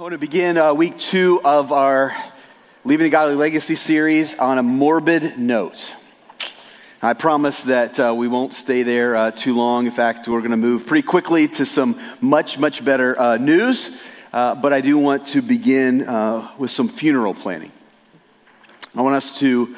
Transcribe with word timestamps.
I 0.00 0.02
want 0.02 0.12
to 0.12 0.18
begin 0.18 0.56
uh, 0.56 0.72
week 0.72 0.96
two 0.96 1.42
of 1.44 1.72
our 1.72 2.16
Leaving 2.86 3.06
a 3.06 3.10
Godly 3.10 3.34
Legacy 3.34 3.74
series 3.74 4.34
on 4.38 4.56
a 4.56 4.62
morbid 4.62 5.38
note. 5.38 5.94
I 7.02 7.12
promise 7.12 7.64
that 7.64 8.00
uh, 8.00 8.14
we 8.16 8.26
won't 8.26 8.54
stay 8.54 8.82
there 8.82 9.14
uh, 9.14 9.30
too 9.30 9.54
long. 9.54 9.84
In 9.84 9.92
fact, 9.92 10.26
we're 10.26 10.40
going 10.40 10.52
to 10.52 10.56
move 10.56 10.86
pretty 10.86 11.06
quickly 11.06 11.48
to 11.48 11.66
some 11.66 12.00
much, 12.22 12.58
much 12.58 12.82
better 12.82 13.20
uh, 13.20 13.36
news. 13.36 14.00
Uh, 14.32 14.54
but 14.54 14.72
I 14.72 14.80
do 14.80 14.96
want 14.96 15.26
to 15.26 15.42
begin 15.42 16.08
uh, 16.08 16.50
with 16.56 16.70
some 16.70 16.88
funeral 16.88 17.34
planning. 17.34 17.70
I 18.96 19.02
want 19.02 19.16
us 19.16 19.38
to 19.40 19.76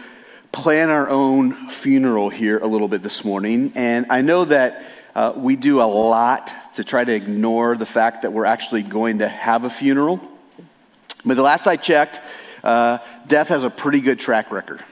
plan 0.52 0.89
our 0.89 1.11
own 1.11 1.68
funeral 1.68 2.29
here 2.29 2.61
a 2.61 2.66
little 2.68 2.86
bit 2.86 3.02
this 3.02 3.25
morning. 3.25 3.73
And 3.75 4.07
I 4.09 4.20
know 4.20 4.45
that 4.45 4.84
uh, 5.14 5.32
we 5.36 5.56
do 5.56 5.80
a 5.80 5.84
lot 5.84 6.54
to 6.74 6.84
try 6.84 7.04
to 7.04 7.14
ignore 7.14 7.76
the 7.76 7.86
fact 7.86 8.22
that 8.22 8.32
we're 8.32 8.44
actually 8.44 8.82
going 8.82 9.18
to 9.18 9.29
have 9.29 9.64
a 9.64 9.70
funeral. 9.70 10.20
But 11.24 11.34
the 11.34 11.42
last 11.42 11.66
I 11.66 11.76
checked, 11.76 12.21
uh, 12.64 12.98
death 13.26 13.48
has 13.48 13.62
a 13.62 13.71
pretty 13.71 14.00
good 14.00 14.18
track 14.18 14.50
record. 14.50 14.82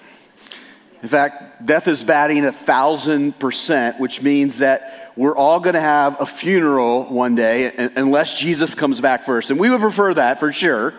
In 1.02 1.08
fact, 1.08 1.64
death 1.64 1.88
is 1.88 2.02
batting 2.02 2.44
a 2.44 2.52
thousand 2.52 3.38
percent, 3.38 3.98
which 3.98 4.20
means 4.20 4.58
that 4.58 5.12
we're 5.16 5.34
all 5.36 5.58
going 5.58 5.74
to 5.74 5.80
have 5.80 6.20
a 6.20 6.26
funeral 6.26 7.04
one 7.04 7.34
day 7.34 7.72
unless 7.96 8.38
Jesus 8.38 8.74
comes 8.74 9.00
back 9.00 9.24
first. 9.24 9.50
And 9.50 9.58
we 9.58 9.70
would 9.70 9.80
prefer 9.80 10.12
that 10.14 10.38
for 10.38 10.52
sure. 10.52 10.94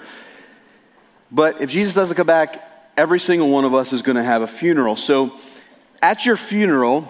But 1.31 1.61
if 1.61 1.69
Jesus 1.69 1.93
doesn't 1.93 2.17
come 2.17 2.27
back, 2.27 2.67
every 2.97 3.19
single 3.19 3.49
one 3.51 3.63
of 3.63 3.75
us 3.75 3.93
is 3.93 4.01
going 4.01 4.17
to 4.17 4.23
have 4.23 4.41
a 4.41 4.47
funeral. 4.47 4.95
So 4.95 5.39
at 6.01 6.25
your 6.25 6.35
funeral, 6.35 7.07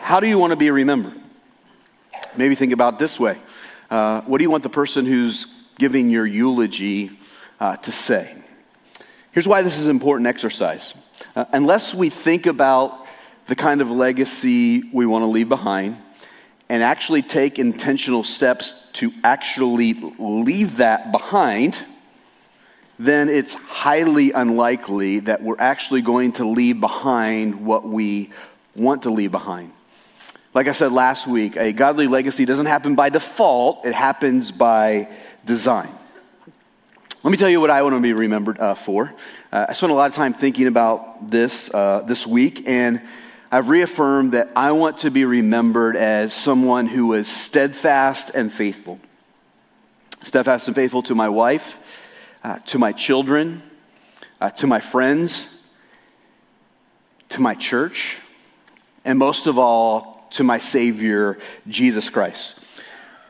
how 0.00 0.18
do 0.20 0.26
you 0.26 0.38
want 0.38 0.52
to 0.52 0.56
be 0.56 0.70
remembered? 0.70 1.19
Maybe 2.36 2.54
think 2.54 2.72
about 2.72 2.98
this 2.98 3.18
way 3.18 3.38
uh, 3.90 4.20
What 4.22 4.38
do 4.38 4.44
you 4.44 4.50
want 4.50 4.62
the 4.62 4.70
person 4.70 5.06
who's 5.06 5.46
giving 5.78 6.10
your 6.10 6.26
eulogy 6.26 7.10
uh, 7.58 7.76
to 7.76 7.92
say? 7.92 8.34
Here's 9.32 9.48
why 9.48 9.62
this 9.62 9.78
is 9.78 9.84
an 9.84 9.90
important 9.90 10.26
exercise. 10.26 10.94
Uh, 11.36 11.44
unless 11.52 11.94
we 11.94 12.10
think 12.10 12.46
about 12.46 13.06
the 13.46 13.54
kind 13.54 13.80
of 13.80 13.90
legacy 13.90 14.82
we 14.92 15.06
want 15.06 15.22
to 15.22 15.26
leave 15.26 15.48
behind 15.48 15.96
and 16.68 16.82
actually 16.82 17.22
take 17.22 17.58
intentional 17.58 18.22
steps 18.22 18.74
to 18.94 19.12
actually 19.24 19.94
leave 20.18 20.76
that 20.76 21.10
behind, 21.10 21.84
then 22.98 23.28
it's 23.28 23.54
highly 23.54 24.32
unlikely 24.32 25.20
that 25.20 25.42
we're 25.42 25.58
actually 25.58 26.02
going 26.02 26.32
to 26.32 26.44
leave 26.44 26.80
behind 26.80 27.64
what 27.64 27.84
we 27.84 28.30
want 28.76 29.02
to 29.02 29.10
leave 29.10 29.32
behind. 29.32 29.72
Like 30.52 30.66
I 30.66 30.72
said 30.72 30.90
last 30.90 31.28
week, 31.28 31.56
a 31.56 31.72
godly 31.72 32.08
legacy 32.08 32.44
doesn't 32.44 32.66
happen 32.66 32.96
by 32.96 33.08
default, 33.08 33.86
it 33.86 33.94
happens 33.94 34.50
by 34.50 35.08
design. 35.44 35.88
Let 37.22 37.30
me 37.30 37.36
tell 37.36 37.48
you 37.48 37.60
what 37.60 37.70
I 37.70 37.82
want 37.82 37.94
to 37.94 38.00
be 38.00 38.12
remembered 38.12 38.58
uh, 38.58 38.74
for. 38.74 39.14
Uh, 39.52 39.66
I 39.68 39.74
spent 39.74 39.92
a 39.92 39.94
lot 39.94 40.10
of 40.10 40.16
time 40.16 40.32
thinking 40.32 40.66
about 40.66 41.30
this 41.30 41.72
uh, 41.72 42.02
this 42.04 42.26
week, 42.26 42.66
and 42.66 43.00
I've 43.52 43.68
reaffirmed 43.68 44.32
that 44.32 44.50
I 44.56 44.72
want 44.72 44.98
to 44.98 45.10
be 45.10 45.24
remembered 45.24 45.94
as 45.94 46.34
someone 46.34 46.88
who 46.88 47.06
was 47.06 47.28
steadfast 47.28 48.32
and 48.34 48.52
faithful. 48.52 48.98
Steadfast 50.22 50.66
and 50.66 50.74
faithful 50.74 51.02
to 51.04 51.14
my 51.14 51.28
wife, 51.28 52.26
uh, 52.42 52.58
to 52.66 52.78
my 52.78 52.90
children, 52.90 53.62
uh, 54.40 54.50
to 54.50 54.66
my 54.66 54.80
friends, 54.80 55.48
to 57.28 57.40
my 57.40 57.54
church, 57.54 58.18
and 59.04 59.16
most 59.16 59.46
of 59.46 59.56
all, 59.56 60.09
to 60.30 60.44
my 60.44 60.58
Savior, 60.58 61.38
Jesus 61.68 62.10
Christ. 62.10 62.58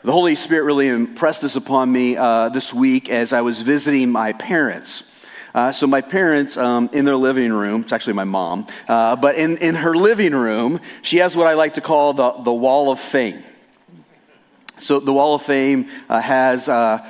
The 0.02 0.12
Holy 0.12 0.34
Spirit 0.34 0.64
really 0.64 0.88
impressed 0.88 1.42
this 1.42 1.56
upon 1.56 1.92
me 1.92 2.16
uh, 2.16 2.48
this 2.48 2.72
week 2.72 3.10
as 3.10 3.32
I 3.32 3.42
was 3.42 3.60
visiting 3.60 4.10
my 4.10 4.32
parents. 4.32 5.10
Uh, 5.54 5.72
so, 5.72 5.86
my 5.86 6.00
parents, 6.00 6.56
um, 6.56 6.88
in 6.92 7.04
their 7.04 7.16
living 7.16 7.52
room, 7.52 7.82
it's 7.82 7.92
actually 7.92 8.12
my 8.12 8.24
mom, 8.24 8.66
uh, 8.88 9.16
but 9.16 9.34
in, 9.34 9.56
in 9.58 9.74
her 9.74 9.96
living 9.96 10.32
room, 10.32 10.80
she 11.02 11.18
has 11.18 11.36
what 11.36 11.48
I 11.48 11.54
like 11.54 11.74
to 11.74 11.80
call 11.80 12.12
the, 12.12 12.32
the 12.32 12.52
Wall 12.52 12.92
of 12.92 13.00
Fame. 13.00 13.42
So, 14.78 15.00
the 15.00 15.12
Wall 15.12 15.34
of 15.34 15.42
Fame 15.42 15.90
uh, 16.08 16.20
has 16.20 16.68
uh, 16.68 17.06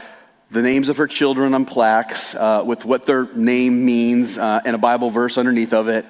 the 0.50 0.62
names 0.62 0.88
of 0.88 0.96
her 0.96 1.06
children 1.06 1.52
on 1.52 1.66
plaques 1.66 2.34
uh, 2.34 2.64
with 2.66 2.84
what 2.84 3.04
their 3.04 3.32
name 3.34 3.84
means 3.84 4.38
and 4.38 4.74
a 4.74 4.78
Bible 4.78 5.10
verse 5.10 5.36
underneath 5.36 5.74
of 5.74 5.88
it. 5.88 6.06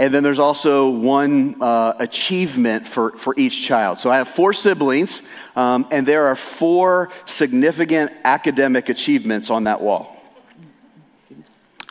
And 0.00 0.14
then 0.14 0.22
there's 0.22 0.38
also 0.38 0.88
one 0.88 1.60
uh, 1.60 1.92
achievement 1.98 2.86
for, 2.86 3.10
for 3.18 3.34
each 3.36 3.66
child. 3.66 4.00
So 4.00 4.10
I 4.10 4.16
have 4.16 4.28
four 4.28 4.54
siblings, 4.54 5.20
um, 5.54 5.86
and 5.90 6.06
there 6.06 6.28
are 6.28 6.36
four 6.36 7.10
significant 7.26 8.10
academic 8.24 8.88
achievements 8.88 9.50
on 9.50 9.64
that 9.64 9.82
wall. 9.82 10.19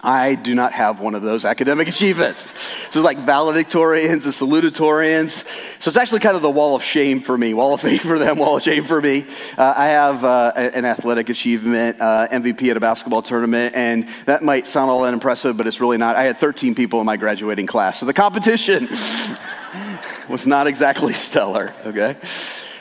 I 0.02 0.36
do 0.36 0.56
not 0.56 0.72
have 0.74 1.00
one 1.00 1.16
of 1.16 1.22
those 1.22 1.46
academic 1.46 1.88
achievements. 1.96 2.54
So 2.92 3.00
it's 3.00 3.06
like 3.06 3.18
valedictorians 3.18 4.12
and 4.12 4.22
salutatorians. 4.22 5.46
So 5.82 5.90
it's 5.90 5.98
actually 5.98 6.20
kind 6.20 6.36
of 6.36 6.42
the 6.42 6.50
wall 6.50 6.76
of 6.76 6.84
shame 6.84 7.20
for 7.20 7.38
me, 7.38 7.54
wall 7.54 7.74
of 7.74 7.82
fame 7.90 8.00
for 8.00 8.18
them, 8.18 8.38
wall 8.38 8.58
of 8.58 8.64
shame 8.64 8.84
for 8.84 9.02
me. 9.02 9.26
Uh, 9.58 9.74
I 9.76 9.88
have 9.88 10.24
uh, 10.24 10.54
an 10.56 10.86
athletic 10.86 11.30
achievement, 11.30 12.00
uh, 12.00 12.28
MVP 12.32 12.70
at 12.72 12.78
a 12.78 12.80
basketball 12.80 13.22
tournament, 13.22 13.76
and 13.76 14.08
that 14.26 14.44
might 14.44 14.68
sound 14.68 14.90
all 14.90 15.02
that 15.02 15.14
impressive, 15.14 15.58
but 15.58 15.68
it's 15.68 15.82
really 15.82 15.98
not. 15.98 16.16
I 16.16 16.24
had 16.24 16.38
13 16.38 16.76
people 16.76 17.00
in 17.00 17.06
my 17.06 17.18
graduating 17.18 17.68
class. 17.68 18.00
So 18.00 18.06
the 18.06 18.14
competition 18.14 18.88
was 20.30 20.48
not 20.48 20.68
exactly 20.68 21.14
stellar, 21.14 21.74
okay? 21.86 22.16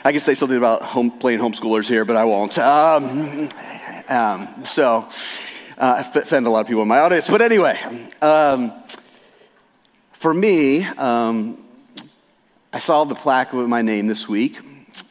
I 0.03 0.11
can 0.11 0.21
say 0.21 0.33
something 0.33 0.57
about 0.57 0.81
home, 0.81 1.11
playing 1.11 1.39
homeschoolers 1.39 1.87
here, 1.87 2.05
but 2.05 2.15
I 2.15 2.23
won't. 2.23 2.57
Um, 2.57 3.49
um, 4.07 4.65
so, 4.65 5.07
uh, 5.79 6.03
offend 6.13 6.45
a 6.45 6.49
lot 6.49 6.61
of 6.61 6.67
people 6.67 6.81
in 6.81 6.87
my 6.87 6.99
audience. 6.99 7.29
But 7.29 7.41
anyway, 7.41 7.79
um, 8.21 8.73
for 10.11 10.33
me, 10.33 10.83
um, 10.83 11.63
I 12.73 12.79
saw 12.79 13.05
the 13.05 13.15
plaque 13.15 13.53
with 13.53 13.67
my 13.67 13.81
name 13.81 14.07
this 14.07 14.27
week, 14.27 14.59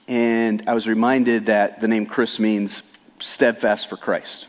and 0.06 0.62
I 0.66 0.74
was 0.74 0.86
reminded 0.86 1.46
that 1.46 1.80
the 1.80 1.88
name 1.88 2.06
Chris 2.06 2.38
means 2.38 2.82
steadfast 3.18 3.88
for 3.88 3.96
Christ. 3.96 4.46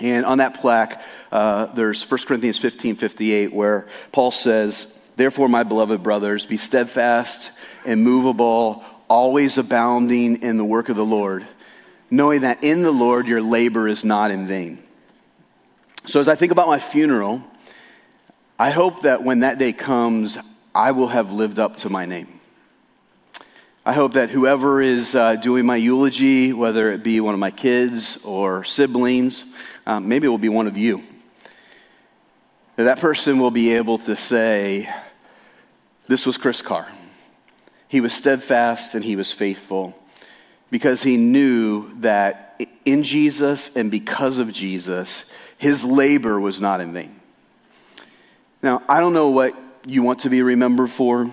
And 0.00 0.26
on 0.26 0.38
that 0.38 0.60
plaque, 0.60 1.02
uh, 1.30 1.66
there's 1.66 2.08
1 2.10 2.20
Corinthians 2.26 2.58
15 2.58 2.96
58, 2.96 3.52
where 3.52 3.86
Paul 4.12 4.30
says, 4.30 4.98
Therefore, 5.16 5.48
my 5.48 5.62
beloved 5.62 6.02
brothers, 6.02 6.44
be 6.44 6.56
steadfast, 6.56 7.50
and 7.84 8.00
immovable, 8.00 8.84
always 9.08 9.58
abounding 9.58 10.42
in 10.42 10.56
the 10.58 10.64
work 10.64 10.88
of 10.88 10.96
the 10.96 11.04
Lord, 11.04 11.46
knowing 12.10 12.42
that 12.42 12.64
in 12.64 12.82
the 12.82 12.90
Lord 12.90 13.26
your 13.26 13.40
labor 13.40 13.88
is 13.88 14.04
not 14.04 14.30
in 14.30 14.46
vain. 14.46 14.82
So, 16.08 16.20
as 16.20 16.28
I 16.28 16.36
think 16.36 16.52
about 16.52 16.68
my 16.68 16.78
funeral, 16.78 17.42
I 18.60 18.70
hope 18.70 19.02
that 19.02 19.24
when 19.24 19.40
that 19.40 19.58
day 19.58 19.72
comes, 19.72 20.38
I 20.72 20.92
will 20.92 21.08
have 21.08 21.32
lived 21.32 21.58
up 21.58 21.78
to 21.78 21.90
my 21.90 22.06
name. 22.06 22.28
I 23.84 23.92
hope 23.92 24.12
that 24.12 24.30
whoever 24.30 24.80
is 24.80 25.16
uh, 25.16 25.34
doing 25.34 25.66
my 25.66 25.74
eulogy, 25.74 26.52
whether 26.52 26.92
it 26.92 27.02
be 27.02 27.18
one 27.18 27.34
of 27.34 27.40
my 27.40 27.50
kids 27.50 28.18
or 28.18 28.62
siblings, 28.62 29.44
um, 29.84 30.06
maybe 30.06 30.28
it 30.28 30.30
will 30.30 30.38
be 30.38 30.48
one 30.48 30.68
of 30.68 30.76
you, 30.76 31.02
that 32.76 32.84
that 32.84 33.00
person 33.00 33.40
will 33.40 33.50
be 33.50 33.72
able 33.72 33.98
to 33.98 34.14
say, 34.14 34.88
This 36.06 36.24
was 36.24 36.38
Chris 36.38 36.62
Carr. 36.62 36.86
He 37.88 38.00
was 38.00 38.14
steadfast 38.14 38.94
and 38.94 39.04
he 39.04 39.16
was 39.16 39.32
faithful 39.32 40.00
because 40.70 41.02
he 41.02 41.16
knew 41.16 41.92
that 42.00 42.62
in 42.84 43.02
Jesus 43.02 43.74
and 43.74 43.90
because 43.90 44.38
of 44.38 44.52
Jesus, 44.52 45.24
his 45.58 45.84
labor 45.84 46.38
was 46.38 46.60
not 46.60 46.80
in 46.80 46.92
vain. 46.92 47.18
Now, 48.62 48.82
I 48.88 49.00
don't 49.00 49.12
know 49.12 49.30
what 49.30 49.56
you 49.86 50.02
want 50.02 50.20
to 50.20 50.30
be 50.30 50.42
remembered 50.42 50.90
for, 50.90 51.30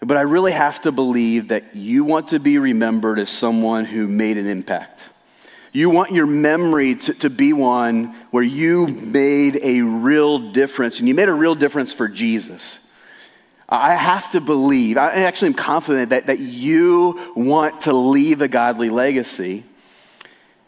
but 0.00 0.16
I 0.16 0.22
really 0.22 0.52
have 0.52 0.80
to 0.82 0.92
believe 0.92 1.48
that 1.48 1.74
you 1.74 2.04
want 2.04 2.28
to 2.28 2.38
be 2.38 2.58
remembered 2.58 3.18
as 3.18 3.30
someone 3.30 3.84
who 3.84 4.06
made 4.06 4.36
an 4.36 4.46
impact. 4.46 5.08
You 5.72 5.90
want 5.90 6.12
your 6.12 6.26
memory 6.26 6.94
to, 6.94 7.14
to 7.14 7.30
be 7.30 7.52
one 7.52 8.14
where 8.30 8.42
you 8.42 8.86
made 8.86 9.58
a 9.62 9.82
real 9.82 10.38
difference, 10.52 11.00
and 11.00 11.08
you 11.08 11.14
made 11.14 11.28
a 11.28 11.34
real 11.34 11.54
difference 11.54 11.92
for 11.92 12.08
Jesus. 12.08 12.78
I 13.68 13.94
have 13.94 14.30
to 14.32 14.40
believe, 14.40 14.96
I 14.96 15.22
actually 15.22 15.48
am 15.48 15.54
confident 15.54 16.10
that, 16.10 16.28
that 16.28 16.38
you 16.38 17.32
want 17.34 17.82
to 17.82 17.92
leave 17.92 18.40
a 18.40 18.48
godly 18.48 18.90
legacy. 18.90 19.64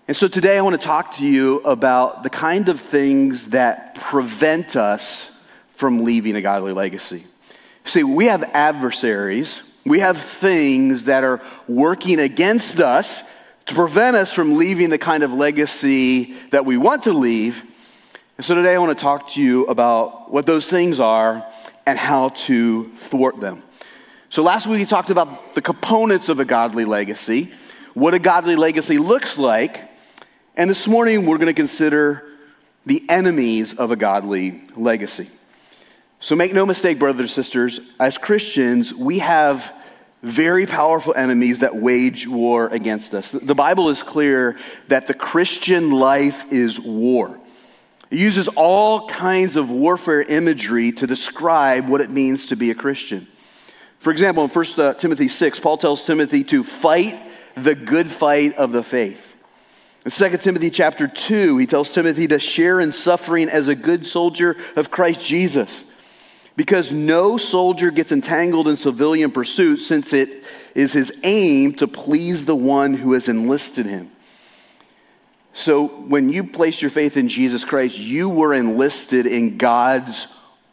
And 0.08 0.16
so 0.16 0.26
today 0.26 0.56
I 0.56 0.62
want 0.62 0.80
to 0.80 0.86
talk 0.86 1.16
to 1.16 1.28
you 1.28 1.58
about 1.60 2.22
the 2.22 2.30
kind 2.30 2.70
of 2.70 2.80
things 2.80 3.48
that 3.48 3.94
prevent 3.94 4.74
us 4.74 5.30
from 5.72 6.02
leaving 6.02 6.34
a 6.34 6.40
godly 6.40 6.72
legacy. 6.72 7.26
See, 7.84 8.04
we 8.04 8.24
have 8.24 8.42
adversaries, 8.54 9.62
we 9.84 9.98
have 9.98 10.16
things 10.16 11.04
that 11.04 11.24
are 11.24 11.42
working 11.68 12.20
against 12.20 12.80
us 12.80 13.22
to 13.66 13.74
prevent 13.74 14.16
us 14.16 14.32
from 14.32 14.56
leaving 14.56 14.88
the 14.88 14.96
kind 14.96 15.22
of 15.22 15.30
legacy 15.34 16.32
that 16.52 16.64
we 16.64 16.78
want 16.78 17.02
to 17.02 17.12
leave. 17.12 17.62
And 18.38 18.46
so 18.46 18.54
today 18.54 18.74
I 18.74 18.78
want 18.78 18.96
to 18.96 19.02
talk 19.02 19.28
to 19.32 19.42
you 19.42 19.66
about 19.66 20.32
what 20.32 20.46
those 20.46 20.66
things 20.70 21.00
are 21.00 21.46
and 21.84 21.98
how 21.98 22.30
to 22.30 22.88
thwart 22.94 23.40
them. 23.40 23.62
So 24.30 24.42
last 24.42 24.66
week 24.66 24.78
we 24.78 24.86
talked 24.86 25.10
about 25.10 25.54
the 25.54 25.60
components 25.60 26.30
of 26.30 26.40
a 26.40 26.46
godly 26.46 26.86
legacy, 26.86 27.52
what 27.92 28.14
a 28.14 28.18
godly 28.18 28.56
legacy 28.56 28.96
looks 28.96 29.36
like, 29.36 29.84
And 30.58 30.68
this 30.68 30.88
morning, 30.88 31.24
we're 31.24 31.38
going 31.38 31.46
to 31.46 31.54
consider 31.54 32.24
the 32.84 33.04
enemies 33.08 33.74
of 33.74 33.92
a 33.92 33.96
godly 33.96 34.60
legacy. 34.74 35.30
So 36.18 36.34
make 36.34 36.52
no 36.52 36.66
mistake, 36.66 36.98
brothers 36.98 37.20
and 37.20 37.30
sisters, 37.30 37.78
as 38.00 38.18
Christians, 38.18 38.92
we 38.92 39.20
have 39.20 39.72
very 40.20 40.66
powerful 40.66 41.14
enemies 41.14 41.60
that 41.60 41.76
wage 41.76 42.26
war 42.26 42.66
against 42.66 43.14
us. 43.14 43.30
The 43.30 43.54
Bible 43.54 43.88
is 43.88 44.02
clear 44.02 44.56
that 44.88 45.06
the 45.06 45.14
Christian 45.14 45.92
life 45.92 46.52
is 46.52 46.80
war. 46.80 47.38
It 48.10 48.18
uses 48.18 48.48
all 48.56 49.06
kinds 49.06 49.54
of 49.54 49.70
warfare 49.70 50.22
imagery 50.22 50.90
to 50.90 51.06
describe 51.06 51.88
what 51.88 52.00
it 52.00 52.10
means 52.10 52.48
to 52.48 52.56
be 52.56 52.72
a 52.72 52.74
Christian. 52.74 53.28
For 54.00 54.10
example, 54.10 54.42
in 54.42 54.50
1 54.50 54.66
uh, 54.76 54.94
Timothy 54.94 55.28
6, 55.28 55.60
Paul 55.60 55.78
tells 55.78 56.04
Timothy 56.04 56.42
to 56.42 56.64
fight 56.64 57.16
the 57.54 57.76
good 57.76 58.08
fight 58.08 58.56
of 58.56 58.72
the 58.72 58.82
faith. 58.82 59.36
In 60.08 60.30
2 60.30 60.38
Timothy 60.38 60.70
chapter 60.70 61.06
2, 61.06 61.58
he 61.58 61.66
tells 61.66 61.90
Timothy 61.90 62.26
to 62.28 62.38
share 62.38 62.80
in 62.80 62.92
suffering 62.92 63.50
as 63.50 63.68
a 63.68 63.74
good 63.74 64.06
soldier 64.06 64.56
of 64.74 64.90
Christ 64.90 65.22
Jesus 65.22 65.84
because 66.56 66.90
no 66.90 67.36
soldier 67.36 67.90
gets 67.90 68.10
entangled 68.10 68.68
in 68.68 68.78
civilian 68.78 69.30
pursuit 69.30 69.80
since 69.80 70.14
it 70.14 70.44
is 70.74 70.94
his 70.94 71.12
aim 71.24 71.74
to 71.74 71.86
please 71.86 72.46
the 72.46 72.56
one 72.56 72.94
who 72.94 73.12
has 73.12 73.28
enlisted 73.28 73.84
him. 73.84 74.10
So 75.52 75.88
when 75.88 76.30
you 76.30 76.42
placed 76.44 76.80
your 76.80 76.90
faith 76.90 77.18
in 77.18 77.28
Jesus 77.28 77.66
Christ, 77.66 77.98
you 77.98 78.30
were 78.30 78.54
enlisted 78.54 79.26
in 79.26 79.58
God's 79.58 80.26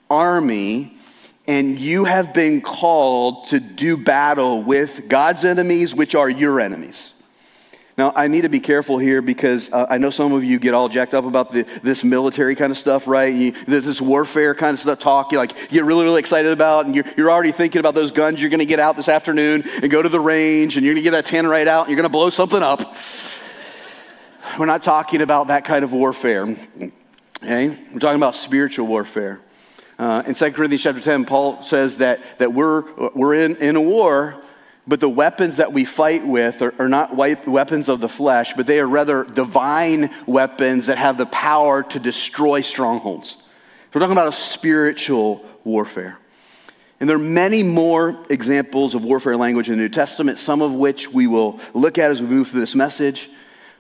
army 0.10 0.98
and 1.46 1.78
you 1.78 2.06
have 2.06 2.34
been 2.34 2.62
called 2.62 3.48
to 3.48 3.60
do 3.60 3.98
battle 3.98 4.64
with 4.64 5.10
God's 5.10 5.44
enemies, 5.44 5.94
which 5.94 6.16
are 6.16 6.30
your 6.30 6.62
enemies. 6.62 7.15
Now, 7.98 8.12
I 8.14 8.28
need 8.28 8.42
to 8.42 8.50
be 8.50 8.60
careful 8.60 8.98
here 8.98 9.22
because 9.22 9.72
uh, 9.72 9.86
I 9.90 10.00
know 10.00 10.10
some 10.10 10.34
of 10.34 10.44
you 10.44 10.60
get 10.60 10.74
all 10.74 10.90
jacked 10.90 11.14
up 11.14 11.24
about 11.24 11.52
the, 11.52 11.62
this 11.82 12.04
military 12.04 12.54
kind 12.54 12.70
of 12.70 12.78
stuff, 12.78 13.08
right? 13.08 13.34
You, 13.34 13.52
this 13.52 14.02
warfare 14.02 14.54
kind 14.54 14.74
of 14.74 14.82
stuff, 14.82 15.00
talk 15.00 15.32
you 15.32 15.38
like 15.38 15.70
get 15.70 15.86
really, 15.86 16.04
really 16.04 16.20
excited 16.20 16.52
about, 16.52 16.88
and 16.88 16.94
you're, 16.94 17.06
you're 17.16 17.32
already 17.32 17.54
thinking 17.54 17.80
about 17.80 17.96
those 17.96 18.12
guns 18.12 18.42
you're 18.42 18.50
going 18.50 18.60
to 18.60 18.66
get 18.66 18.82
out 18.82 18.98
this 18.98 19.08
afternoon 19.08 19.64
and 19.82 19.90
go 19.90 20.02
to 20.02 20.10
the 20.10 20.20
range, 20.20 20.76
and 20.76 20.86
you're 20.86 20.94
going 20.94 21.06
to 21.06 21.10
get 21.10 21.12
that 21.12 21.26
tan 21.26 21.48
right 21.48 21.70
out, 21.70 21.84
and 21.84 21.90
you're 21.90 21.96
going 21.96 22.04
to 22.04 22.10
blow 22.10 22.30
something 22.30 22.62
up. 22.62 22.82
We're 24.60 24.66
not 24.66 24.84
talking 24.84 25.22
about 25.22 25.48
that 25.48 25.64
kind 25.64 25.86
of 25.86 25.94
warfare, 25.94 26.54
okay? 27.42 27.70
We're 27.70 28.00
talking 28.00 28.18
about 28.18 28.36
spiritual 28.36 28.88
warfare. 28.88 29.40
Uh, 29.98 30.22
in 30.28 30.34
2 30.34 30.52
Corinthians 30.52 30.84
chapter 30.84 31.00
10, 31.00 31.24
Paul 31.24 31.62
says 31.62 31.98
that, 31.98 32.40
that 32.40 32.54
we're, 32.54 32.84
we're 33.14 33.36
in, 33.36 33.56
in 33.56 33.78
a 33.78 33.82
war 33.82 34.44
but 34.88 35.00
the 35.00 35.10
weapons 35.10 35.58
that 35.58 35.74
we 35.74 35.84
fight 35.86 36.26
with 36.26 36.62
are, 36.62 36.74
are 36.80 36.90
not 36.90 37.16
weapons 37.16 37.90
of 37.90 38.00
the 38.02 38.10
flesh, 38.10 38.54
but 38.54 38.68
they 38.68 38.80
are 38.80 38.88
rather 38.88 39.24
divine 39.24 40.12
weapons 40.28 40.88
that 40.88 40.98
have 40.98 41.18
the 41.18 41.26
power 41.26 41.84
to 41.84 42.00
destroy 42.00 42.62
strongholds. 42.62 43.38
We're 43.94 44.02
talking 44.02 44.12
about 44.12 44.28
a 44.28 44.34
spiritual 44.34 45.44
warfare. 45.64 46.20
And 47.00 47.10
there 47.10 47.18
are 47.18 47.20
many 47.20 47.64
more 47.64 48.24
examples 48.30 48.96
of 48.96 49.04
warfare 49.04 49.36
language 49.36 49.70
in 49.70 49.78
the 49.78 49.84
New 49.84 49.90
Testament, 49.90 50.38
some 50.38 50.62
of 50.62 50.76
which 50.76 51.12
we 51.12 51.28
will 51.28 51.60
look 51.74 51.98
at 51.98 52.12
as 52.12 52.22
we 52.22 52.28
move 52.28 52.50
through 52.50 52.62
this 52.62 52.76
message. 52.76 53.30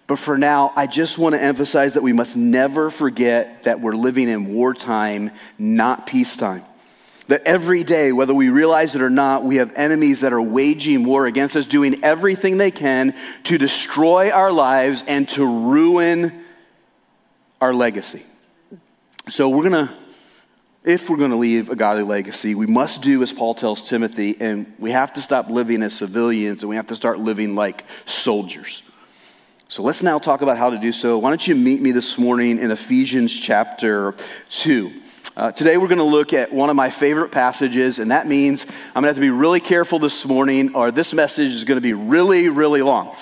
But 0.08 0.20
for 0.20 0.38
now, 0.38 0.74
I 0.76 0.88
just 0.88 1.18
want 1.18 1.36
to 1.36 1.42
emphasize 1.42 1.94
that 1.94 2.04
we 2.04 2.14
must 2.14 2.36
never 2.36 2.90
forget 2.90 3.64
that 3.64 3.80
we're 3.80 3.96
living 3.96 4.28
in 4.30 4.54
wartime, 4.54 5.32
not 5.58 6.08
peacetime. 6.08 6.64
That 7.28 7.42
every 7.44 7.84
day, 7.84 8.12
whether 8.12 8.34
we 8.34 8.50
realize 8.50 8.94
it 8.94 9.02
or 9.02 9.10
not, 9.10 9.44
we 9.44 9.56
have 9.56 9.74
enemies 9.76 10.22
that 10.22 10.32
are 10.32 10.42
waging 10.42 11.06
war 11.06 11.26
against 11.26 11.56
us, 11.56 11.66
doing 11.66 12.04
everything 12.04 12.58
they 12.58 12.72
can 12.72 13.16
to 13.46 13.58
destroy 13.58 14.30
our 14.30 14.52
lives 14.52 15.04
and 15.08 15.28
to 15.30 15.46
ruin 15.46 16.44
our 17.60 17.74
legacy. 17.74 18.24
So, 19.28 19.50
we're 19.50 19.68
going 19.68 19.88
to, 19.88 19.94
if 20.84 21.10
we're 21.10 21.18
going 21.18 21.32
to 21.32 21.38
leave 21.38 21.72
a 21.72 21.76
godly 21.76 22.04
legacy, 22.04 22.54
we 22.54 22.68
must 22.68 23.02
do 23.02 23.24
as 23.24 23.34
Paul 23.34 23.56
tells 23.56 23.90
Timothy, 23.90 24.40
and 24.40 24.72
we 24.78 24.92
have 24.92 25.14
to 25.14 25.22
stop 25.22 25.50
living 25.50 25.82
as 25.82 25.96
civilians 25.96 26.62
and 26.62 26.70
we 26.70 26.76
have 26.76 26.88
to 26.88 26.96
start 26.96 27.20
living 27.20 27.56
like 27.56 27.86
soldiers. 28.06 28.84
So 29.68 29.82
let's 29.82 30.04
now 30.04 30.20
talk 30.20 30.42
about 30.44 30.60
how 30.60 30.70
to 30.70 30.78
do 30.78 30.92
so. 30.92 31.18
Why 31.18 31.32
don't 31.32 31.48
you 31.48 31.56
meet 31.56 31.82
me 31.82 31.92
this 31.92 32.20
morning 32.20 32.60
in 32.60 32.70
Ephesians 32.70 33.36
chapter 33.36 34.14
2? 34.52 35.02
Uh, 35.36 35.52
today 35.52 35.78
we're 35.78 35.88
going 35.88 35.98
to 35.98 36.04
look 36.04 36.34
at 36.34 36.54
one 36.54 36.70
of 36.70 36.76
my 36.76 36.90
favorite 36.90 37.32
passages, 37.32 38.00
and 38.00 38.12
that 38.12 38.28
means 38.28 38.66
I'm 38.66 39.02
going 39.02 39.04
to 39.04 39.08
have 39.08 39.16
to 39.16 39.22
be 39.22 39.30
really 39.30 39.60
careful 39.60 40.00
this 40.00 40.26
morning, 40.26 40.76
or 40.76 40.92
this 40.92 41.14
message 41.14 41.52
is 41.52 41.64
going 41.64 41.78
to 41.78 41.82
be 41.82 41.94
really, 41.94 42.48
really 42.48 42.82
long. 42.82 43.16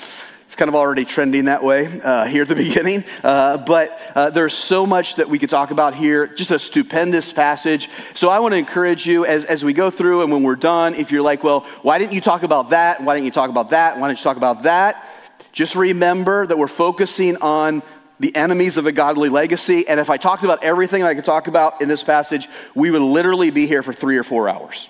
It's 0.46 0.56
kind 0.56 0.70
of 0.70 0.76
already 0.76 1.06
trending 1.06 1.46
that 1.46 1.64
way 1.64 2.02
uh, 2.02 2.26
here 2.26 2.44
at 2.44 2.48
the 2.48 2.56
beginning, 2.68 3.04
uh, 3.24 3.58
but 3.58 4.00
uh, 4.16 4.30
there's 4.30 4.54
so 4.54 4.86
much 4.86 5.16
that 5.16 5.30
we 5.30 5.40
could 5.40 5.50
talk 5.50 5.72
about 5.72 5.96
here. 5.96 6.28
Just 6.28 6.52
a 6.52 6.60
stupendous 6.60 7.32
passage. 7.32 7.90
So 8.14 8.30
I 8.30 8.40
want 8.40 8.54
to 8.54 8.58
encourage 8.58 9.08
you 9.08 9.26
as, 9.26 9.46
as 9.46 9.66
we 9.66 9.74
go 9.74 9.90
through 9.90 10.22
and 10.22 10.32
when 10.32 10.44
we're 10.44 10.56
done, 10.56 10.94
if 10.94 11.12
you're 11.12 11.24
like, 11.24 11.44
well, 11.44 11.62
why 11.82 11.98
didn't 11.98 12.14
you 12.14 12.22
talk 12.22 12.44
about 12.44 12.70
that? 12.70 13.02
Why 13.02 13.16
didn't 13.16 13.26
you 13.26 13.32
talk 13.32 13.50
about 13.50 13.70
that? 13.70 14.00
Why 14.00 14.08
didn't 14.08 14.20
you 14.20 14.24
talk 14.24 14.38
about 14.38 14.64
that? 14.64 15.10
Just 15.54 15.76
remember 15.76 16.48
that 16.48 16.58
we're 16.58 16.68
focusing 16.68 17.38
on 17.38 17.84
the 18.20 18.36
enemies 18.36 18.78
of 18.78 18.86
a 18.86 18.92
godly 18.92 19.30
legacy. 19.30 19.88
And 19.88 20.00
if 20.00 20.10
I 20.10 20.18
talked 20.18 20.44
about 20.44 20.64
everything 20.64 21.04
I 21.04 21.14
could 21.14 21.26
talk 21.26 21.48
about 21.48 21.82
in 21.82 21.88
this 21.88 22.04
passage, 22.04 22.48
we 22.76 22.92
would 22.92 23.02
literally 23.02 23.52
be 23.52 23.68
here 23.68 23.84
for 23.84 23.94
three 23.94 24.18
or 24.18 24.24
four 24.24 24.48
hours. 24.50 24.90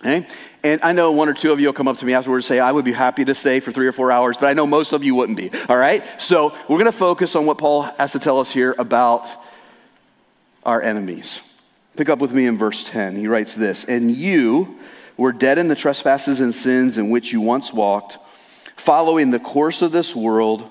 Okay? 0.00 0.26
And 0.62 0.80
I 0.82 0.92
know 0.92 1.12
one 1.12 1.28
or 1.28 1.34
two 1.34 1.50
of 1.50 1.60
you 1.60 1.66
will 1.66 1.72
come 1.72 1.88
up 1.88 1.96
to 1.98 2.06
me 2.06 2.14
afterwards 2.14 2.44
and 2.46 2.56
say, 2.56 2.60
I 2.60 2.70
would 2.70 2.84
be 2.84 2.92
happy 2.92 3.24
to 3.24 3.34
stay 3.34 3.60
for 3.60 3.72
three 3.72 3.86
or 3.86 3.92
four 3.92 4.12
hours, 4.12 4.36
but 4.36 4.46
I 4.46 4.54
know 4.54 4.66
most 4.66 4.92
of 4.92 5.02
you 5.02 5.14
wouldn't 5.14 5.38
be. 5.38 5.50
All 5.68 5.76
right? 5.76 6.04
So 6.20 6.54
we're 6.68 6.78
going 6.78 6.84
to 6.84 6.92
focus 6.92 7.34
on 7.34 7.46
what 7.46 7.58
Paul 7.58 7.82
has 7.82 8.12
to 8.12 8.18
tell 8.18 8.38
us 8.38 8.52
here 8.52 8.74
about 8.78 9.28
our 10.64 10.80
enemies. 10.82 11.42
Pick 11.96 12.08
up 12.08 12.20
with 12.20 12.32
me 12.32 12.46
in 12.46 12.56
verse 12.56 12.84
10. 12.84 13.16
He 13.16 13.26
writes 13.26 13.54
this 13.54 13.84
And 13.84 14.10
you 14.10 14.78
were 15.16 15.32
dead 15.32 15.58
in 15.58 15.68
the 15.68 15.74
trespasses 15.74 16.40
and 16.40 16.54
sins 16.54 16.96
in 16.96 17.10
which 17.10 17.32
you 17.32 17.40
once 17.40 17.72
walked, 17.72 18.18
following 18.76 19.32
the 19.32 19.40
course 19.40 19.82
of 19.82 19.90
this 19.90 20.14
world 20.14 20.70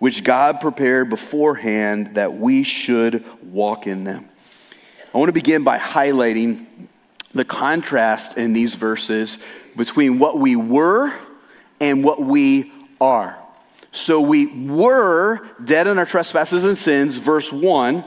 which 0.00 0.24
God 0.24 0.60
prepared 0.60 1.10
beforehand 1.10 2.14
that 2.14 2.34
we 2.34 2.64
should 2.64 3.22
walk 3.42 3.86
in 3.86 4.02
them. 4.02 4.28
I 5.14 5.18
want 5.18 5.28
to 5.28 5.34
begin 5.34 5.62
by 5.62 5.78
highlighting 5.78 6.66
the 7.34 7.44
contrast 7.44 8.36
in 8.36 8.54
these 8.54 8.74
verses 8.74 9.38
between 9.76 10.18
what 10.18 10.38
we 10.38 10.56
were 10.56 11.12
and 11.80 12.02
what 12.02 12.20
we 12.20 12.72
are. 13.00 13.38
So 13.92 14.22
we 14.22 14.46
were 14.46 15.46
dead 15.62 15.86
in 15.86 15.98
our 15.98 16.06
trespasses 16.06 16.64
and 16.64 16.78
sins, 16.78 17.16
verse 17.16 17.52
1, 17.52 18.02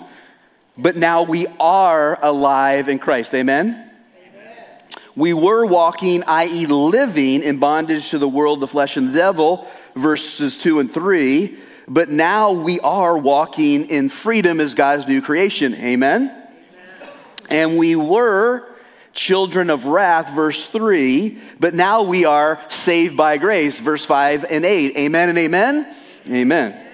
but 0.77 0.95
now 0.95 1.21
we 1.21 1.45
are 1.59 2.17
alive 2.25 2.89
in 2.89 2.97
Christ. 2.97 3.35
Amen? 3.35 3.91
Amen. 4.17 4.71
We 5.15 5.33
were 5.33 5.65
walking, 5.67 6.23
i.e., 6.25 6.65
living 6.65 7.43
in 7.43 7.59
bondage 7.59 8.09
to 8.09 8.17
the 8.17 8.27
world, 8.27 8.61
the 8.61 8.67
flesh, 8.67 8.97
and 8.97 9.09
the 9.09 9.13
devil, 9.13 9.67
verses 9.95 10.57
2 10.57 10.79
and 10.79 10.91
3 10.91 11.59
but 11.87 12.09
now 12.09 12.51
we 12.51 12.79
are 12.79 13.17
walking 13.17 13.85
in 13.85 14.09
freedom 14.09 14.59
as 14.59 14.73
God's 14.73 15.07
new 15.07 15.21
creation. 15.21 15.75
Amen? 15.75 16.29
Amen? 16.29 17.09
And 17.49 17.77
we 17.77 17.95
were 17.95 18.67
children 19.13 19.69
of 19.69 19.85
wrath, 19.85 20.33
verse 20.33 20.65
3, 20.65 21.37
but 21.59 21.73
now 21.73 22.03
we 22.03 22.25
are 22.25 22.59
saved 22.69 23.15
by 23.15 23.37
grace, 23.37 23.79
verse 23.79 24.05
5 24.05 24.45
and 24.49 24.65
8. 24.65 24.97
Amen 24.97 25.29
and 25.29 25.37
amen? 25.37 25.95
Amen. 26.27 26.71
amen. 26.71 26.89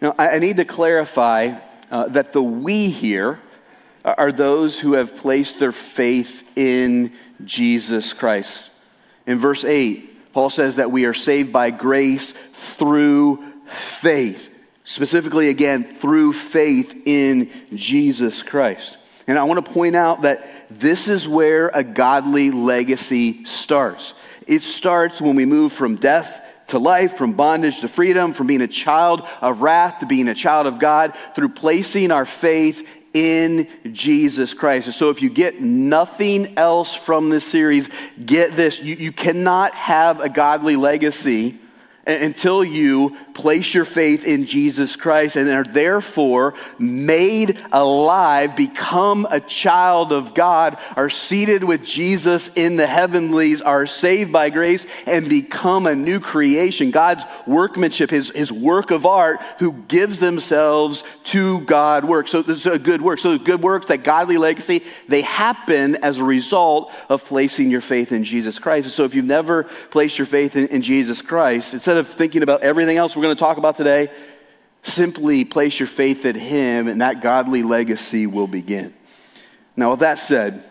Now, 0.00 0.14
I 0.18 0.38
need 0.38 0.58
to 0.58 0.64
clarify 0.64 1.58
uh, 1.90 2.08
that 2.08 2.32
the 2.32 2.42
we 2.42 2.90
here 2.90 3.40
are 4.04 4.30
those 4.32 4.78
who 4.78 4.92
have 4.94 5.16
placed 5.16 5.58
their 5.58 5.72
faith 5.72 6.44
in 6.56 7.12
Jesus 7.44 8.12
Christ. 8.12 8.70
In 9.26 9.38
verse 9.38 9.64
8, 9.64 10.32
Paul 10.32 10.50
says 10.50 10.76
that 10.76 10.90
we 10.90 11.06
are 11.06 11.14
saved 11.14 11.52
by 11.52 11.70
grace 11.70 12.32
through 12.52 13.42
faith. 13.66 14.52
Specifically, 14.84 15.48
again, 15.48 15.84
through 15.84 16.32
faith 16.32 17.02
in 17.06 17.50
Jesus 17.74 18.42
Christ. 18.42 18.98
And 19.26 19.38
I 19.38 19.44
want 19.44 19.64
to 19.64 19.72
point 19.72 19.96
out 19.96 20.22
that 20.22 20.48
this 20.70 21.08
is 21.08 21.26
where 21.26 21.68
a 21.68 21.82
godly 21.82 22.50
legacy 22.50 23.44
starts. 23.44 24.14
It 24.46 24.62
starts 24.62 25.20
when 25.20 25.36
we 25.36 25.44
move 25.44 25.72
from 25.72 25.96
death 25.96 26.42
to 26.68 26.78
life, 26.78 27.16
from 27.16 27.32
bondage 27.32 27.80
to 27.80 27.88
freedom, 27.88 28.32
from 28.32 28.46
being 28.46 28.60
a 28.60 28.68
child 28.68 29.22
of 29.40 29.62
wrath 29.62 30.00
to 30.00 30.06
being 30.06 30.28
a 30.28 30.34
child 30.34 30.66
of 30.66 30.78
God, 30.78 31.14
through 31.34 31.50
placing 31.50 32.10
our 32.10 32.24
faith 32.24 32.88
in 33.14 33.68
Jesus 33.92 34.52
Christ. 34.52 34.86
And 34.86 34.94
so, 34.94 35.10
if 35.10 35.22
you 35.22 35.30
get 35.30 35.60
nothing 35.60 36.58
else 36.58 36.94
from 36.94 37.30
this 37.30 37.44
series, 37.44 37.88
get 38.24 38.52
this 38.52 38.80
you, 38.80 38.96
you 38.96 39.12
cannot 39.12 39.74
have 39.74 40.20
a 40.20 40.28
godly 40.28 40.76
legacy 40.76 41.58
until 42.06 42.62
you 42.62 43.16
place 43.36 43.74
your 43.74 43.84
faith 43.84 44.26
in 44.26 44.46
Jesus 44.46 44.96
Christ 44.96 45.36
and 45.36 45.48
are 45.50 45.62
therefore 45.62 46.54
made 46.78 47.58
alive, 47.70 48.56
become 48.56 49.26
a 49.30 49.40
child 49.40 50.10
of 50.10 50.32
God, 50.32 50.78
are 50.96 51.10
seated 51.10 51.62
with 51.62 51.84
Jesus 51.84 52.50
in 52.56 52.76
the 52.76 52.86
heavenlies, 52.86 53.60
are 53.60 53.84
saved 53.84 54.32
by 54.32 54.48
grace, 54.48 54.86
and 55.04 55.28
become 55.28 55.86
a 55.86 55.94
new 55.94 56.18
creation. 56.18 56.90
God's 56.90 57.24
workmanship, 57.46 58.08
his, 58.08 58.30
his 58.30 58.50
work 58.50 58.90
of 58.90 59.04
art, 59.04 59.40
who 59.58 59.72
gives 59.86 60.18
themselves 60.18 61.04
to 61.24 61.60
God 61.60 62.06
work. 62.06 62.28
So 62.28 62.40
this 62.40 62.60
is 62.60 62.66
a 62.66 62.78
good 62.78 63.02
work. 63.02 63.18
So 63.18 63.36
good 63.38 63.62
works, 63.62 63.88
that 63.88 64.02
godly 64.02 64.38
legacy, 64.38 64.82
they 65.08 65.20
happen 65.20 65.96
as 65.96 66.16
a 66.16 66.24
result 66.24 66.90
of 67.10 67.22
placing 67.22 67.70
your 67.70 67.82
faith 67.82 68.12
in 68.12 68.24
Jesus 68.24 68.58
Christ. 68.58 68.86
And 68.86 68.94
so 68.94 69.04
if 69.04 69.14
you've 69.14 69.26
never 69.26 69.64
placed 69.90 70.16
your 70.16 70.26
faith 70.26 70.56
in, 70.56 70.68
in 70.68 70.80
Jesus 70.80 71.20
Christ, 71.20 71.74
instead 71.74 71.98
of 71.98 72.08
thinking 72.08 72.42
about 72.42 72.62
everything 72.62 72.96
else 72.96 73.14
we're 73.14 73.25
going 73.26 73.36
to 73.36 73.40
talk 73.40 73.56
about 73.58 73.76
today, 73.76 74.08
simply 74.82 75.44
place 75.44 75.78
your 75.78 75.88
faith 75.88 76.24
in 76.24 76.36
Him 76.36 76.88
and 76.88 77.00
that 77.00 77.20
godly 77.20 77.62
legacy 77.62 78.26
will 78.26 78.46
begin. 78.46 78.94
Now, 79.76 79.90
with 79.90 80.00
that 80.00 80.18
said, 80.18 80.62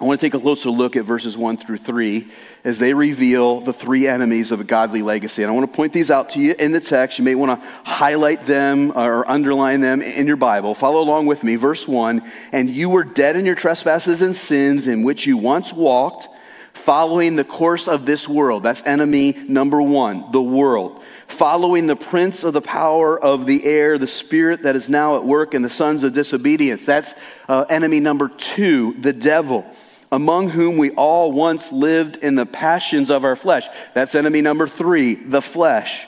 I 0.00 0.04
want 0.04 0.20
to 0.20 0.26
take 0.26 0.34
a 0.34 0.38
closer 0.38 0.70
look 0.70 0.94
at 0.94 1.04
verses 1.04 1.36
1 1.36 1.56
through 1.56 1.78
3 1.78 2.28
as 2.62 2.78
they 2.78 2.94
reveal 2.94 3.60
the 3.60 3.72
three 3.72 4.06
enemies 4.06 4.52
of 4.52 4.60
a 4.60 4.64
godly 4.64 5.02
legacy. 5.02 5.42
And 5.42 5.50
I 5.50 5.54
want 5.54 5.72
to 5.72 5.76
point 5.76 5.92
these 5.92 6.08
out 6.08 6.30
to 6.30 6.40
you 6.40 6.54
in 6.56 6.70
the 6.70 6.80
text. 6.80 7.18
You 7.18 7.24
may 7.24 7.34
want 7.34 7.60
to 7.60 7.68
highlight 7.84 8.46
them 8.46 8.92
uh, 8.92 9.02
or 9.02 9.28
underline 9.28 9.80
them 9.80 10.00
in 10.00 10.28
your 10.28 10.36
Bible. 10.36 10.76
Follow 10.76 11.00
along 11.00 11.26
with 11.26 11.42
me. 11.42 11.56
Verse 11.56 11.88
1 11.88 12.22
And 12.52 12.70
you 12.70 12.90
were 12.90 13.02
dead 13.02 13.34
in 13.34 13.44
your 13.44 13.56
trespasses 13.56 14.22
and 14.22 14.36
sins 14.36 14.86
in 14.86 15.02
which 15.02 15.26
you 15.26 15.36
once 15.36 15.72
walked 15.72 16.28
following 16.74 17.34
the 17.34 17.44
course 17.44 17.88
of 17.88 18.06
this 18.06 18.28
world. 18.28 18.62
That's 18.62 18.82
enemy 18.86 19.34
number 19.48 19.82
one, 19.82 20.30
the 20.30 20.42
world. 20.42 21.02
Following 21.28 21.86
the 21.86 21.96
prince 21.96 22.42
of 22.42 22.54
the 22.54 22.62
power 22.62 23.18
of 23.18 23.46
the 23.46 23.64
air, 23.64 23.98
the 23.98 24.06
spirit 24.06 24.62
that 24.62 24.74
is 24.74 24.88
now 24.88 25.16
at 25.16 25.24
work 25.24 25.54
in 25.54 25.62
the 25.62 25.70
sons 25.70 26.02
of 26.02 26.12
disobedience. 26.12 26.86
That's 26.86 27.14
uh, 27.48 27.66
enemy 27.68 28.00
number 28.00 28.28
two, 28.28 28.94
the 28.94 29.12
devil, 29.12 29.66
among 30.10 30.48
whom 30.48 30.78
we 30.78 30.90
all 30.92 31.30
once 31.30 31.70
lived 31.70 32.16
in 32.16 32.34
the 32.34 32.46
passions 32.46 33.10
of 33.10 33.24
our 33.24 33.36
flesh. 33.36 33.68
That's 33.94 34.14
enemy 34.14 34.40
number 34.40 34.66
three, 34.66 35.14
the 35.14 35.42
flesh. 35.42 36.06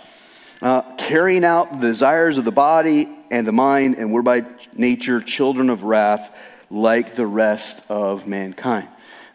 Uh, 0.63 0.83
carrying 0.97 1.45
out 1.45 1.81
the 1.81 1.87
desires 1.87 2.39
of 2.39 2.45
the 2.45 2.53
body 2.53 3.07
and 3.31 3.47
the 3.47 3.53
mind, 3.53 3.97
and 3.97 4.13
we're 4.13 4.23
by 4.23 4.45
nature 4.75 5.21
children 5.21 5.71
of 5.71 5.85
wrath 5.85 6.35
like 6.71 7.15
the 7.15 7.27
rest 7.27 7.83
of 7.91 8.27
mankind. 8.27 8.89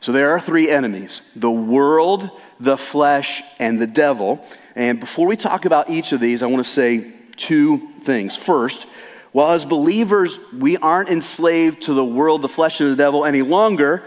So 0.05 0.11
there 0.11 0.29
are 0.29 0.39
three 0.39 0.69
enemies 0.69 1.23
the 1.35 1.49
world, 1.49 2.29
the 2.59 2.77
flesh, 2.77 3.41
and 3.57 3.81
the 3.81 3.87
devil. 3.87 4.45
And 4.75 4.99
before 4.99 5.25
we 5.25 5.35
talk 5.35 5.65
about 5.65 5.89
each 5.89 6.11
of 6.11 6.19
these, 6.19 6.43
I 6.43 6.45
want 6.45 6.63
to 6.63 6.71
say 6.71 7.11
two 7.37 7.79
things. 8.01 8.37
First, 8.37 8.87
while 9.31 9.53
as 9.53 9.65
believers 9.65 10.37
we 10.53 10.77
aren't 10.77 11.09
enslaved 11.09 11.81
to 11.83 11.95
the 11.95 12.05
world, 12.05 12.43
the 12.43 12.47
flesh, 12.47 12.79
and 12.81 12.91
the 12.91 12.95
devil 12.95 13.25
any 13.25 13.41
longer, 13.41 14.03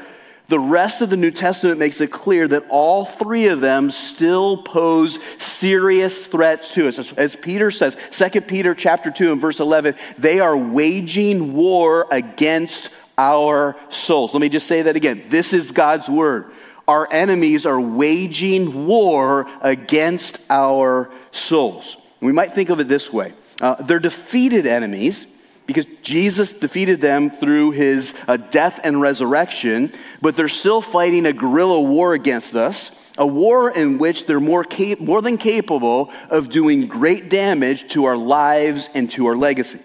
the 0.47 0.61
rest 0.61 1.03
of 1.03 1.11
the 1.11 1.17
New 1.17 1.33
Testament 1.33 1.81
makes 1.81 2.01
it 2.01 2.13
clear 2.13 2.47
that 2.47 2.67
all 2.69 3.05
three 3.05 3.49
of 3.49 3.61
them 3.61 3.91
still 3.91 4.57
pose 4.59 5.21
serious 5.43 6.29
threats 6.29 6.75
to 6.75 6.87
us. 6.87 7.13
As, 7.15 7.35
Peter 7.35 7.73
says, 7.73 7.97
2 8.13 8.43
Peter 8.43 8.73
chapter 8.73 9.11
2 9.11 9.33
and 9.33 9.41
verse 9.41 9.59
11, 9.59 9.97
they 10.17 10.39
are 10.39 10.57
waging 10.57 11.55
war 11.55 12.07
against 12.13 12.91
our 13.19 13.77
souls. 13.91 14.33
Let 14.33 14.41
me 14.41 14.49
just 14.49 14.67
say 14.67 14.83
that 14.83 14.97
again. 14.97 15.25
This 15.29 15.53
is 15.53 15.73
God's 15.73 16.09
word. 16.09 16.53
Our 16.87 17.07
enemies 17.13 17.67
are 17.67 17.81
waging 17.81 18.87
war 18.87 19.47
against 19.61 20.39
our 20.49 21.11
souls. 21.33 21.99
We 22.21 22.33
might 22.33 22.55
think 22.55 22.71
of 22.71 22.81
it 22.81 22.89
this 22.89 23.13
way 23.13 23.35
uh, 23.61 23.75
they're 23.75 23.99
defeated 23.99 24.67
enemies 24.67 25.27
because 25.67 25.85
Jesus 26.03 26.55
defeated 26.55 27.03
them 27.03 27.31
through 27.31 27.73
his 27.73 28.15
uh, 28.27 28.39
death 28.39 28.81
and 28.85 29.03
resurrection, 29.03 29.93
but 30.23 30.35
they're 30.35 30.49
still 30.49 30.81
fighting 30.81 31.27
a 31.27 31.33
guerrilla 31.35 31.83
war 31.83 32.15
against 32.15 32.55
us, 32.55 32.91
a 33.19 33.27
war 33.27 33.71
in 33.71 33.99
which 33.99 34.25
they're 34.25 34.41
more, 34.41 34.65
cap- 34.65 34.99
more 34.99 35.21
than 35.21 35.37
capable 35.37 36.11
of 36.31 36.49
doing 36.49 36.87
great 36.87 37.29
damage 37.29 37.93
to 37.93 38.07
our 38.07 38.17
lives 38.17 38.89
and 38.95 39.11
to 39.11 39.27
our 39.27 39.37
legacy. 39.37 39.81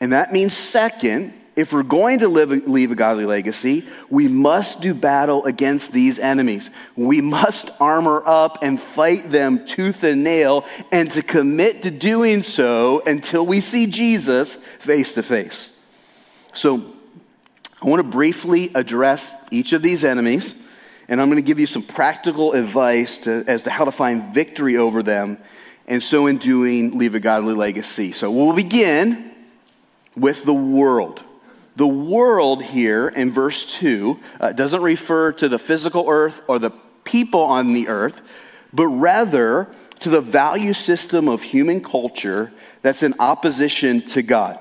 And 0.00 0.12
that 0.12 0.32
means, 0.32 0.52
second, 0.52 1.32
if 1.56 1.72
we're 1.72 1.84
going 1.84 2.18
to 2.18 2.28
live, 2.28 2.50
leave 2.66 2.90
a 2.90 2.96
godly 2.96 3.26
legacy, 3.26 3.86
we 4.10 4.26
must 4.26 4.80
do 4.80 4.92
battle 4.92 5.44
against 5.44 5.92
these 5.92 6.18
enemies. 6.18 6.68
We 6.96 7.20
must 7.20 7.70
armor 7.78 8.22
up 8.26 8.58
and 8.62 8.80
fight 8.80 9.30
them 9.30 9.64
tooth 9.64 10.02
and 10.02 10.24
nail, 10.24 10.64
and 10.90 11.10
to 11.12 11.22
commit 11.22 11.82
to 11.82 11.92
doing 11.92 12.42
so 12.42 13.02
until 13.06 13.46
we 13.46 13.60
see 13.60 13.86
Jesus 13.86 14.56
face 14.56 15.14
to 15.14 15.22
face. 15.22 15.70
So, 16.52 16.92
I 17.80 17.86
want 17.86 18.00
to 18.00 18.08
briefly 18.08 18.70
address 18.74 19.34
each 19.50 19.72
of 19.72 19.82
these 19.82 20.04
enemies, 20.04 20.54
and 21.08 21.20
I'm 21.20 21.28
going 21.28 21.42
to 21.42 21.46
give 21.46 21.60
you 21.60 21.66
some 21.66 21.82
practical 21.82 22.52
advice 22.52 23.18
to, 23.18 23.44
as 23.46 23.64
to 23.64 23.70
how 23.70 23.84
to 23.84 23.92
find 23.92 24.34
victory 24.34 24.76
over 24.76 25.02
them, 25.02 25.38
and 25.86 26.02
so 26.02 26.26
in 26.26 26.38
doing, 26.38 26.98
leave 26.98 27.14
a 27.14 27.20
godly 27.20 27.54
legacy. 27.54 28.10
So, 28.10 28.32
we'll 28.32 28.56
begin 28.56 29.30
with 30.16 30.44
the 30.44 30.54
world. 30.54 31.22
The 31.76 31.86
world 31.86 32.62
here 32.62 33.08
in 33.08 33.32
verse 33.32 33.78
2 33.78 34.20
uh, 34.40 34.52
doesn't 34.52 34.82
refer 34.82 35.32
to 35.32 35.48
the 35.48 35.58
physical 35.58 36.08
earth 36.08 36.40
or 36.46 36.58
the 36.58 36.70
people 37.04 37.42
on 37.42 37.74
the 37.74 37.88
earth, 37.88 38.22
but 38.72 38.86
rather 38.86 39.68
to 40.00 40.08
the 40.08 40.20
value 40.20 40.72
system 40.72 41.28
of 41.28 41.42
human 41.42 41.82
culture 41.82 42.52
that's 42.82 43.02
in 43.02 43.14
opposition 43.18 44.02
to 44.02 44.22
God. 44.22 44.58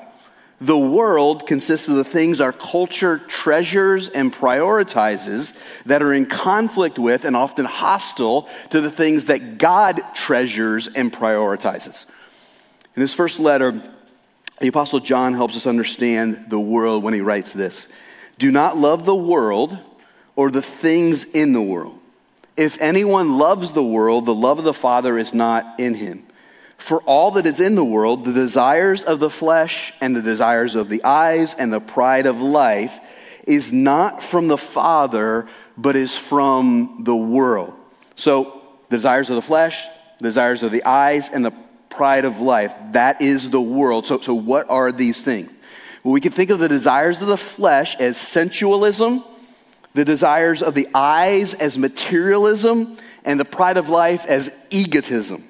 The 0.62 0.77
world 0.77 1.46
consists 1.46 1.89
of 1.89 1.96
the 1.96 2.05
things 2.05 2.39
our 2.39 2.53
culture 2.53 3.17
treasures 3.17 4.08
and 4.08 4.32
prioritizes 4.32 5.60
that 5.86 6.01
are 6.01 6.13
in 6.13 6.25
conflict 6.25 6.98
with 6.98 7.25
and 7.25 7.36
often 7.36 7.65
hostile 7.65 8.48
to 8.70 8.79
the 8.79 8.89
things 8.89 9.25
that 9.25 9.58
God 9.58 10.01
treasures 10.15 10.88
and 10.88 11.12
prioritizes. 11.12 12.05
In 12.96 13.01
his 13.01 13.13
first 13.13 13.39
letter, 13.39 13.82
the 14.63 14.70
Apostle 14.70 15.01
John 15.01 15.34
helps 15.34 15.58
us 15.58 15.67
understand 15.67 16.46
the 16.48 16.58
world 16.58 17.03
when 17.03 17.13
he 17.13 17.20
writes 17.20 17.51
this 17.51 17.89
Do 18.38 18.50
not 18.50 18.77
love 18.77 19.03
the 19.03 19.13
world 19.13 19.77
or 20.38 20.50
the 20.50 20.62
things 20.62 21.25
in 21.25 21.51
the 21.51 21.62
world. 21.62 22.00
If 22.55 22.82
anyone 22.82 23.38
loves 23.38 23.74
the 23.74 23.84
world, 23.84 24.25
the 24.25 24.34
love 24.34 24.60
of 24.60 24.63
the 24.63 24.74
Father 24.74 25.17
is 25.17 25.34
not 25.34 25.82
in 25.82 25.96
him. 25.96 26.25
For 26.77 27.01
all 27.01 27.32
that 27.32 27.46
is 27.46 27.60
in 27.60 27.75
the 27.75 27.84
world, 27.84 28.24
the 28.24 28.32
desires 28.32 29.03
of 29.03 29.20
the 29.20 29.29
flesh 29.29 29.91
and 30.00 30.15
the 30.15 30.22
desires 30.22 30.75
of 30.75 30.88
the 30.88 31.03
eyes 31.03 31.53
and 31.53 31.74
the 31.74 31.82
pride 31.82 32.25
of 32.25 32.39
life, 32.39 33.01
is 33.46 33.74
not 33.74 34.24
from 34.24 34.48
the 34.48 34.58
Father, 34.58 35.46
but 35.75 35.98
is 35.98 36.15
from 36.15 37.01
the 37.03 37.17
world. 37.17 37.74
So, 38.15 38.62
the 38.88 38.96
desires 38.96 39.29
of 39.29 39.36
the 39.36 39.41
flesh, 39.41 39.86
the 40.20 40.29
desires 40.29 40.63
of 40.63 40.72
the 40.72 40.86
eyes, 40.86 41.29
and 41.29 41.43
the 41.43 41.51
pride 41.95 42.25
of 42.25 42.41
life. 42.41 42.73
That 42.91 43.21
is 43.21 43.50
the 43.50 43.62
world. 43.62 44.05
So, 44.07 44.19
so 44.19 44.33
what 44.33 44.69
are 44.69 44.91
these 44.91 45.23
things? 45.23 45.50
Well, 46.03 46.13
we 46.13 46.21
can 46.21 46.31
think 46.31 46.50
of 46.50 46.59
the 46.59 46.67
desires 46.67 47.21
of 47.21 47.27
the 47.27 47.38
flesh 47.38 47.95
as 47.95 48.17
sensualism, 48.17 49.23
the 49.93 50.03
desires 50.03 50.62
of 50.62 50.73
the 50.73 50.88
eyes 50.93 51.53
as 51.53 51.77
materialism, 51.77 52.97
and 53.23 53.39
the 53.39 53.45
pride 53.45 53.77
of 53.77 53.88
life 53.88 54.25
as 54.25 54.51
egotism. 54.69 55.47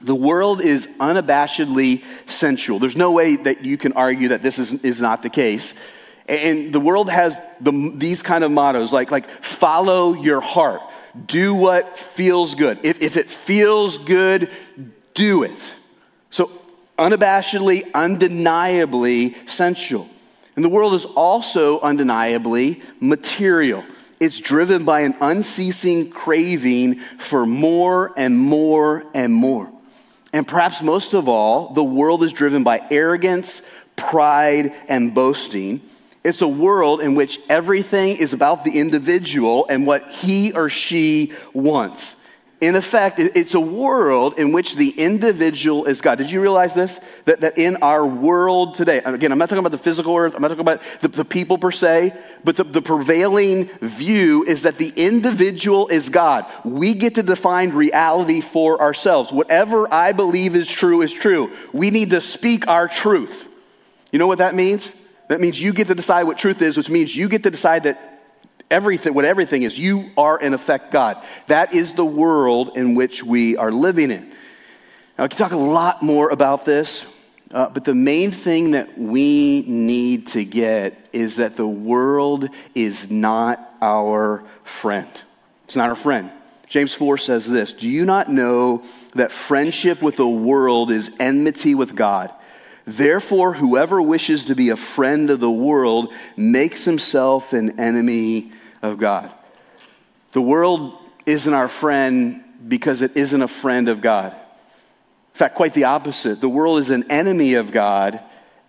The 0.00 0.14
world 0.14 0.60
is 0.60 0.86
unabashedly 1.00 2.04
sensual. 2.28 2.78
There's 2.78 2.96
no 2.96 3.10
way 3.10 3.36
that 3.36 3.64
you 3.64 3.76
can 3.76 3.94
argue 3.94 4.28
that 4.28 4.42
this 4.42 4.58
is, 4.58 4.74
is 4.84 5.00
not 5.00 5.22
the 5.22 5.30
case. 5.30 5.74
And 6.28 6.72
the 6.72 6.80
world 6.80 7.10
has 7.10 7.36
the, 7.60 7.92
these 7.94 8.22
kind 8.22 8.44
of 8.44 8.50
mottos 8.50 8.92
like, 8.92 9.10
like 9.10 9.28
follow 9.42 10.12
your 10.12 10.40
heart, 10.40 10.82
do 11.26 11.54
what 11.54 11.98
feels 11.98 12.54
good. 12.54 12.80
If, 12.84 13.00
if 13.00 13.16
it 13.16 13.30
feels 13.30 13.98
good, 13.98 14.50
do 15.16 15.42
it. 15.42 15.74
So 16.30 16.52
unabashedly, 16.96 17.92
undeniably 17.92 19.34
sensual. 19.46 20.08
And 20.54 20.64
the 20.64 20.68
world 20.68 20.94
is 20.94 21.04
also 21.04 21.80
undeniably 21.80 22.80
material. 23.00 23.84
It's 24.20 24.40
driven 24.40 24.84
by 24.84 25.00
an 25.00 25.14
unceasing 25.20 26.10
craving 26.10 27.00
for 27.18 27.44
more 27.44 28.12
and 28.16 28.38
more 28.38 29.04
and 29.12 29.34
more. 29.34 29.70
And 30.32 30.46
perhaps 30.46 30.82
most 30.82 31.12
of 31.12 31.28
all, 31.28 31.74
the 31.74 31.84
world 31.84 32.22
is 32.22 32.32
driven 32.32 32.62
by 32.62 32.86
arrogance, 32.90 33.62
pride, 33.96 34.72
and 34.88 35.14
boasting. 35.14 35.82
It's 36.24 36.42
a 36.42 36.48
world 36.48 37.00
in 37.00 37.14
which 37.14 37.40
everything 37.48 38.16
is 38.16 38.32
about 38.32 38.64
the 38.64 38.78
individual 38.78 39.66
and 39.68 39.86
what 39.86 40.08
he 40.10 40.52
or 40.52 40.68
she 40.68 41.32
wants. 41.52 42.16
In 42.58 42.74
effect, 42.74 43.18
it's 43.18 43.52
a 43.52 43.60
world 43.60 44.38
in 44.38 44.50
which 44.50 44.76
the 44.76 44.88
individual 44.88 45.84
is 45.84 46.00
God. 46.00 46.16
Did 46.16 46.30
you 46.30 46.40
realize 46.40 46.72
this? 46.72 47.00
That, 47.26 47.42
that 47.42 47.58
in 47.58 47.76
our 47.82 48.06
world 48.06 48.76
today, 48.76 49.02
again, 49.04 49.30
I'm 49.30 49.36
not 49.36 49.50
talking 49.50 49.58
about 49.58 49.72
the 49.72 49.78
physical 49.78 50.16
earth, 50.16 50.34
I'm 50.34 50.40
not 50.40 50.48
talking 50.48 50.62
about 50.62 50.80
the, 51.02 51.08
the 51.08 51.24
people 51.26 51.58
per 51.58 51.70
se, 51.70 52.16
but 52.44 52.56
the, 52.56 52.64
the 52.64 52.80
prevailing 52.80 53.66
view 53.82 54.42
is 54.44 54.62
that 54.62 54.78
the 54.78 54.90
individual 54.96 55.88
is 55.88 56.08
God. 56.08 56.46
We 56.64 56.94
get 56.94 57.16
to 57.16 57.22
define 57.22 57.72
reality 57.72 58.40
for 58.40 58.80
ourselves. 58.80 59.30
Whatever 59.30 59.92
I 59.92 60.12
believe 60.12 60.56
is 60.56 60.70
true 60.70 61.02
is 61.02 61.12
true. 61.12 61.52
We 61.74 61.90
need 61.90 62.08
to 62.10 62.22
speak 62.22 62.68
our 62.68 62.88
truth. 62.88 63.48
You 64.12 64.18
know 64.18 64.26
what 64.26 64.38
that 64.38 64.54
means? 64.54 64.94
That 65.28 65.42
means 65.42 65.60
you 65.60 65.74
get 65.74 65.88
to 65.88 65.94
decide 65.94 66.22
what 66.22 66.38
truth 66.38 66.62
is, 66.62 66.78
which 66.78 66.88
means 66.88 67.14
you 67.14 67.28
get 67.28 67.42
to 67.42 67.50
decide 67.50 67.82
that 67.82 68.15
everything, 68.70 69.14
what 69.14 69.24
everything 69.24 69.62
is. 69.62 69.78
You 69.78 70.10
are, 70.16 70.38
in 70.38 70.54
effect, 70.54 70.92
God. 70.92 71.22
That 71.46 71.74
is 71.74 71.94
the 71.94 72.04
world 72.04 72.76
in 72.76 72.94
which 72.94 73.22
we 73.22 73.56
are 73.56 73.72
living 73.72 74.10
in. 74.10 74.30
Now, 75.18 75.24
I 75.24 75.28
can 75.28 75.38
talk 75.38 75.52
a 75.52 75.56
lot 75.56 76.02
more 76.02 76.30
about 76.30 76.64
this, 76.64 77.06
uh, 77.52 77.70
but 77.70 77.84
the 77.84 77.94
main 77.94 78.30
thing 78.32 78.72
that 78.72 78.98
we 78.98 79.62
need 79.62 80.28
to 80.28 80.44
get 80.44 81.08
is 81.12 81.36
that 81.36 81.56
the 81.56 81.66
world 81.66 82.48
is 82.74 83.10
not 83.10 83.74
our 83.80 84.44
friend. 84.62 85.08
It's 85.64 85.76
not 85.76 85.88
our 85.88 85.96
friend. 85.96 86.30
James 86.68 86.92
4 86.94 87.18
says 87.18 87.48
this 87.48 87.72
Do 87.72 87.88
you 87.88 88.04
not 88.04 88.30
know 88.30 88.82
that 89.14 89.32
friendship 89.32 90.02
with 90.02 90.16
the 90.16 90.28
world 90.28 90.90
is 90.90 91.10
enmity 91.18 91.74
with 91.74 91.94
God? 91.94 92.32
Therefore, 92.84 93.54
whoever 93.54 94.00
wishes 94.00 94.44
to 94.44 94.54
be 94.54 94.68
a 94.68 94.76
friend 94.76 95.30
of 95.30 95.40
the 95.40 95.50
world 95.50 96.12
makes 96.36 96.84
himself 96.84 97.52
an 97.52 97.80
enemy 97.80 98.52
of 98.82 98.98
God. 98.98 99.32
The 100.32 100.42
world 100.42 100.98
isn't 101.24 101.52
our 101.52 101.68
friend 101.68 102.42
because 102.66 103.02
it 103.02 103.16
isn't 103.16 103.40
a 103.40 103.48
friend 103.48 103.88
of 103.88 104.00
God. 104.00 104.32
In 104.32 105.38
fact, 105.38 105.54
quite 105.54 105.74
the 105.74 105.84
opposite. 105.84 106.40
The 106.40 106.48
world 106.48 106.78
is 106.78 106.90
an 106.90 107.10
enemy 107.10 107.54
of 107.54 107.72
God. 107.72 108.20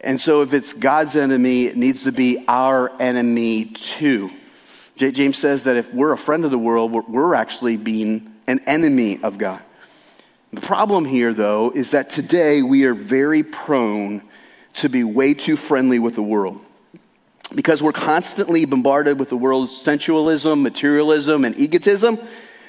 And 0.02 0.20
so, 0.22 0.42
if 0.42 0.54
it's 0.54 0.74
God's 0.74 1.16
enemy, 1.16 1.66
it 1.66 1.78
needs 1.78 2.04
to 2.04 2.12
be 2.12 2.44
our 2.48 2.92
enemy 3.02 3.66
too. 3.66 4.32
James 4.96 5.38
says 5.38 5.66
that 5.66 5.78
if 5.78 5.94
we're 5.94 6.12
a 6.12 6.18
friend 6.18 6.44
of 6.46 6.52
the 6.52 6.58
world, 6.58 6.92
we're 6.92 7.36
actually 7.36 7.78
being 7.78 8.34
an 8.48 8.60
enemy 8.66 9.22
of 9.22 9.38
God. 9.38 9.62
The 10.52 10.62
problem 10.62 11.06
here, 11.06 11.34
though, 11.34 11.72
is 11.72 11.92
that 11.92 12.10
today 12.10 12.62
we 12.62 12.86
are 12.86 12.94
very 12.94 13.44
prone 13.44 14.22
to 14.76 14.90
be 14.90 15.04
way 15.04 15.34
too 15.34 15.56
friendly 15.56 16.00
with 16.00 16.16
the 16.16 16.24
world 16.24 16.62
because 17.54 17.82
we're 17.82 17.94
constantly 17.94 18.66
bombarded 18.66 19.20
with 19.20 19.30
the 19.30 19.38
world's 19.38 19.76
sensualism, 19.76 20.64
materialism, 20.64 21.46
and 21.46 21.58
egotism, 21.58 22.20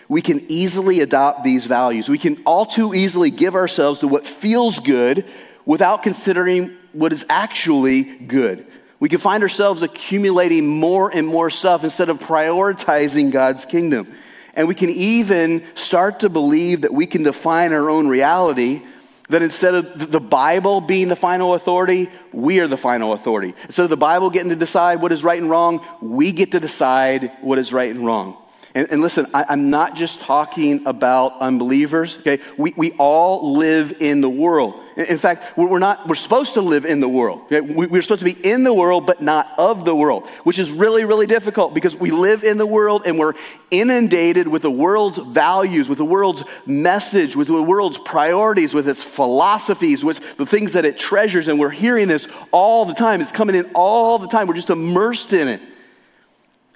we 0.08 0.22
can 0.22 0.44
easily 0.48 1.00
adopt 1.00 1.44
these 1.44 1.66
values. 1.66 2.08
We 2.08 2.18
can 2.18 2.40
all 2.46 2.64
too 2.64 2.94
easily 2.94 3.30
give 3.30 3.54
ourselves 3.54 4.00
to 4.00 4.08
what 4.08 4.26
feels 4.26 4.78
good 4.78 5.24
without 5.66 6.02
considering 6.02 6.76
what 6.92 7.12
is 7.12 7.26
actually 7.28 8.04
good. 8.04 8.66
We 9.00 9.08
can 9.08 9.18
find 9.18 9.42
ourselves 9.42 9.82
accumulating 9.82 10.66
more 10.66 11.10
and 11.14 11.26
more 11.26 11.50
stuff 11.50 11.84
instead 11.84 12.08
of 12.08 12.18
prioritizing 12.20 13.30
God's 13.30 13.64
kingdom. 13.64 14.08
And 14.54 14.66
we 14.66 14.74
can 14.74 14.90
even 14.90 15.62
start 15.74 16.20
to 16.20 16.28
believe 16.28 16.80
that 16.80 16.92
we 16.92 17.06
can 17.06 17.22
define 17.22 17.72
our 17.72 17.90
own 17.90 18.08
reality 18.08 18.82
that 19.28 19.42
instead 19.42 19.74
of 19.74 20.10
the 20.10 20.20
Bible 20.20 20.80
being 20.80 21.08
the 21.08 21.16
final 21.16 21.54
authority, 21.54 22.10
we 22.32 22.60
are 22.60 22.66
the 22.66 22.76
final 22.76 23.12
authority. 23.12 23.54
Instead 23.64 23.84
of 23.84 23.90
the 23.90 23.96
Bible 23.96 24.30
getting 24.30 24.50
to 24.50 24.56
decide 24.56 25.02
what 25.02 25.12
is 25.12 25.22
right 25.22 25.40
and 25.40 25.50
wrong, 25.50 25.84
we 26.00 26.32
get 26.32 26.52
to 26.52 26.60
decide 26.60 27.32
what 27.42 27.58
is 27.58 27.72
right 27.72 27.90
and 27.90 28.04
wrong. 28.04 28.36
And, 28.78 28.86
and 28.92 29.02
listen, 29.02 29.26
I, 29.34 29.52
am 29.52 29.70
not 29.70 29.96
just 29.96 30.20
talking 30.20 30.86
about 30.86 31.40
unbelievers, 31.40 32.16
okay? 32.18 32.38
We, 32.56 32.74
we 32.76 32.92
all 32.92 33.54
live 33.54 33.96
in 33.98 34.20
the 34.20 34.28
world. 34.28 34.80
In 34.96 35.18
fact, 35.18 35.58
we're 35.58 35.80
not, 35.80 36.06
we're 36.06 36.14
supposed 36.14 36.54
to 36.54 36.60
live 36.60 36.84
in 36.84 37.00
the 37.00 37.08
world. 37.08 37.40
Okay? 37.46 37.60
We're 37.60 38.02
supposed 38.02 38.20
to 38.20 38.24
be 38.24 38.36
in 38.48 38.62
the 38.62 38.72
world, 38.72 39.04
but 39.04 39.20
not 39.20 39.48
of 39.58 39.84
the 39.84 39.96
world, 39.96 40.28
which 40.44 40.60
is 40.60 40.70
really, 40.70 41.04
really 41.04 41.26
difficult 41.26 41.74
because 41.74 41.96
we 41.96 42.12
live 42.12 42.44
in 42.44 42.56
the 42.56 42.66
world 42.66 43.02
and 43.04 43.18
we're 43.18 43.34
inundated 43.72 44.46
with 44.46 44.62
the 44.62 44.70
world's 44.70 45.18
values, 45.18 45.88
with 45.88 45.98
the 45.98 46.04
world's 46.04 46.44
message, 46.64 47.34
with 47.34 47.48
the 47.48 47.60
world's 47.60 47.98
priorities, 47.98 48.74
with 48.74 48.88
its 48.88 49.02
philosophies, 49.02 50.04
with 50.04 50.36
the 50.36 50.46
things 50.46 50.74
that 50.74 50.84
it 50.84 50.96
treasures. 50.96 51.48
And 51.48 51.58
we're 51.58 51.70
hearing 51.70 52.06
this 52.06 52.28
all 52.52 52.84
the 52.84 52.94
time. 52.94 53.20
It's 53.20 53.32
coming 53.32 53.56
in 53.56 53.68
all 53.74 54.20
the 54.20 54.28
time. 54.28 54.46
We're 54.46 54.54
just 54.54 54.70
immersed 54.70 55.32
in 55.32 55.48
it. 55.48 55.60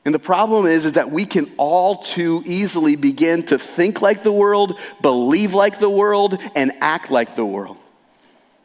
And 0.05 0.15
the 0.15 0.19
problem 0.19 0.67
is, 0.67 0.85
is 0.85 0.95
that 0.95 1.11
we 1.13 1.25
can 1.25 1.51
all 1.57 1.97
too 1.97 2.43
easily 2.45 2.97
begin 2.97 3.45
to 3.45 3.59
think 3.59 4.03
like 4.03 4.23
the 4.23 4.33
world, 4.33 4.79
believe 5.01 5.55
like 5.55 5.79
the 5.79 5.91
world, 5.91 6.39
and 6.57 6.73
act 6.81 7.11
like 7.11 7.37
the 7.37 7.45
world. 7.45 7.77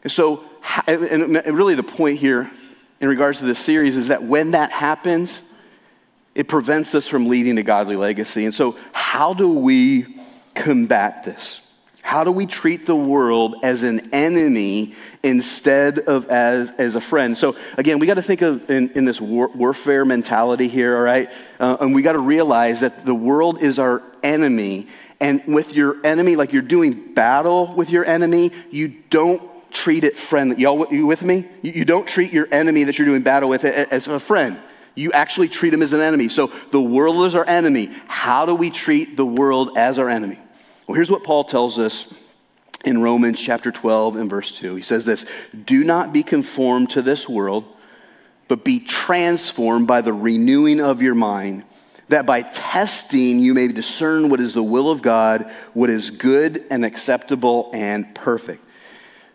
So, 0.07 0.43
and 0.87 1.35
really 1.45 1.75
the 1.75 1.83
point 1.83 2.17
here 2.17 2.49
in 2.99 3.07
regards 3.07 3.39
to 3.39 3.45
this 3.45 3.59
series 3.59 3.95
is 3.95 4.07
that 4.07 4.23
when 4.23 4.51
that 4.51 4.71
happens, 4.71 5.43
it 6.33 6.47
prevents 6.47 6.95
us 6.95 7.07
from 7.07 7.27
leading 7.27 7.57
a 7.57 7.63
godly 7.63 7.95
legacy. 7.95 8.45
And 8.45 8.53
so, 8.53 8.75
how 8.91 9.33
do 9.33 9.49
we 9.51 10.17
combat 10.55 11.23
this? 11.23 11.66
How 12.07 12.23
do 12.23 12.31
we 12.31 12.45
treat 12.45 12.85
the 12.85 12.95
world 12.95 13.57
as 13.63 13.83
an 13.83 14.13
enemy 14.13 14.93
instead 15.23 15.99
of 15.99 16.29
as, 16.29 16.71
as 16.71 16.95
a 16.95 17.01
friend? 17.01 17.37
So, 17.37 17.57
again, 17.77 17.99
we 17.99 18.07
got 18.07 18.13
to 18.13 18.21
think 18.21 18.41
of 18.41 18.71
in, 18.71 18.91
in 18.91 19.03
this 19.03 19.19
war, 19.19 19.49
warfare 19.49 20.05
mentality 20.05 20.69
here, 20.69 20.95
all 20.95 21.03
right? 21.03 21.29
Uh, 21.59 21.75
and 21.81 21.93
we 21.93 22.01
got 22.01 22.13
to 22.13 22.19
realize 22.19 22.79
that 22.79 23.03
the 23.03 23.13
world 23.13 23.61
is 23.61 23.77
our 23.77 24.01
enemy. 24.23 24.87
And 25.19 25.43
with 25.47 25.75
your 25.75 25.97
enemy, 26.05 26.37
like 26.37 26.53
you're 26.53 26.61
doing 26.61 27.13
battle 27.13 27.75
with 27.75 27.89
your 27.89 28.05
enemy, 28.05 28.51
you 28.71 28.87
don't 29.09 29.43
treat 29.69 30.05
it 30.05 30.15
friendly. 30.15 30.61
Y'all, 30.61 30.87
you 30.89 31.07
with 31.07 31.23
me? 31.23 31.45
You 31.61 31.83
don't 31.83 32.07
treat 32.07 32.31
your 32.31 32.47
enemy 32.53 32.85
that 32.85 32.97
you're 32.97 33.05
doing 33.05 33.21
battle 33.21 33.49
with 33.49 33.65
as 33.65 34.07
a 34.07 34.17
friend. 34.17 34.57
You 34.95 35.11
actually 35.11 35.49
treat 35.49 35.73
him 35.73 35.81
as 35.81 35.91
an 35.91 35.99
enemy. 35.99 36.29
So 36.29 36.53
the 36.71 36.81
world 36.81 37.25
is 37.25 37.35
our 37.35 37.45
enemy. 37.45 37.91
How 38.07 38.45
do 38.45 38.55
we 38.55 38.69
treat 38.69 39.17
the 39.17 39.25
world 39.25 39.77
as 39.77 39.99
our 39.99 40.07
enemy? 40.07 40.39
Well, 40.87 40.95
here's 40.95 41.11
what 41.11 41.25
Paul 41.25 41.43
tells 41.43 41.77
us 41.77 42.11
in 42.85 43.01
Romans 43.01 43.39
chapter 43.39 43.71
12 43.71 44.15
and 44.15 44.29
verse 44.29 44.57
2. 44.57 44.75
He 44.75 44.81
says 44.81 45.03
this 45.03 45.25
Do 45.65 45.83
not 45.83 46.13
be 46.13 46.23
conformed 46.23 46.91
to 46.91 47.01
this 47.01 47.27
world, 47.27 47.65
but 48.47 48.63
be 48.63 48.79
transformed 48.79 49.85
by 49.85 49.99
the 49.99 50.13
renewing 50.13 50.79
of 50.79 51.01
your 51.01 51.13
mind, 51.15 51.65
that 52.07 52.25
by 52.25 52.41
testing 52.41 53.39
you 53.39 53.53
may 53.53 53.67
discern 53.67 54.29
what 54.29 54.39
is 54.39 54.53
the 54.53 54.63
will 54.63 54.89
of 54.89 55.01
God, 55.01 55.51
what 55.73 55.89
is 55.89 56.09
good 56.09 56.63
and 56.71 56.85
acceptable 56.85 57.69
and 57.73 58.15
perfect. 58.15 58.63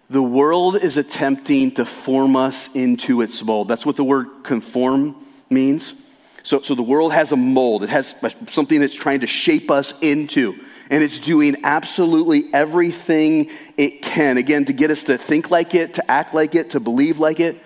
The 0.09 0.23
world 0.23 0.77
is 0.77 0.97
attempting 0.97 1.73
to 1.73 1.85
form 1.85 2.35
us 2.35 2.71
into 2.75 3.21
its 3.21 3.43
mold. 3.43 3.69
That's 3.69 3.85
what 3.85 3.97
the 3.97 4.05
word 4.05 4.29
conform 4.43 5.17
means. 5.51 5.95
So, 6.43 6.62
so 6.62 6.75
the 6.75 6.83
world 6.83 7.12
has 7.12 7.31
a 7.31 7.37
mold, 7.37 7.83
it 7.83 7.91
has 7.91 8.15
something 8.47 8.81
that's 8.81 8.97
trying 8.97 9.21
to 9.21 9.27
shape 9.27 9.71
us 9.71 9.93
into. 10.01 10.59
And 10.93 11.03
it's 11.03 11.19
doing 11.19 11.57
absolutely 11.65 12.53
everything 12.53 13.51
it 13.77 14.03
can, 14.03 14.37
again, 14.37 14.67
to 14.67 14.73
get 14.73 14.91
us 14.91 15.05
to 15.05 15.17
think 15.17 15.51
like 15.51 15.75
it, 15.75 15.95
to 15.95 16.09
act 16.11 16.35
like 16.35 16.55
it, 16.55 16.73
to 16.73 16.81
believe 16.81 17.19
like 17.19 17.41
it. 17.41 17.57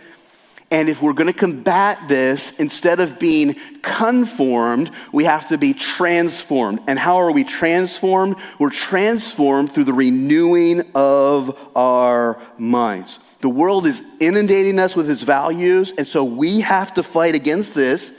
And 0.70 0.88
if 0.88 1.02
we're 1.02 1.12
going 1.12 1.26
to 1.26 1.38
combat 1.38 2.08
this, 2.08 2.52
instead 2.58 2.98
of 2.98 3.18
being 3.18 3.56
conformed, 3.82 4.90
we 5.12 5.24
have 5.24 5.48
to 5.48 5.58
be 5.58 5.74
transformed. 5.74 6.80
And 6.86 6.98
how 6.98 7.16
are 7.16 7.32
we 7.32 7.42
transformed? 7.44 8.36
We're 8.58 8.70
transformed 8.70 9.72
through 9.72 9.84
the 9.84 9.92
renewing 9.92 10.82
of 10.94 11.56
our 11.76 12.40
minds. 12.58 13.18
The 13.40 13.48
world 13.48 13.86
is 13.86 14.02
inundating 14.20 14.78
us 14.78 14.96
with 14.96 15.10
its 15.10 15.22
values, 15.22 15.92
and 15.98 16.06
so 16.06 16.24
we 16.24 16.60
have 16.60 16.94
to 16.94 17.02
fight 17.02 17.34
against 17.34 17.74
this 17.74 18.12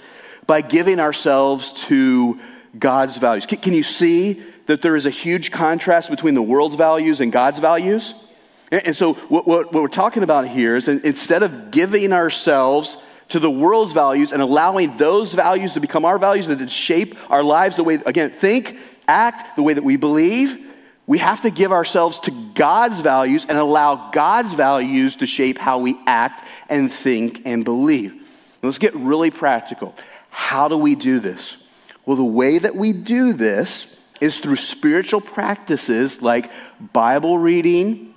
by 0.46 0.62
giving 0.62 1.00
ourselves 1.00 1.72
to 1.88 2.40
God's 2.78 3.18
values. 3.18 3.46
Can 3.46 3.74
you 3.74 3.84
see 3.84 4.42
that 4.68 4.82
there 4.82 4.96
is 4.96 5.06
a 5.06 5.10
huge 5.10 5.52
contrast 5.52 6.10
between 6.10 6.36
the 6.36 6.42
world's 6.42 6.76
values 6.76 7.20
and 7.20 7.32
God's 7.32 7.60
values? 7.60 8.14
And 8.72 8.96
so, 8.96 9.14
what, 9.14 9.48
what, 9.48 9.74
what, 9.74 9.82
we're 9.82 9.88
talking 9.88 10.24
about 10.24 10.48
here 10.48 10.76
is 10.76 10.88
instead 10.88 11.42
of 11.42 11.72
giving 11.72 12.12
ourselves 12.12 12.98
to 13.30 13.40
the 13.40 13.50
world's 13.50 13.94
values 13.94 14.32
and 14.32 14.42
allowing 14.42 14.98
those 14.98 15.34
values 15.34 15.74
to 15.74 15.80
become 15.80 16.06
our 16.06 16.18
values 16.18 16.48
and 16.48 16.60
to 16.60 16.68
shape 16.68 17.18
our 17.32 17.44
lives 17.44 17.78
the 17.78 17.84
way, 17.84 17.96
again, 18.06 18.30
think, 18.30 18.78
act 19.08 19.56
the 19.56 19.64
way 19.64 19.74
that 19.74 19.84
we 19.84 19.96
believe, 19.96 20.66
We 21.08 21.20
have 21.20 21.42
to 21.44 21.50
give 21.50 21.72
ourselves 21.72 22.20
to 22.22 22.32
God's 22.54 23.00
values 23.00 23.46
and 23.48 23.58
allow 23.58 24.12
God's 24.12 24.54
values 24.54 25.16
to 25.18 25.26
shape 25.26 25.58
how 25.58 25.80
we 25.80 25.98
act 26.06 26.46
and 26.68 26.92
think 26.92 27.44
and 27.46 27.64
believe. 27.64 28.14
Let's 28.62 28.78
get 28.78 28.94
really 28.94 29.32
practical. 29.32 29.96
How 30.30 30.68
do 30.68 30.78
we 30.78 30.96
do 30.96 31.20
this? 31.20 31.56
Well, 32.06 32.18
the 32.18 32.26
way 32.26 32.58
that 32.58 32.76
we 32.76 32.92
do 32.92 33.32
this 33.32 33.97
is 34.22 34.40
through 34.40 34.56
spiritual 34.56 35.22
practices 35.22 36.22
like 36.22 36.52
Bible 36.94 37.38
reading, 37.38 38.14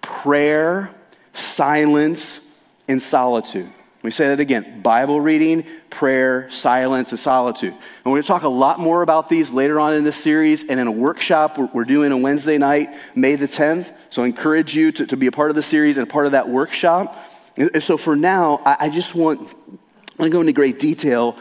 prayer, 0.00 0.90
silence, 1.32 2.40
and 2.88 3.00
solitude. 3.00 3.70
Me 4.06 4.12
say 4.12 4.28
that 4.28 4.38
again 4.38 4.82
Bible 4.82 5.20
reading, 5.20 5.64
prayer, 5.90 6.48
silence, 6.50 7.10
and 7.10 7.18
solitude. 7.18 7.72
And 7.72 7.80
we're 8.04 8.12
going 8.12 8.22
to 8.22 8.28
talk 8.28 8.44
a 8.44 8.48
lot 8.48 8.78
more 8.78 9.02
about 9.02 9.28
these 9.28 9.52
later 9.52 9.80
on 9.80 9.94
in 9.94 10.04
this 10.04 10.16
series 10.16 10.62
and 10.68 10.78
in 10.78 10.86
a 10.86 10.92
workshop 10.92 11.58
we're 11.58 11.84
doing 11.84 12.12
on 12.12 12.22
Wednesday 12.22 12.56
night, 12.56 12.88
May 13.16 13.34
the 13.34 13.46
10th. 13.46 13.92
So 14.10 14.22
I 14.22 14.26
encourage 14.26 14.76
you 14.76 14.92
to, 14.92 15.06
to 15.06 15.16
be 15.16 15.26
a 15.26 15.32
part 15.32 15.50
of 15.50 15.56
the 15.56 15.62
series 15.62 15.96
and 15.96 16.06
a 16.06 16.10
part 16.10 16.26
of 16.26 16.32
that 16.32 16.48
workshop. 16.48 17.16
And 17.56 17.82
so 17.82 17.96
for 17.96 18.14
now, 18.14 18.62
I, 18.64 18.76
I 18.80 18.88
just 18.90 19.16
want, 19.16 19.40
I 19.40 20.22
want 20.22 20.30
to 20.30 20.30
go 20.30 20.40
into 20.40 20.52
great 20.52 20.78
detail 20.78 21.36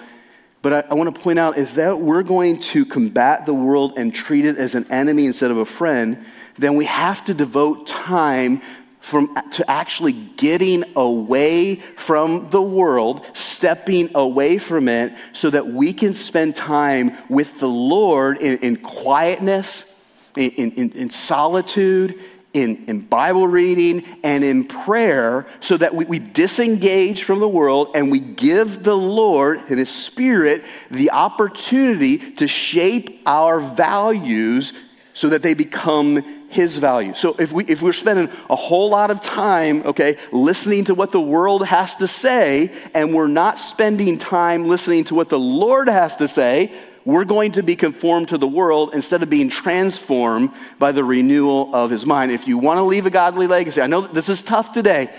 but 0.66 0.74
I, 0.74 0.84
I, 0.90 0.94
want 0.96 1.14
to 1.14 1.22
point 1.22 1.38
out 1.38 1.60
if 1.60 1.76
that 1.76 2.00
we're 2.00 2.24
going 2.24 2.58
to 2.58 2.88
combat 2.88 3.46
the 3.46 3.54
world 3.54 4.00
and 4.00 4.12
treat 4.12 4.46
it 4.46 4.58
as 4.58 4.74
an 4.74 4.92
enemy 4.92 5.28
instead 5.28 5.52
of 5.52 5.58
a 5.58 5.66
friend, 5.66 6.26
then 6.58 6.76
we 6.76 6.86
have 6.86 7.24
to 7.26 7.36
devote 7.36 7.86
time 7.86 8.64
from, 9.00 9.38
to 9.52 9.70
actually 9.70 10.14
getting 10.14 10.84
away 10.96 11.76
from 11.76 12.50
the 12.50 12.64
world, 12.64 13.30
stepping 13.38 14.10
away 14.16 14.58
from 14.58 14.90
it, 14.90 15.14
so 15.34 15.52
that 15.52 15.68
we 15.68 15.94
can 15.94 16.16
spend 16.16 16.56
time 16.56 17.16
with 17.30 17.60
the 17.60 17.70
Lord 17.70 18.40
in, 18.40 18.58
in 18.58 18.78
quietness, 18.78 19.94
in, 20.36 20.72
in, 20.72 20.92
in 20.94 21.10
solitude, 21.12 22.20
in, 22.56 22.86
in 22.86 23.02
Bible 23.02 23.48
reading 23.48 24.06
and 24.24 24.44
in 24.44 24.66
prayer 24.66 25.46
so 25.60 25.78
that 25.78 25.94
we, 25.94 26.06
we 26.06 26.20
disengage 26.20 27.24
from 27.24 27.40
the 27.40 27.48
world 27.48 27.92
and 27.96 28.10
we 28.10 28.20
give 28.20 28.84
the 28.84 28.96
Lord 28.96 29.60
and 29.70 29.78
His 29.78 29.90
Spirit 29.90 30.64
the 30.90 31.12
opportunity 31.12 32.18
to 32.18 32.48
shape 32.48 33.22
our 33.26 33.60
values 33.60 34.74
so 35.14 35.30
that 35.30 35.42
they 35.42 35.54
become 35.54 36.18
his 36.50 36.78
values. 36.78 37.20
So 37.20 37.36
if 37.40 37.52
we 37.52 37.64
if 37.66 37.82
we're 37.82 37.94
spending 37.94 38.30
a 38.50 38.56
whole 38.56 38.90
lot 38.90 39.12
of 39.12 39.22
time, 39.22 39.82
okay, 39.84 40.18
listening 40.32 40.86
to 40.86 40.96
what 40.96 41.12
the 41.12 41.22
world 41.22 41.66
has 41.66 41.96
to 41.98 42.08
say 42.08 42.72
and 42.94 43.14
we're 43.14 43.28
not 43.28 43.58
spending 43.58 44.18
time 44.18 44.66
listening 44.66 45.06
to 45.06 45.16
what 45.16 45.30
the 45.30 45.40
Lord 45.40 45.88
has 45.88 46.18
to 46.18 46.28
say, 46.28 46.74
we're 47.06 47.24
going 47.24 47.52
to 47.54 47.64
be 47.64 47.76
conformed 47.76 48.30
to 48.30 48.38
the 48.38 48.48
world 48.48 48.90
instead 48.94 49.22
of 49.22 49.30
being 49.30 49.50
transformed 49.50 50.50
by 50.80 50.92
the 50.92 51.04
renewal 51.04 51.74
of 51.74 51.92
his 51.92 52.06
mind. 52.06 52.32
If 52.32 52.48
you 52.48 52.58
want 52.58 52.80
to 52.80 52.84
leave 52.84 53.06
a 53.06 53.12
godly 53.12 53.46
legacy, 53.46 53.82
I 53.82 53.88
know 53.88 54.02
this 54.02 54.28
is 54.28 54.42
tough 54.42 54.72
today. 54.72 55.14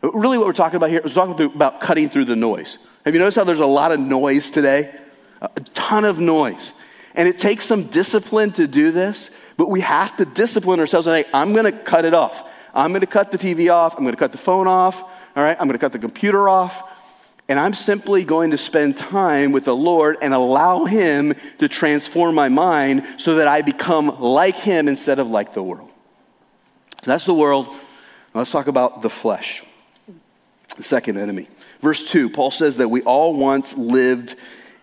But 0.00 0.14
really, 0.14 0.38
what 0.38 0.46
we're 0.46 0.52
talking 0.52 0.76
about 0.76 0.90
here 0.90 1.00
is 1.00 1.14
talking 1.14 1.44
about 1.46 1.80
cutting 1.80 2.08
through 2.08 2.26
the 2.26 2.36
noise. 2.36 2.78
Have 3.04 3.14
you 3.14 3.18
noticed 3.18 3.36
how 3.36 3.44
there's 3.44 3.60
a 3.60 3.66
lot 3.66 3.90
of 3.90 3.98
noise 3.98 4.52
today? 4.52 4.94
A 5.40 5.60
ton 5.74 6.04
of 6.04 6.20
noise. 6.20 6.72
And 7.14 7.28
it 7.28 7.38
takes 7.38 7.66
some 7.66 7.84
discipline 7.84 8.52
to 8.52 8.68
do 8.68 8.92
this, 8.92 9.30
but 9.56 9.68
we 9.68 9.80
have 9.80 10.16
to 10.18 10.24
discipline 10.24 10.78
ourselves 10.80 11.08
and 11.08 11.24
say, 11.24 11.30
I'm 11.34 11.52
going 11.52 11.64
to 11.70 11.72
cut 11.72 12.04
it 12.04 12.14
off. 12.14 12.48
I'm 12.72 12.92
going 12.92 13.02
to 13.02 13.06
cut 13.06 13.32
the 13.32 13.38
TV 13.38 13.72
off. 13.72 13.94
I'm 13.96 14.04
going 14.04 14.14
to 14.14 14.18
cut 14.18 14.32
the 14.32 14.38
phone 14.38 14.66
off. 14.66 15.02
All 15.02 15.42
right. 15.42 15.56
I'm 15.60 15.66
going 15.66 15.78
to 15.78 15.78
cut 15.78 15.92
the 15.92 15.98
computer 15.98 16.48
off 16.48 16.88
and 17.52 17.60
I'm 17.60 17.74
simply 17.74 18.24
going 18.24 18.52
to 18.52 18.56
spend 18.56 18.96
time 18.96 19.52
with 19.52 19.66
the 19.66 19.76
Lord 19.76 20.16
and 20.22 20.32
allow 20.32 20.86
Him 20.86 21.34
to 21.58 21.68
transform 21.68 22.34
my 22.34 22.48
mind 22.48 23.04
so 23.18 23.34
that 23.34 23.46
I 23.46 23.60
become 23.60 24.22
like 24.22 24.56
Him 24.56 24.88
instead 24.88 25.18
of 25.18 25.28
like 25.28 25.52
the 25.52 25.62
world. 25.62 25.90
That's 27.02 27.26
the 27.26 27.34
world. 27.34 27.68
let's 28.32 28.50
talk 28.50 28.68
about 28.68 29.02
the 29.02 29.10
flesh, 29.10 29.62
the 30.78 30.82
second 30.82 31.18
enemy. 31.18 31.46
Verse 31.82 32.10
2, 32.10 32.30
Paul 32.30 32.50
says 32.50 32.78
that 32.78 32.88
we 32.88 33.02
all 33.02 33.34
once 33.36 33.76
lived 33.76 34.34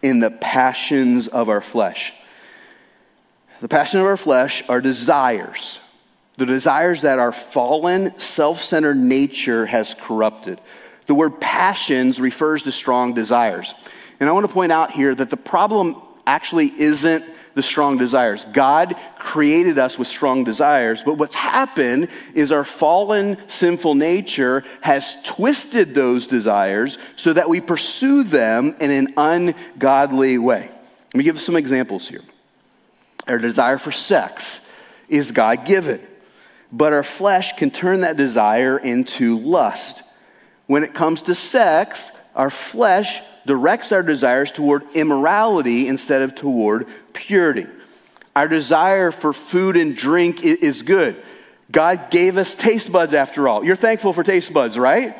in 0.04 0.20
the 0.20 0.30
passions 0.30 1.28
of 1.28 1.50
our 1.50 1.62
flesh. 1.62 2.14
The 3.62 3.68
passion 3.68 4.00
of 4.00 4.06
our 4.06 4.16
flesh 4.16 4.62
are 4.70 4.80
desires, 4.80 5.80
the 6.38 6.46
desires 6.46 7.02
that 7.02 7.18
our 7.18 7.32
fallen, 7.32 8.20
self 8.20 8.62
centered 8.62 8.98
nature 8.98 9.66
has 9.66 9.96
corrupted. 9.96 10.62
The 11.10 11.16
word 11.16 11.42
passions 11.42 12.20
refers 12.20 12.62
to 12.64 12.72
strong 12.72 13.16
desires. 13.16 13.74
And 14.20 14.30
I 14.30 14.32
want 14.32 14.48
to 14.48 14.54
point 14.54 14.72
out 14.72 14.92
here 14.92 15.16
that 15.16 15.32
the 15.32 15.38
problem 15.38 15.96
actually 16.28 16.72
isn't 16.80 17.26
the 17.56 17.64
strong 17.64 17.98
desires. 17.98 18.46
God 18.54 18.96
created 19.18 19.80
us 19.80 19.98
with 19.98 20.08
strong 20.08 20.44
desires, 20.44 21.02
but 21.02 21.16
what's 21.16 21.34
happened 21.34 22.10
is 22.36 22.52
our 22.52 22.64
fallen 22.64 23.40
sinful 23.50 23.96
nature 23.96 24.64
has 24.82 25.18
twisted 25.24 25.96
those 25.96 26.28
desires 26.28 27.00
so 27.16 27.34
that 27.34 27.50
we 27.50 27.60
pursue 27.60 28.22
them 28.22 28.76
in 28.80 28.92
an 28.92 29.16
ungodly 29.18 30.38
way. 30.38 30.70
Let 31.08 31.16
me 31.16 31.24
give 31.24 31.42
some 31.42 31.56
examples 31.56 32.08
here. 32.08 32.22
Our 33.28 33.40
desire 33.40 33.80
for 33.80 33.92
sex 33.92 34.62
is 35.08 35.32
God 35.32 35.66
given, 35.66 36.02
but 36.72 36.94
our 36.94 37.02
flesh 37.02 37.54
can 37.54 37.72
turn 37.72 38.02
that 38.02 38.16
desire 38.16 38.78
into 38.78 39.40
lust. 39.40 40.04
When 40.70 40.84
it 40.84 40.94
comes 40.94 41.24
to 41.24 41.34
sex, 41.34 42.12
our 42.36 42.52
flesh 42.52 43.24
directs 43.48 43.92
our 43.92 44.04
desires 44.04 44.52
toward 44.52 44.84
immorality 44.92 45.88
instead 45.88 46.22
of 46.22 46.36
toward 46.36 46.86
purity. 47.12 47.66
Our 48.36 48.48
desire 48.48 49.10
for 49.10 49.34
food 49.34 49.76
and 49.76 49.98
drink 49.98 50.44
is 50.44 50.84
good. 50.84 51.16
God 51.72 52.12
gave 52.12 52.38
us 52.38 52.54
taste 52.54 52.92
buds 52.92 53.16
after 53.16 53.48
all. 53.48 53.66
You're 53.66 53.76
thankful 53.76 54.14
for 54.14 54.22
taste 54.22 54.54
buds, 54.54 54.78
right? 54.78 55.18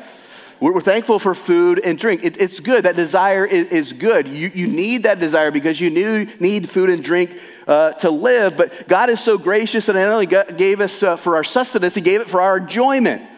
We're 0.60 0.80
thankful 0.80 1.18
for 1.18 1.34
food 1.34 1.80
and 1.82 1.98
drink. 1.98 2.22
It, 2.22 2.40
it's 2.40 2.60
good. 2.60 2.84
That 2.84 2.94
desire 2.94 3.44
is, 3.44 3.66
is, 3.70 3.92
good. 3.92 4.28
You, 4.28 4.52
you 4.54 4.68
need 4.68 5.02
that 5.02 5.18
desire 5.18 5.50
because 5.50 5.80
you 5.80 5.90
need 5.90 6.68
food 6.68 6.90
and 6.90 7.02
drink 7.02 7.36
uh, 7.66 7.94
to 7.94 8.10
live. 8.10 8.56
But 8.56 8.86
God 8.86 9.10
is 9.10 9.18
so 9.18 9.36
gracious 9.36 9.86
that 9.86 9.94
not 9.94 10.06
only 10.10 10.26
gave 10.26 10.80
us 10.80 11.02
uh, 11.02 11.16
for 11.16 11.34
our 11.34 11.42
sustenance, 11.42 11.96
He 11.96 12.02
gave 12.02 12.20
it 12.20 12.30
for 12.30 12.40
our 12.40 12.58
enjoyment. 12.58 13.29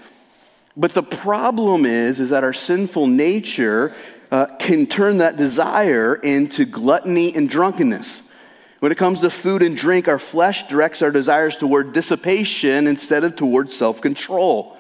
But 0.77 0.95
the 0.95 1.03
problem 1.03 1.85
is, 1.85 2.19
is 2.19 2.31
that 2.31 2.45
our 2.45 2.53
sinful 2.53 3.07
nature 3.07 3.95
uh, 4.31 4.47
can 4.59 4.87
turn 4.87 5.19
that 5.19 5.37
desire 5.37 6.15
into 6.15 6.65
gluttony 6.65 7.35
and 7.35 7.49
drunkenness. 7.49 8.23
When 8.81 8.91
it 8.91 8.99
comes 8.99 9.21
to 9.21 9.31
food 9.31 9.63
and 9.63 9.77
drink, 9.77 10.09
our 10.09 10.19
flesh 10.19 10.67
directs 10.69 11.03
our 11.03 11.11
desires 11.11 11.57
toward 11.57 11.93
dissipation 11.93 12.87
instead 12.87 13.23
of 13.23 13.37
toward 13.37 13.71
self 13.71 14.01
control. 14.01 14.77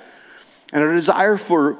And 0.72 0.83
our 0.83 0.94
desire 0.94 1.37
for 1.37 1.78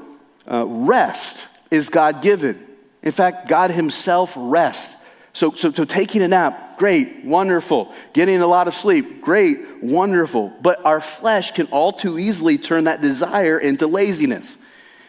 uh, 0.49 0.67
rest 0.67 1.49
is 1.71 1.89
God 1.89 2.23
given. 2.23 2.65
In 3.03 3.11
fact, 3.11 3.49
God 3.49 3.71
Himself 3.71 4.35
rests. 4.37 4.97
So, 5.35 5.53
so, 5.53 5.73
so 5.73 5.85
taking 5.85 6.23
a 6.23 6.29
nap, 6.29 6.79
great, 6.79 7.25
wonderful. 7.25 7.93
Getting 8.13 8.41
a 8.41 8.47
lot 8.47 8.69
of 8.69 8.75
sleep, 8.75 9.23
great, 9.23 9.83
wonderful. 9.83 10.53
But 10.61 10.85
our 10.85 11.01
flesh 11.01 11.53
can 11.53 11.67
all 11.69 11.93
too 11.93 12.19
easily 12.19 12.59
turn 12.59 12.85
that 12.85 13.01
desire 13.01 13.59
into 13.59 13.87
laziness. 13.87 14.59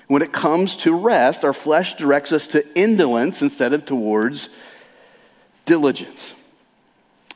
When 0.08 0.22
it 0.22 0.32
comes 0.32 0.76
to 0.78 0.96
rest, 0.96 1.44
our 1.44 1.54
flesh 1.54 1.96
directs 1.96 2.32
us 2.32 2.48
to 2.48 2.66
indolence 2.78 3.42
instead 3.42 3.74
of 3.74 3.86
towards 3.86 4.50
diligence. 5.66 6.34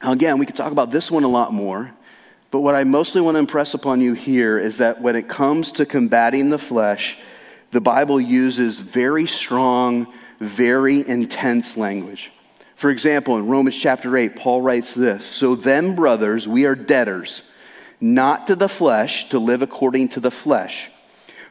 Now, 0.04 0.12
again, 0.12 0.38
we 0.38 0.46
could 0.46 0.56
talk 0.56 0.72
about 0.72 0.92
this 0.92 1.10
one 1.10 1.24
a 1.24 1.30
lot 1.30 1.54
more, 1.54 1.92
but 2.52 2.60
what 2.60 2.76
I 2.76 2.84
mostly 2.84 3.20
want 3.22 3.36
to 3.36 3.40
impress 3.40 3.74
upon 3.74 4.00
you 4.00 4.14
here 4.14 4.58
is 4.58 4.78
that 4.78 5.02
when 5.02 5.16
it 5.16 5.28
comes 5.28 5.72
to 5.74 5.86
combating 5.86 6.50
the 6.50 6.60
flesh, 6.60 7.18
the 7.72 7.82
Bible 7.82 8.22
uses 8.22 8.80
very 8.80 9.26
strong, 9.26 10.14
very 10.40 11.08
intense 11.08 11.78
language. 11.78 12.32
For 12.78 12.92
example, 12.92 13.38
in 13.38 13.48
Romans 13.48 13.76
chapter 13.76 14.16
8, 14.16 14.36
Paul 14.36 14.62
writes 14.62 14.94
this 14.94 15.26
So 15.26 15.56
then, 15.56 15.96
brothers, 15.96 16.48
we 16.48 16.68
are 16.68 16.76
debtors, 16.76 17.42
not 18.00 18.46
to 18.48 18.56
the 18.56 18.70
flesh, 18.70 19.28
to 19.30 19.40
live 19.40 19.64
according 19.64 20.10
to 20.10 20.20
the 20.20 20.30
flesh. 20.30 20.92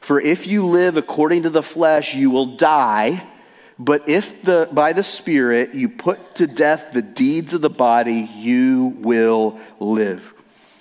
For 0.01 0.21
if 0.21 0.47
you 0.47 0.65
live 0.65 0.97
according 0.97 1.43
to 1.43 1.51
the 1.51 1.65
flesh, 1.65 2.15
you 2.15 2.31
will 2.31 2.55
die. 2.55 3.27
But 3.77 4.09
if 4.09 4.43
the, 4.43 4.69
by 4.71 4.93
the 4.93 5.03
Spirit 5.03 5.75
you 5.75 5.89
put 5.89 6.37
to 6.37 6.47
death 6.47 6.93
the 6.93 7.03
deeds 7.03 7.55
of 7.55 7.61
the 7.61 7.71
body, 7.71 8.31
you 8.37 8.97
will 9.01 9.59
live. 9.81 10.33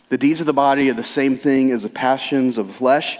The 0.09 0.19
deeds 0.19 0.41
of 0.41 0.45
the 0.45 0.53
body 0.53 0.91
are 0.91 0.93
the 0.93 1.03
same 1.03 1.37
thing 1.37 1.71
as 1.71 1.81
the 1.81 1.89
passions 1.89 2.59
of 2.59 2.67
the 2.67 2.73
flesh. 2.73 3.17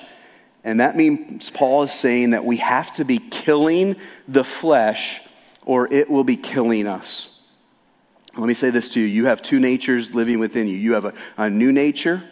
And 0.64 0.80
that 0.80 0.96
means 0.96 1.50
Paul 1.50 1.84
is 1.84 1.92
saying 1.92 2.30
that 2.30 2.46
we 2.46 2.58
have 2.58 2.96
to 2.98 3.04
be 3.04 3.18
killing 3.18 3.96
the 4.28 4.44
flesh 4.44 5.22
or 5.66 5.92
it 5.92 6.10
will 6.10 6.24
be 6.24 6.38
killing 6.38 6.88
us. 6.88 7.28
Let 8.38 8.48
me 8.48 8.54
say 8.54 8.70
this 8.70 8.94
to 8.94 9.02
you 9.02 9.08
you 9.08 9.26
have 9.26 9.42
two 9.42 9.60
natures 9.60 10.14
living 10.14 10.40
within 10.40 10.68
you. 10.68 10.78
You 10.78 10.94
have 10.94 11.06
a, 11.06 11.14
a 11.38 11.50
new 11.50 11.72
nature. 11.72 12.24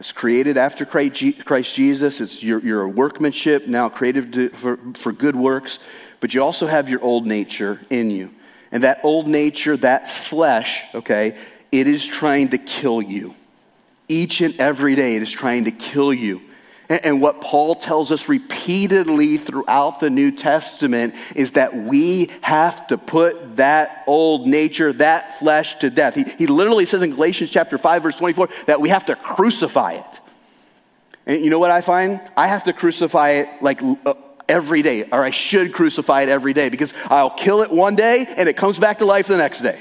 It's 0.00 0.12
created 0.12 0.56
after 0.56 0.84
Christ 0.84 1.74
Jesus. 1.74 2.20
It's 2.20 2.42
your, 2.42 2.60
your 2.60 2.88
workmanship, 2.88 3.68
now 3.68 3.88
created 3.88 4.54
for, 4.54 4.78
for 4.94 5.12
good 5.12 5.36
works. 5.36 5.78
But 6.20 6.34
you 6.34 6.42
also 6.42 6.66
have 6.66 6.88
your 6.88 7.02
old 7.02 7.26
nature 7.26 7.80
in 7.90 8.10
you. 8.10 8.34
And 8.72 8.82
that 8.82 9.00
old 9.04 9.28
nature, 9.28 9.76
that 9.78 10.08
flesh, 10.08 10.82
okay, 10.94 11.38
it 11.70 11.86
is 11.86 12.06
trying 12.06 12.48
to 12.48 12.58
kill 12.58 13.00
you. 13.00 13.34
Each 14.08 14.40
and 14.40 14.58
every 14.60 14.96
day, 14.96 15.16
it 15.16 15.22
is 15.22 15.30
trying 15.30 15.64
to 15.66 15.70
kill 15.70 16.12
you. 16.12 16.42
And 17.02 17.20
what 17.20 17.40
Paul 17.40 17.74
tells 17.74 18.12
us 18.12 18.28
repeatedly 18.28 19.38
throughout 19.38 20.00
the 20.00 20.10
New 20.10 20.30
Testament 20.30 21.14
is 21.34 21.52
that 21.52 21.74
we 21.74 22.30
have 22.42 22.86
to 22.88 22.98
put 22.98 23.56
that 23.56 24.04
old 24.06 24.46
nature, 24.46 24.92
that 24.94 25.38
flesh 25.38 25.76
to 25.76 25.90
death. 25.90 26.14
He, 26.14 26.24
he 26.24 26.46
literally 26.46 26.84
says 26.84 27.02
in 27.02 27.10
Galatians 27.10 27.50
chapter 27.50 27.78
5, 27.78 28.02
verse 28.02 28.18
24, 28.18 28.48
that 28.66 28.80
we 28.80 28.90
have 28.90 29.06
to 29.06 29.16
crucify 29.16 29.92
it. 29.92 30.20
And 31.26 31.42
you 31.42 31.50
know 31.50 31.58
what 31.58 31.70
I 31.70 31.80
find? 31.80 32.20
I 32.36 32.46
have 32.48 32.64
to 32.64 32.72
crucify 32.72 33.30
it 33.30 33.48
like 33.62 33.82
uh, 33.82 34.14
every 34.48 34.82
day, 34.82 35.04
or 35.04 35.24
I 35.24 35.30
should 35.30 35.72
crucify 35.72 36.22
it 36.22 36.28
every 36.28 36.52
day 36.52 36.68
because 36.68 36.92
I'll 37.06 37.30
kill 37.30 37.62
it 37.62 37.70
one 37.70 37.96
day 37.96 38.26
and 38.36 38.48
it 38.48 38.56
comes 38.56 38.78
back 38.78 38.98
to 38.98 39.06
life 39.06 39.26
the 39.26 39.38
next 39.38 39.60
day. 39.60 39.80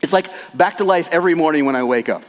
It's 0.00 0.12
like 0.12 0.28
back 0.52 0.78
to 0.78 0.84
life 0.84 1.08
every 1.12 1.34
morning 1.34 1.64
when 1.64 1.76
I 1.76 1.84
wake 1.84 2.08
up. 2.08 2.24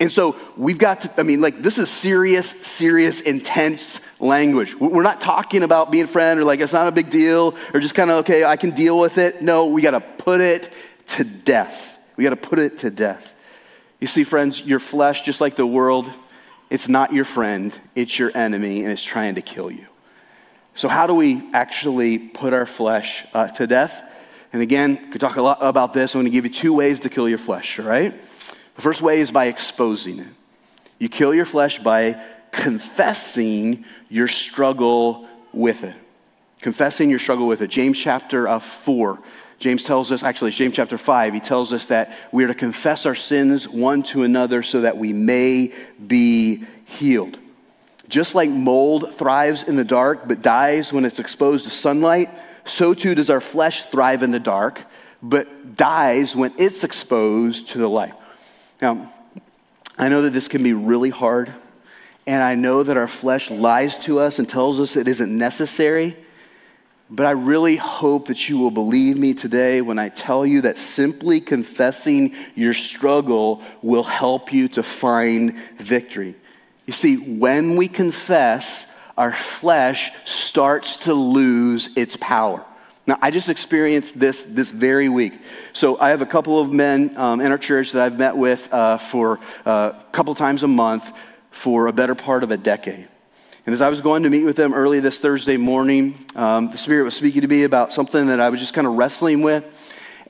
And 0.00 0.12
so 0.12 0.36
we've 0.56 0.78
got 0.78 1.00
to, 1.02 1.10
I 1.18 1.24
mean, 1.24 1.40
like, 1.40 1.60
this 1.60 1.78
is 1.78 1.90
serious, 1.90 2.50
serious, 2.50 3.20
intense 3.20 4.00
language. 4.20 4.76
We're 4.76 5.02
not 5.02 5.20
talking 5.20 5.62
about 5.64 5.90
being 5.90 6.06
friend 6.06 6.38
or 6.38 6.44
like 6.44 6.60
it's 6.60 6.72
not 6.72 6.86
a 6.86 6.92
big 6.92 7.10
deal 7.10 7.56
or 7.74 7.80
just 7.80 7.96
kind 7.96 8.10
of, 8.10 8.18
okay, 8.18 8.44
I 8.44 8.56
can 8.56 8.70
deal 8.70 8.98
with 8.98 9.18
it. 9.18 9.42
No, 9.42 9.66
we 9.66 9.82
got 9.82 9.90
to 9.92 10.00
put 10.00 10.40
it 10.40 10.72
to 11.08 11.24
death. 11.24 11.98
We 12.16 12.24
got 12.24 12.30
to 12.30 12.36
put 12.36 12.58
it 12.60 12.78
to 12.78 12.90
death. 12.90 13.34
You 14.00 14.06
see, 14.06 14.22
friends, 14.22 14.64
your 14.64 14.78
flesh, 14.78 15.22
just 15.22 15.40
like 15.40 15.56
the 15.56 15.66
world, 15.66 16.10
it's 16.70 16.88
not 16.88 17.12
your 17.12 17.24
friend, 17.24 17.78
it's 17.96 18.18
your 18.18 18.30
enemy, 18.36 18.82
and 18.82 18.92
it's 18.92 19.02
trying 19.02 19.34
to 19.36 19.42
kill 19.42 19.70
you. 19.70 19.86
So, 20.74 20.88
how 20.88 21.08
do 21.08 21.14
we 21.14 21.42
actually 21.52 22.18
put 22.18 22.52
our 22.52 22.66
flesh 22.66 23.24
uh, 23.34 23.48
to 23.48 23.66
death? 23.66 24.02
And 24.52 24.62
again, 24.62 25.10
could 25.10 25.20
talk 25.20 25.36
a 25.36 25.42
lot 25.42 25.58
about 25.60 25.92
this. 25.92 26.14
I'm 26.14 26.20
going 26.20 26.30
to 26.30 26.34
give 26.36 26.44
you 26.44 26.52
two 26.52 26.72
ways 26.72 27.00
to 27.00 27.08
kill 27.08 27.28
your 27.28 27.38
flesh, 27.38 27.80
all 27.80 27.86
right? 27.86 28.14
The 28.78 28.82
first 28.82 29.02
way 29.02 29.18
is 29.18 29.32
by 29.32 29.46
exposing 29.46 30.20
it. 30.20 30.28
You 31.00 31.08
kill 31.08 31.34
your 31.34 31.44
flesh 31.44 31.80
by 31.80 32.22
confessing 32.52 33.84
your 34.08 34.28
struggle 34.28 35.26
with 35.52 35.82
it. 35.82 35.96
Confessing 36.60 37.10
your 37.10 37.18
struggle 37.18 37.48
with 37.48 37.60
it. 37.60 37.70
James 37.70 37.98
chapter 37.98 38.46
uh, 38.46 38.60
4. 38.60 39.18
James 39.58 39.82
tells 39.82 40.12
us, 40.12 40.22
actually, 40.22 40.52
James 40.52 40.76
chapter 40.76 40.96
5, 40.96 41.34
he 41.34 41.40
tells 41.40 41.72
us 41.72 41.86
that 41.86 42.16
we 42.30 42.44
are 42.44 42.46
to 42.46 42.54
confess 42.54 43.04
our 43.04 43.16
sins 43.16 43.68
one 43.68 44.04
to 44.04 44.22
another 44.22 44.62
so 44.62 44.82
that 44.82 44.96
we 44.96 45.12
may 45.12 45.74
be 46.06 46.62
healed. 46.84 47.36
Just 48.08 48.36
like 48.36 48.48
mold 48.48 49.12
thrives 49.12 49.64
in 49.64 49.74
the 49.74 49.82
dark 49.82 50.28
but 50.28 50.40
dies 50.40 50.92
when 50.92 51.04
it's 51.04 51.18
exposed 51.18 51.64
to 51.64 51.70
sunlight, 51.70 52.28
so 52.64 52.94
too 52.94 53.16
does 53.16 53.28
our 53.28 53.40
flesh 53.40 53.86
thrive 53.86 54.22
in 54.22 54.30
the 54.30 54.38
dark 54.38 54.84
but 55.20 55.74
dies 55.74 56.36
when 56.36 56.54
it's 56.58 56.84
exposed 56.84 57.66
to 57.70 57.78
the 57.78 57.88
light. 57.88 58.14
Now, 58.80 59.12
I 59.96 60.08
know 60.08 60.22
that 60.22 60.32
this 60.32 60.46
can 60.48 60.62
be 60.62 60.72
really 60.72 61.10
hard, 61.10 61.52
and 62.26 62.42
I 62.42 62.54
know 62.54 62.82
that 62.82 62.96
our 62.96 63.08
flesh 63.08 63.50
lies 63.50 63.96
to 64.04 64.20
us 64.20 64.38
and 64.38 64.48
tells 64.48 64.78
us 64.78 64.96
it 64.96 65.08
isn't 65.08 65.36
necessary. 65.36 66.16
But 67.10 67.24
I 67.24 67.30
really 67.30 67.76
hope 67.76 68.28
that 68.28 68.48
you 68.48 68.58
will 68.58 68.70
believe 68.70 69.16
me 69.16 69.32
today 69.32 69.80
when 69.80 69.98
I 69.98 70.10
tell 70.10 70.44
you 70.44 70.60
that 70.60 70.76
simply 70.76 71.40
confessing 71.40 72.34
your 72.54 72.74
struggle 72.74 73.62
will 73.80 74.02
help 74.02 74.52
you 74.52 74.68
to 74.68 74.82
find 74.82 75.58
victory. 75.78 76.34
You 76.86 76.92
see, 76.92 77.16
when 77.16 77.76
we 77.76 77.88
confess, 77.88 78.86
our 79.16 79.32
flesh 79.32 80.12
starts 80.24 80.98
to 80.98 81.14
lose 81.14 81.88
its 81.96 82.16
power. 82.16 82.64
Now, 83.08 83.16
I 83.22 83.30
just 83.30 83.48
experienced 83.48 84.20
this 84.20 84.44
this 84.44 84.70
very 84.70 85.08
week. 85.08 85.32
So, 85.72 85.98
I 85.98 86.10
have 86.10 86.20
a 86.20 86.26
couple 86.26 86.60
of 86.60 86.70
men 86.70 87.16
um, 87.16 87.40
in 87.40 87.50
our 87.50 87.56
church 87.56 87.92
that 87.92 88.02
I've 88.02 88.18
met 88.18 88.36
with 88.36 88.70
uh, 88.70 88.98
for 88.98 89.40
uh, 89.64 89.92
a 89.98 90.04
couple 90.12 90.34
times 90.34 90.62
a 90.62 90.68
month 90.68 91.10
for 91.50 91.86
a 91.86 91.92
better 91.94 92.14
part 92.14 92.42
of 92.42 92.50
a 92.50 92.58
decade. 92.58 93.08
And 93.64 93.72
as 93.72 93.80
I 93.80 93.88
was 93.88 94.02
going 94.02 94.24
to 94.24 94.30
meet 94.30 94.44
with 94.44 94.56
them 94.56 94.74
early 94.74 95.00
this 95.00 95.20
Thursday 95.20 95.56
morning, 95.56 96.22
um, 96.36 96.68
the 96.68 96.76
Spirit 96.76 97.04
was 97.04 97.14
speaking 97.14 97.40
to 97.40 97.48
me 97.48 97.62
about 97.62 97.94
something 97.94 98.26
that 98.26 98.40
I 98.40 98.50
was 98.50 98.60
just 98.60 98.74
kind 98.74 98.86
of 98.86 98.92
wrestling 98.92 99.40
with. 99.40 99.64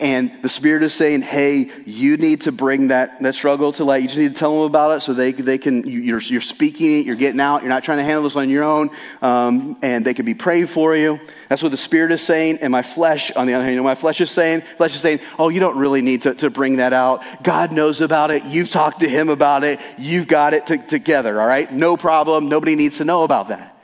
And 0.00 0.42
the 0.42 0.48
Spirit 0.48 0.84
is 0.84 0.94
saying, 0.94 1.22
hey, 1.22 1.72
you 1.84 2.16
need 2.18 2.42
to 2.42 2.52
bring 2.52 2.88
that, 2.88 3.20
that 3.20 3.34
struggle 3.34 3.72
to 3.72 3.84
light. 3.84 4.02
You 4.02 4.06
just 4.06 4.18
need 4.18 4.28
to 4.28 4.38
tell 4.38 4.52
them 4.52 4.62
about 4.62 4.96
it 4.96 5.00
so 5.00 5.12
they, 5.12 5.32
they 5.32 5.58
can, 5.58 5.88
you're, 5.88 6.20
you're 6.20 6.40
speaking 6.40 7.00
it, 7.00 7.06
you're 7.06 7.16
getting 7.16 7.40
out, 7.40 7.62
you're 7.62 7.68
not 7.68 7.82
trying 7.82 7.98
to 7.98 8.04
handle 8.04 8.22
this 8.22 8.36
on 8.36 8.48
your 8.48 8.62
own, 8.62 8.90
um, 9.22 9.76
and 9.82 10.04
they 10.04 10.14
can 10.14 10.24
be 10.24 10.34
praying 10.34 10.68
for 10.68 10.94
you. 10.94 11.18
That's 11.48 11.64
what 11.64 11.72
the 11.72 11.76
Spirit 11.76 12.12
is 12.12 12.22
saying. 12.22 12.58
And 12.62 12.70
my 12.70 12.82
flesh, 12.82 13.32
on 13.32 13.48
the 13.48 13.54
other 13.54 13.64
hand, 13.64 13.74
you 13.74 13.80
know, 13.80 13.84
my 13.84 13.96
flesh 13.96 14.20
is 14.20 14.30
saying, 14.30 14.60
flesh 14.76 14.94
is 14.94 15.00
saying, 15.00 15.18
oh, 15.36 15.48
you 15.48 15.58
don't 15.58 15.76
really 15.76 16.00
need 16.00 16.22
to, 16.22 16.34
to 16.36 16.48
bring 16.48 16.76
that 16.76 16.92
out. 16.92 17.24
God 17.42 17.72
knows 17.72 18.00
about 18.00 18.30
it. 18.30 18.44
You've 18.44 18.70
talked 18.70 19.00
to 19.00 19.08
Him 19.08 19.28
about 19.28 19.64
it. 19.64 19.80
You've 19.98 20.28
got 20.28 20.54
it 20.54 20.68
to, 20.68 20.78
together, 20.78 21.40
all 21.40 21.46
right? 21.48 21.72
No 21.72 21.96
problem. 21.96 22.48
Nobody 22.48 22.76
needs 22.76 22.98
to 22.98 23.04
know 23.04 23.24
about 23.24 23.48
that. 23.48 23.76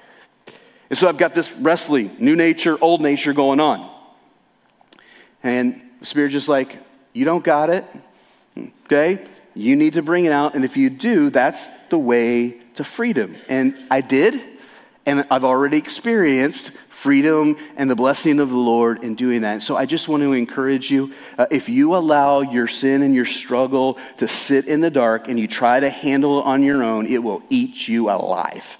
And 0.90 0.96
so 0.96 1.08
I've 1.08 1.18
got 1.18 1.34
this 1.34 1.52
wrestling, 1.56 2.14
new 2.20 2.36
nature, 2.36 2.78
old 2.80 3.00
nature 3.00 3.32
going 3.32 3.58
on. 3.58 3.90
And 5.42 5.80
the 6.04 6.08
Spirit 6.08 6.32
just 6.32 6.50
like, 6.50 6.76
you 7.14 7.24
don't 7.24 7.42
got 7.42 7.70
it, 7.70 7.82
okay? 8.84 9.26
You 9.54 9.74
need 9.74 9.94
to 9.94 10.02
bring 10.02 10.26
it 10.26 10.32
out. 10.32 10.54
And 10.54 10.62
if 10.62 10.76
you 10.76 10.90
do, 10.90 11.30
that's 11.30 11.70
the 11.88 11.96
way 11.96 12.60
to 12.74 12.84
freedom. 12.84 13.34
And 13.48 13.74
I 13.90 14.02
did, 14.02 14.38
and 15.06 15.26
I've 15.30 15.44
already 15.44 15.78
experienced 15.78 16.72
freedom 16.90 17.56
and 17.76 17.88
the 17.88 17.94
blessing 17.96 18.38
of 18.38 18.50
the 18.50 18.56
Lord 18.58 19.02
in 19.02 19.14
doing 19.14 19.40
that. 19.42 19.62
So 19.62 19.78
I 19.78 19.86
just 19.86 20.06
want 20.06 20.22
to 20.22 20.34
encourage 20.34 20.90
you 20.90 21.14
uh, 21.38 21.46
if 21.50 21.70
you 21.70 21.96
allow 21.96 22.42
your 22.42 22.68
sin 22.68 23.00
and 23.00 23.14
your 23.14 23.24
struggle 23.24 23.96
to 24.18 24.28
sit 24.28 24.66
in 24.66 24.82
the 24.82 24.90
dark 24.90 25.28
and 25.28 25.40
you 25.40 25.48
try 25.48 25.80
to 25.80 25.88
handle 25.88 26.40
it 26.40 26.44
on 26.44 26.62
your 26.62 26.82
own, 26.82 27.06
it 27.06 27.22
will 27.22 27.42
eat 27.48 27.88
you 27.88 28.10
alive. 28.10 28.76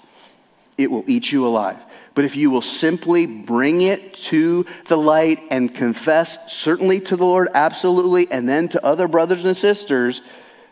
It 0.77 0.91
will 0.91 1.05
eat 1.07 1.31
you 1.31 1.47
alive. 1.47 1.83
But 2.15 2.23
if 2.23 2.37
you 2.37 2.49
will 2.49 2.61
simply 2.61 3.25
bring 3.27 3.81
it 3.81 4.13
to 4.15 4.65
the 4.85 4.97
light 4.97 5.41
and 5.51 5.73
confess, 5.73 6.51
certainly 6.51 7.01
to 7.01 7.17
the 7.17 7.25
Lord, 7.25 7.49
absolutely, 7.53 8.31
and 8.31 8.47
then 8.47 8.69
to 8.69 8.83
other 8.85 9.09
brothers 9.09 9.43
and 9.43 9.55
sisters, 9.55 10.21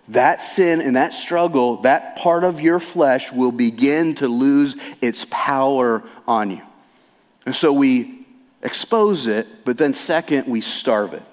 that 0.08 0.41
sin 0.41 0.82
and 0.82 0.95
that 0.95 1.13
struggle, 1.13 1.77
that 1.82 2.15
part 2.15 2.45
of 2.45 2.62
your 2.62 2.79
flesh 2.79 3.32
will 3.32 3.51
begin 3.51 4.15
to 4.15 4.27
lose 4.27 4.75
its 5.01 5.25
power 5.29 6.03
on 6.27 6.51
you. 6.51 6.62
And 7.45 7.56
so 7.56 7.73
we 7.73 8.25
expose 8.62 9.27
it, 9.27 9.65
but 9.65 9.77
then 9.77 9.93
second, 9.93 10.47
we 10.47 10.62
starve 10.62 11.13
it. 11.13 11.23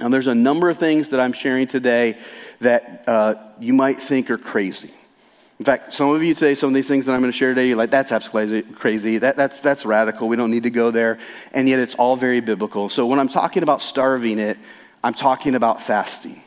Now, 0.00 0.08
there's 0.08 0.26
a 0.26 0.34
number 0.34 0.68
of 0.68 0.78
things 0.78 1.10
that 1.10 1.20
I'm 1.20 1.32
sharing 1.32 1.68
today 1.68 2.18
that 2.58 3.04
uh, 3.06 3.36
you 3.60 3.72
might 3.72 3.98
think 3.98 4.30
are 4.30 4.38
crazy. 4.38 4.90
In 5.58 5.64
fact, 5.64 5.94
some 5.94 6.10
of 6.10 6.22
you 6.22 6.34
today, 6.34 6.54
some 6.54 6.68
of 6.68 6.74
these 6.74 6.88
things 6.88 7.06
that 7.06 7.12
I'm 7.12 7.20
going 7.20 7.32
to 7.32 7.36
share 7.36 7.54
today, 7.54 7.68
you're 7.68 7.78
like, 7.78 7.90
that's 7.90 8.12
absolutely 8.12 8.62
crazy. 8.74 9.18
That, 9.18 9.36
that's, 9.36 9.60
that's 9.60 9.86
radical. 9.86 10.28
We 10.28 10.36
don't 10.36 10.50
need 10.50 10.64
to 10.64 10.70
go 10.70 10.90
there. 10.90 11.18
And 11.52 11.66
yet 11.66 11.78
it's 11.78 11.94
all 11.94 12.14
very 12.14 12.40
biblical. 12.40 12.90
So 12.90 13.06
when 13.06 13.18
I'm 13.18 13.28
talking 13.28 13.62
about 13.62 13.80
starving 13.80 14.38
it, 14.38 14.58
I'm 15.02 15.14
talking 15.14 15.54
about 15.54 15.80
fasting. 15.80 16.42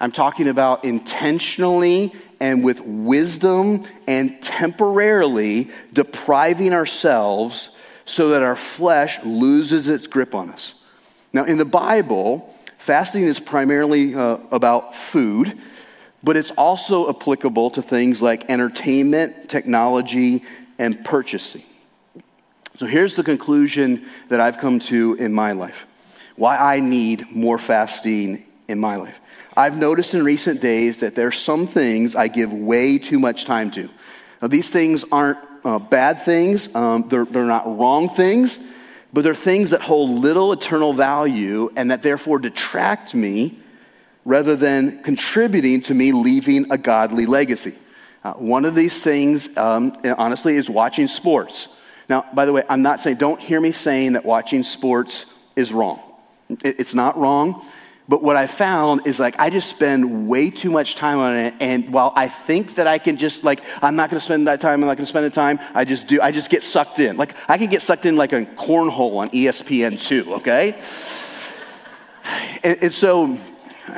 I'm 0.00 0.12
talking 0.12 0.48
about 0.48 0.86
intentionally 0.86 2.14
and 2.40 2.64
with 2.64 2.80
wisdom 2.80 3.84
and 4.08 4.42
temporarily 4.42 5.70
depriving 5.92 6.72
ourselves 6.72 7.68
so 8.06 8.30
that 8.30 8.42
our 8.42 8.56
flesh 8.56 9.22
loses 9.22 9.86
its 9.86 10.06
grip 10.06 10.34
on 10.34 10.48
us. 10.48 10.74
Now, 11.34 11.44
in 11.44 11.58
the 11.58 11.66
Bible, 11.66 12.54
fasting 12.78 13.24
is 13.24 13.38
primarily 13.38 14.14
uh, 14.14 14.38
about 14.50 14.94
food 14.94 15.58
but 16.22 16.36
it's 16.36 16.50
also 16.52 17.08
applicable 17.08 17.70
to 17.70 17.82
things 17.82 18.20
like 18.20 18.50
entertainment, 18.50 19.48
technology, 19.48 20.44
and 20.78 21.04
purchasing. 21.04 21.62
So 22.76 22.86
here's 22.86 23.14
the 23.14 23.22
conclusion 23.22 24.06
that 24.28 24.40
I've 24.40 24.58
come 24.58 24.80
to 24.80 25.14
in 25.14 25.32
my 25.32 25.52
life 25.52 25.86
why 26.36 26.56
I 26.56 26.80
need 26.80 27.30
more 27.30 27.58
fasting 27.58 28.46
in 28.66 28.78
my 28.78 28.96
life. 28.96 29.20
I've 29.54 29.76
noticed 29.76 30.14
in 30.14 30.24
recent 30.24 30.62
days 30.62 31.00
that 31.00 31.14
there 31.14 31.26
are 31.26 31.32
some 31.32 31.66
things 31.66 32.16
I 32.16 32.28
give 32.28 32.50
way 32.50 32.96
too 32.96 33.18
much 33.18 33.44
time 33.44 33.70
to. 33.72 33.90
Now, 34.40 34.48
these 34.48 34.70
things 34.70 35.04
aren't 35.12 35.38
uh, 35.66 35.78
bad 35.78 36.22
things, 36.22 36.74
um, 36.74 37.06
they're, 37.08 37.26
they're 37.26 37.44
not 37.44 37.66
wrong 37.66 38.08
things, 38.08 38.58
but 39.12 39.22
they're 39.22 39.34
things 39.34 39.70
that 39.70 39.82
hold 39.82 40.08
little 40.08 40.50
eternal 40.52 40.94
value 40.94 41.70
and 41.76 41.90
that 41.90 42.02
therefore 42.02 42.38
detract 42.38 43.14
me 43.14 43.58
rather 44.24 44.56
than 44.56 45.02
contributing 45.02 45.80
to 45.82 45.94
me 45.94 46.12
leaving 46.12 46.70
a 46.70 46.78
godly 46.78 47.26
legacy. 47.26 47.74
Uh, 48.22 48.34
one 48.34 48.64
of 48.64 48.74
these 48.74 49.00
things, 49.00 49.56
um, 49.56 49.96
honestly, 50.18 50.56
is 50.56 50.68
watching 50.68 51.06
sports. 51.06 51.68
Now, 52.08 52.26
by 52.34 52.44
the 52.44 52.52
way, 52.52 52.62
I'm 52.68 52.82
not 52.82 53.00
saying, 53.00 53.16
don't 53.16 53.40
hear 53.40 53.60
me 53.60 53.72
saying 53.72 54.12
that 54.12 54.24
watching 54.24 54.62
sports 54.62 55.26
is 55.56 55.72
wrong. 55.72 56.00
It, 56.48 56.80
it's 56.80 56.94
not 56.94 57.16
wrong. 57.16 57.64
But 58.10 58.24
what 58.24 58.34
I 58.34 58.48
found 58.48 59.06
is 59.06 59.20
like 59.20 59.38
I 59.38 59.50
just 59.50 59.70
spend 59.70 60.26
way 60.26 60.50
too 60.50 60.72
much 60.72 60.96
time 60.96 61.18
on 61.18 61.36
it. 61.36 61.54
And 61.60 61.92
while 61.92 62.12
I 62.16 62.26
think 62.26 62.74
that 62.74 62.88
I 62.88 62.98
can 62.98 63.16
just 63.16 63.44
like, 63.44 63.62
I'm 63.80 63.94
not 63.94 64.10
gonna 64.10 64.18
spend 64.18 64.48
that 64.48 64.60
time, 64.60 64.82
I'm 64.82 64.88
not 64.88 64.96
gonna 64.96 65.06
spend 65.06 65.26
the 65.26 65.30
time, 65.30 65.60
I 65.74 65.84
just 65.84 66.08
do, 66.08 66.20
I 66.20 66.32
just 66.32 66.50
get 66.50 66.64
sucked 66.64 66.98
in. 66.98 67.16
Like 67.16 67.36
I 67.48 67.56
can 67.56 67.68
get 67.68 67.82
sucked 67.82 68.06
in 68.06 68.16
like 68.16 68.32
a 68.32 68.46
cornhole 68.46 69.18
on 69.18 69.30
ESPN2, 69.30 70.26
okay? 70.38 70.76
and, 72.64 72.82
and 72.82 72.92
so 72.92 73.38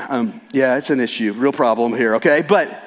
Um, 0.08 0.40
yeah, 0.52 0.76
it's 0.76 0.90
an 0.90 1.00
issue, 1.00 1.32
real 1.32 1.52
problem 1.52 1.94
here, 1.94 2.16
okay? 2.16 2.42
But, 2.46 2.84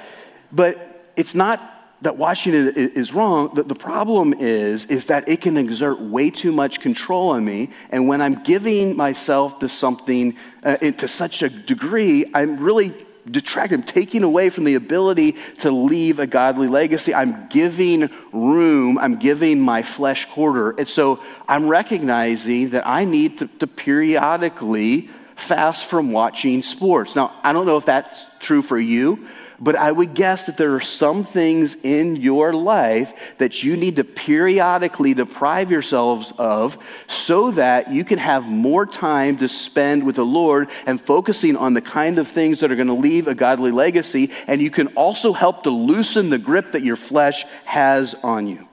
but 0.51 1.11
it's 1.15 1.35
not 1.35 1.61
that 2.01 2.17
watching 2.17 2.53
it 2.53 2.77
is 2.77 3.13
wrong. 3.13 3.53
The, 3.55 3.63
the 3.63 3.75
problem 3.75 4.33
is, 4.33 4.85
is 4.85 5.05
that 5.05 5.27
it 5.27 5.41
can 5.41 5.57
exert 5.57 5.99
way 5.99 6.29
too 6.29 6.51
much 6.51 6.79
control 6.79 7.29
on 7.29 7.43
me. 7.45 7.69
And 7.89 8.07
when 8.07 8.21
I'm 8.21 8.43
giving 8.43 8.95
myself 8.95 9.59
to 9.59 9.69
something 9.69 10.35
uh, 10.63 10.77
to 10.77 11.07
such 11.07 11.41
a 11.41 11.49
degree, 11.49 12.25
I'm 12.33 12.57
really 12.57 12.93
detracting, 13.29 13.79
I'm 13.79 13.85
taking 13.85 14.23
away 14.23 14.49
from 14.49 14.65
the 14.65 14.75
ability 14.75 15.33
to 15.61 15.71
leave 15.71 16.19
a 16.19 16.27
godly 16.27 16.67
legacy. 16.67 17.13
I'm 17.13 17.47
giving 17.47 18.09
room, 18.31 18.99
I'm 18.99 19.17
giving 19.17 19.59
my 19.59 19.81
flesh 19.81 20.25
quarter. 20.25 20.71
And 20.71 20.87
so 20.87 21.21
I'm 21.47 21.67
recognizing 21.67 22.69
that 22.69 22.85
I 22.85 23.05
need 23.05 23.39
to, 23.39 23.47
to 23.47 23.67
periodically 23.67 25.09
fast 25.35 25.85
from 25.85 26.11
watching 26.11 26.63
sports. 26.63 27.15
Now, 27.15 27.33
I 27.43 27.53
don't 27.53 27.65
know 27.65 27.77
if 27.77 27.85
that's 27.85 28.25
true 28.39 28.61
for 28.61 28.79
you, 28.79 29.27
but 29.59 29.75
I 29.75 29.91
would 29.91 30.13
guess 30.13 30.47
that 30.47 30.57
there 30.57 30.75
are 30.75 30.81
some 30.81 31.23
things 31.23 31.75
in 31.83 32.17
your 32.17 32.53
life 32.53 33.37
that 33.37 33.63
you 33.63 33.77
need 33.77 33.97
to 33.97 34.03
periodically 34.03 35.13
deprive 35.13 35.71
yourselves 35.71 36.33
of 36.37 36.77
so 37.07 37.51
that 37.51 37.91
you 37.91 38.03
can 38.03 38.17
have 38.17 38.47
more 38.49 38.85
time 38.85 39.37
to 39.37 39.47
spend 39.47 40.05
with 40.05 40.15
the 40.15 40.25
Lord 40.25 40.69
and 40.85 40.99
focusing 40.99 41.55
on 41.55 41.73
the 41.73 41.81
kind 41.81 42.19
of 42.19 42.27
things 42.27 42.59
that 42.59 42.71
are 42.71 42.75
going 42.75 42.87
to 42.87 42.93
leave 42.93 43.27
a 43.27 43.35
godly 43.35 43.71
legacy. 43.71 44.31
And 44.47 44.61
you 44.61 44.71
can 44.71 44.87
also 44.87 45.31
help 45.31 45.63
to 45.63 45.69
loosen 45.69 46.29
the 46.29 46.37
grip 46.37 46.73
that 46.73 46.81
your 46.81 46.97
flesh 46.97 47.45
has 47.65 48.13
on 48.23 48.47
you. 48.47 48.67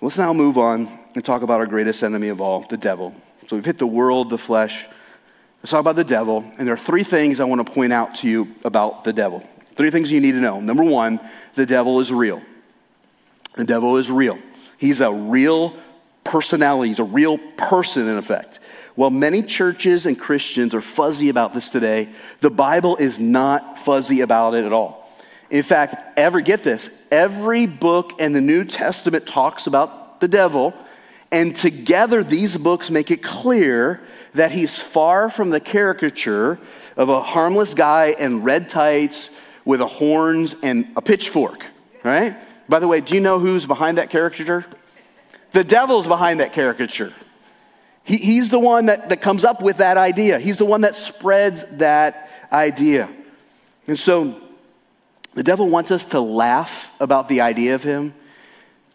Let's 0.00 0.16
now 0.16 0.32
move 0.32 0.56
on 0.56 0.98
and 1.14 1.22
talk 1.22 1.42
about 1.42 1.60
our 1.60 1.66
greatest 1.66 2.02
enemy 2.02 2.28
of 2.28 2.40
all, 2.40 2.60
the 2.62 2.78
devil. 2.78 3.14
So 3.46 3.56
we've 3.56 3.64
hit 3.64 3.78
the 3.78 3.86
world, 3.86 4.30
the 4.30 4.38
flesh, 4.38 4.86
Let's 5.62 5.72
talk 5.72 5.80
about 5.80 5.96
the 5.96 6.04
devil. 6.04 6.44
And 6.58 6.66
there 6.66 6.74
are 6.74 6.78
three 6.78 7.04
things 7.04 7.38
I 7.38 7.44
want 7.44 7.66
to 7.66 7.72
point 7.72 7.92
out 7.92 8.14
to 8.16 8.28
you 8.28 8.54
about 8.64 9.04
the 9.04 9.12
devil. 9.12 9.46
Three 9.76 9.90
things 9.90 10.10
you 10.10 10.20
need 10.20 10.32
to 10.32 10.40
know. 10.40 10.60
Number 10.60 10.84
one, 10.84 11.20
the 11.54 11.66
devil 11.66 12.00
is 12.00 12.12
real. 12.12 12.42
The 13.54 13.64
devil 13.64 13.96
is 13.96 14.10
real. 14.10 14.38
He's 14.78 15.00
a 15.00 15.12
real 15.12 15.76
personality, 16.24 16.90
he's 16.90 16.98
a 16.98 17.04
real 17.04 17.38
person, 17.56 18.08
in 18.08 18.16
effect. 18.16 18.60
While 18.94 19.10
many 19.10 19.42
churches 19.42 20.06
and 20.06 20.18
Christians 20.18 20.74
are 20.74 20.80
fuzzy 20.80 21.28
about 21.28 21.54
this 21.54 21.70
today, 21.70 22.08
the 22.40 22.50
Bible 22.50 22.96
is 22.96 23.18
not 23.18 23.78
fuzzy 23.78 24.20
about 24.20 24.54
it 24.54 24.64
at 24.64 24.72
all. 24.72 25.10
In 25.50 25.62
fact, 25.62 25.96
ever 26.18 26.40
get 26.40 26.62
this, 26.62 26.90
every 27.10 27.66
book 27.66 28.20
in 28.20 28.32
the 28.32 28.40
New 28.40 28.64
Testament 28.64 29.26
talks 29.26 29.66
about 29.66 30.20
the 30.20 30.28
devil, 30.28 30.74
and 31.32 31.56
together 31.56 32.22
these 32.22 32.56
books 32.56 32.90
make 32.90 33.10
it 33.10 33.22
clear 33.22 34.00
that 34.34 34.52
he's 34.52 34.80
far 34.80 35.30
from 35.30 35.50
the 35.50 35.60
caricature 35.60 36.58
of 36.96 37.08
a 37.08 37.20
harmless 37.20 37.74
guy 37.74 38.14
in 38.18 38.42
red 38.42 38.68
tights 38.68 39.30
with 39.64 39.80
a 39.80 39.86
horns 39.86 40.54
and 40.62 40.88
a 40.96 41.02
pitchfork, 41.02 41.66
right? 42.02 42.36
By 42.68 42.78
the 42.78 42.88
way, 42.88 43.00
do 43.00 43.14
you 43.14 43.20
know 43.20 43.38
who's 43.38 43.66
behind 43.66 43.98
that 43.98 44.10
caricature? 44.10 44.64
The 45.52 45.64
devil's 45.64 46.06
behind 46.06 46.40
that 46.40 46.52
caricature. 46.52 47.12
He, 48.04 48.16
he's 48.16 48.50
the 48.50 48.58
one 48.58 48.86
that, 48.86 49.10
that 49.10 49.20
comes 49.20 49.44
up 49.44 49.62
with 49.62 49.78
that 49.78 49.96
idea. 49.96 50.38
He's 50.38 50.56
the 50.56 50.64
one 50.64 50.82
that 50.82 50.96
spreads 50.96 51.64
that 51.72 52.30
idea. 52.52 53.08
And 53.86 53.98
so 53.98 54.40
the 55.34 55.42
devil 55.42 55.68
wants 55.68 55.90
us 55.90 56.06
to 56.06 56.20
laugh 56.20 56.92
about 57.00 57.28
the 57.28 57.40
idea 57.40 57.74
of 57.74 57.82
him. 57.82 58.14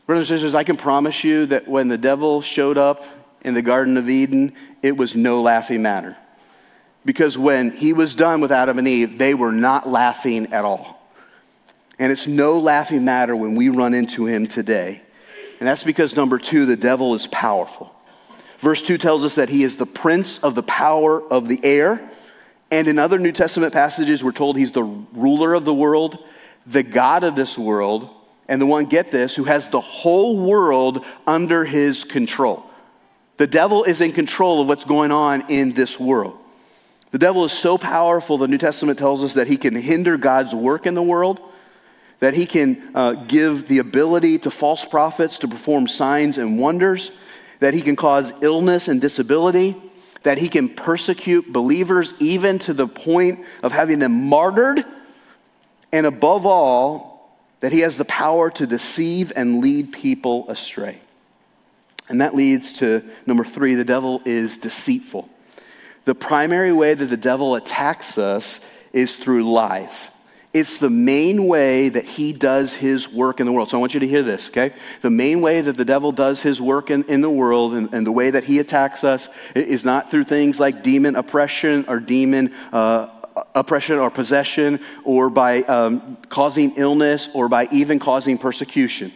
Brothers 0.05 0.29
and 0.29 0.37
sisters, 0.37 0.55
I 0.55 0.63
can 0.63 0.77
promise 0.77 1.23
you 1.23 1.45
that 1.47 1.67
when 1.67 1.87
the 1.87 1.97
devil 1.97 2.41
showed 2.41 2.77
up 2.77 3.05
in 3.45 3.53
the 3.53 3.61
Garden 3.61 3.95
of 3.95 4.09
Eden, 4.09 4.53
it 4.81 4.97
was 4.97 5.15
no 5.15 5.39
laughing 5.39 5.83
matter. 5.83 6.17
Because 7.05 7.37
when 7.37 7.69
he 7.69 7.93
was 7.93 8.15
done 8.15 8.41
with 8.41 8.51
Adam 8.51 8.79
and 8.79 8.87
Eve, 8.87 9.19
they 9.19 9.35
were 9.35 9.51
not 9.51 9.87
laughing 9.87 10.51
at 10.51 10.65
all. 10.65 11.07
And 11.99 12.11
it's 12.11 12.25
no 12.25 12.59
laughing 12.59 13.05
matter 13.05 13.35
when 13.35 13.55
we 13.55 13.69
run 13.69 13.93
into 13.93 14.25
him 14.25 14.47
today. 14.47 15.03
And 15.59 15.67
that's 15.67 15.83
because, 15.83 16.15
number 16.15 16.39
two, 16.39 16.65
the 16.65 16.75
devil 16.75 17.13
is 17.13 17.27
powerful. 17.27 17.93
Verse 18.57 18.81
2 18.81 18.97
tells 18.97 19.23
us 19.23 19.35
that 19.35 19.49
he 19.49 19.63
is 19.63 19.77
the 19.77 19.85
prince 19.85 20.39
of 20.39 20.55
the 20.55 20.63
power 20.63 21.21
of 21.21 21.47
the 21.47 21.63
air. 21.63 22.09
And 22.71 22.87
in 22.87 22.97
other 22.97 23.19
New 23.19 23.31
Testament 23.31 23.73
passages, 23.73 24.23
we're 24.23 24.31
told 24.31 24.57
he's 24.57 24.71
the 24.71 24.83
ruler 24.83 25.53
of 25.53 25.65
the 25.65 25.73
world, 25.73 26.17
the 26.65 26.83
God 26.83 27.23
of 27.23 27.35
this 27.35 27.59
world, 27.59 28.09
and 28.49 28.59
the 28.59 28.65
one, 28.65 28.85
get 28.85 29.11
this, 29.11 29.35
who 29.35 29.43
has 29.43 29.69
the 29.69 29.81
whole 29.81 30.37
world 30.37 31.05
under 31.27 31.63
his 31.63 32.03
control. 32.03 32.64
The 33.37 33.47
devil 33.47 33.83
is 33.83 34.01
in 34.01 34.11
control 34.11 34.61
of 34.61 34.67
what's 34.67 34.85
going 34.85 35.11
on 35.11 35.49
in 35.49 35.73
this 35.73 35.99
world. 35.99 36.37
The 37.11 37.19
devil 37.19 37.45
is 37.45 37.51
so 37.53 37.77
powerful, 37.77 38.37
the 38.37 38.47
New 38.47 38.57
Testament 38.57 38.99
tells 38.99 39.23
us 39.23 39.35
that 39.35 39.47
he 39.47 39.57
can 39.57 39.75
hinder 39.75 40.17
God's 40.17 40.53
work 40.53 40.85
in 40.85 40.95
the 40.95 41.01
world, 41.01 41.39
that 42.19 42.33
he 42.33 42.45
can 42.45 42.91
uh, 42.95 43.13
give 43.13 43.67
the 43.67 43.79
ability 43.79 44.39
to 44.39 44.51
false 44.51 44.85
prophets 44.85 45.39
to 45.39 45.47
perform 45.47 45.87
signs 45.87 46.37
and 46.37 46.59
wonders, 46.59 47.11
that 47.59 47.73
he 47.73 47.81
can 47.81 47.95
cause 47.95 48.33
illness 48.41 48.87
and 48.87 48.99
disability, 48.99 49.75
that 50.23 50.37
he 50.37 50.49
can 50.49 50.67
persecute 50.67 51.51
believers 51.51 52.13
even 52.19 52.59
to 52.59 52.73
the 52.73 52.87
point 52.87 53.45
of 53.63 53.71
having 53.71 53.99
them 53.99 54.11
martyred, 54.11 54.83
and 55.93 56.05
above 56.05 56.45
all, 56.45 57.37
that 57.61 57.71
he 57.71 57.79
has 57.79 57.95
the 57.95 58.05
power 58.05 58.49
to 58.51 58.67
deceive 58.67 59.31
and 59.35 59.61
lead 59.61 59.93
people 59.93 60.49
astray. 60.49 60.99
And 62.09 62.21
that 62.21 62.35
leads 62.35 62.73
to 62.73 63.03
number 63.25 63.43
three 63.43 63.75
the 63.75 63.83
devil 63.83 64.21
is 64.25 64.57
deceitful. 64.57 65.29
The 66.03 66.15
primary 66.15 66.71
way 66.71 66.93
that 66.93 67.05
the 67.05 67.17
devil 67.17 67.55
attacks 67.55 68.17
us 68.17 68.59
is 68.93 69.15
through 69.15 69.51
lies. 69.51 70.09
It's 70.53 70.77
the 70.77 70.89
main 70.89 71.47
way 71.47 71.89
that 71.89 72.05
he 72.05 72.31
does 72.31 72.73
his 72.73 73.11
work 73.11 73.41
in 73.41 73.45
the 73.45 73.51
world. 73.51 73.69
So 73.69 73.77
I 73.77 73.81
want 73.81 73.93
you 73.93 73.99
to 73.99 74.07
hear 74.07 74.23
this, 74.23 74.47
okay? 74.49 74.73
The 75.01 75.09
main 75.09 75.41
way 75.41 75.59
that 75.59 75.75
the 75.75 75.83
devil 75.83 76.13
does 76.13 76.41
his 76.41 76.61
work 76.61 76.89
in, 76.89 77.03
in 77.05 77.19
the 77.19 77.29
world 77.29 77.73
and, 77.73 77.93
and 77.93 78.07
the 78.07 78.11
way 78.11 78.31
that 78.31 78.45
he 78.45 78.59
attacks 78.59 79.03
us 79.03 79.27
is 79.53 79.83
not 79.83 80.09
through 80.09 80.23
things 80.23 80.57
like 80.57 80.81
demon 80.81 81.17
oppression 81.17 81.83
or 81.89 81.99
demon 81.99 82.53
uh, 82.71 83.09
oppression 83.53 83.97
or 83.97 84.09
possession 84.09 84.79
or 85.03 85.29
by 85.29 85.63
um, 85.63 86.15
causing 86.29 86.75
illness 86.77 87.27
or 87.33 87.49
by 87.49 87.67
even 87.71 87.99
causing 87.99 88.37
persecution. 88.37 89.11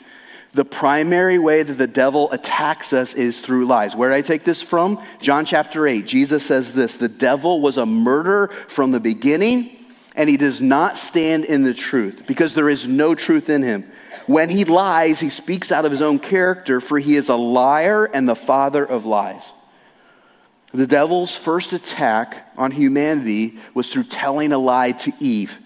The 0.53 0.65
primary 0.65 1.37
way 1.37 1.61
that 1.61 1.73
the 1.73 1.87
devil 1.87 2.31
attacks 2.31 2.91
us 2.91 3.13
is 3.13 3.39
through 3.39 3.67
lies. 3.67 3.95
Where 3.95 4.09
did 4.09 4.15
I 4.15 4.21
take 4.21 4.43
this 4.43 4.61
from? 4.61 5.03
John 5.21 5.45
chapter 5.45 5.85
8. 5.85 6.07
Jesus 6.07 6.45
says 6.45 6.73
this 6.73 6.95
The 6.95 7.07
devil 7.07 7.61
was 7.61 7.77
a 7.77 7.85
murderer 7.85 8.47
from 8.67 8.91
the 8.91 8.99
beginning, 8.99 9.85
and 10.15 10.27
he 10.27 10.37
does 10.37 10.59
not 10.59 10.97
stand 10.97 11.45
in 11.45 11.63
the 11.63 11.73
truth 11.73 12.23
because 12.25 12.55
there 12.55 12.69
is 12.69 12.87
no 12.87 13.13
truth 13.13 13.47
in 13.49 13.61
him. 13.61 13.89
When 14.25 14.49
he 14.49 14.65
lies, 14.65 15.19
he 15.19 15.29
speaks 15.29 15.71
out 15.71 15.85
of 15.85 15.91
his 15.91 16.01
own 16.01 16.17
character, 16.17 16.81
for 16.81 16.97
he 16.97 17.15
is 17.15 17.29
a 17.29 17.35
liar 17.35 18.05
and 18.05 18.27
the 18.27 18.35
father 18.35 18.83
of 18.83 19.05
lies. 19.05 19.53
The 20.71 20.87
devil's 20.87 21.35
first 21.35 21.73
attack 21.73 22.51
on 22.57 22.71
humanity 22.71 23.59
was 23.75 23.91
through 23.91 24.05
telling 24.05 24.51
a 24.51 24.57
lie 24.57 24.91
to 24.91 25.11
Eve, 25.19 25.59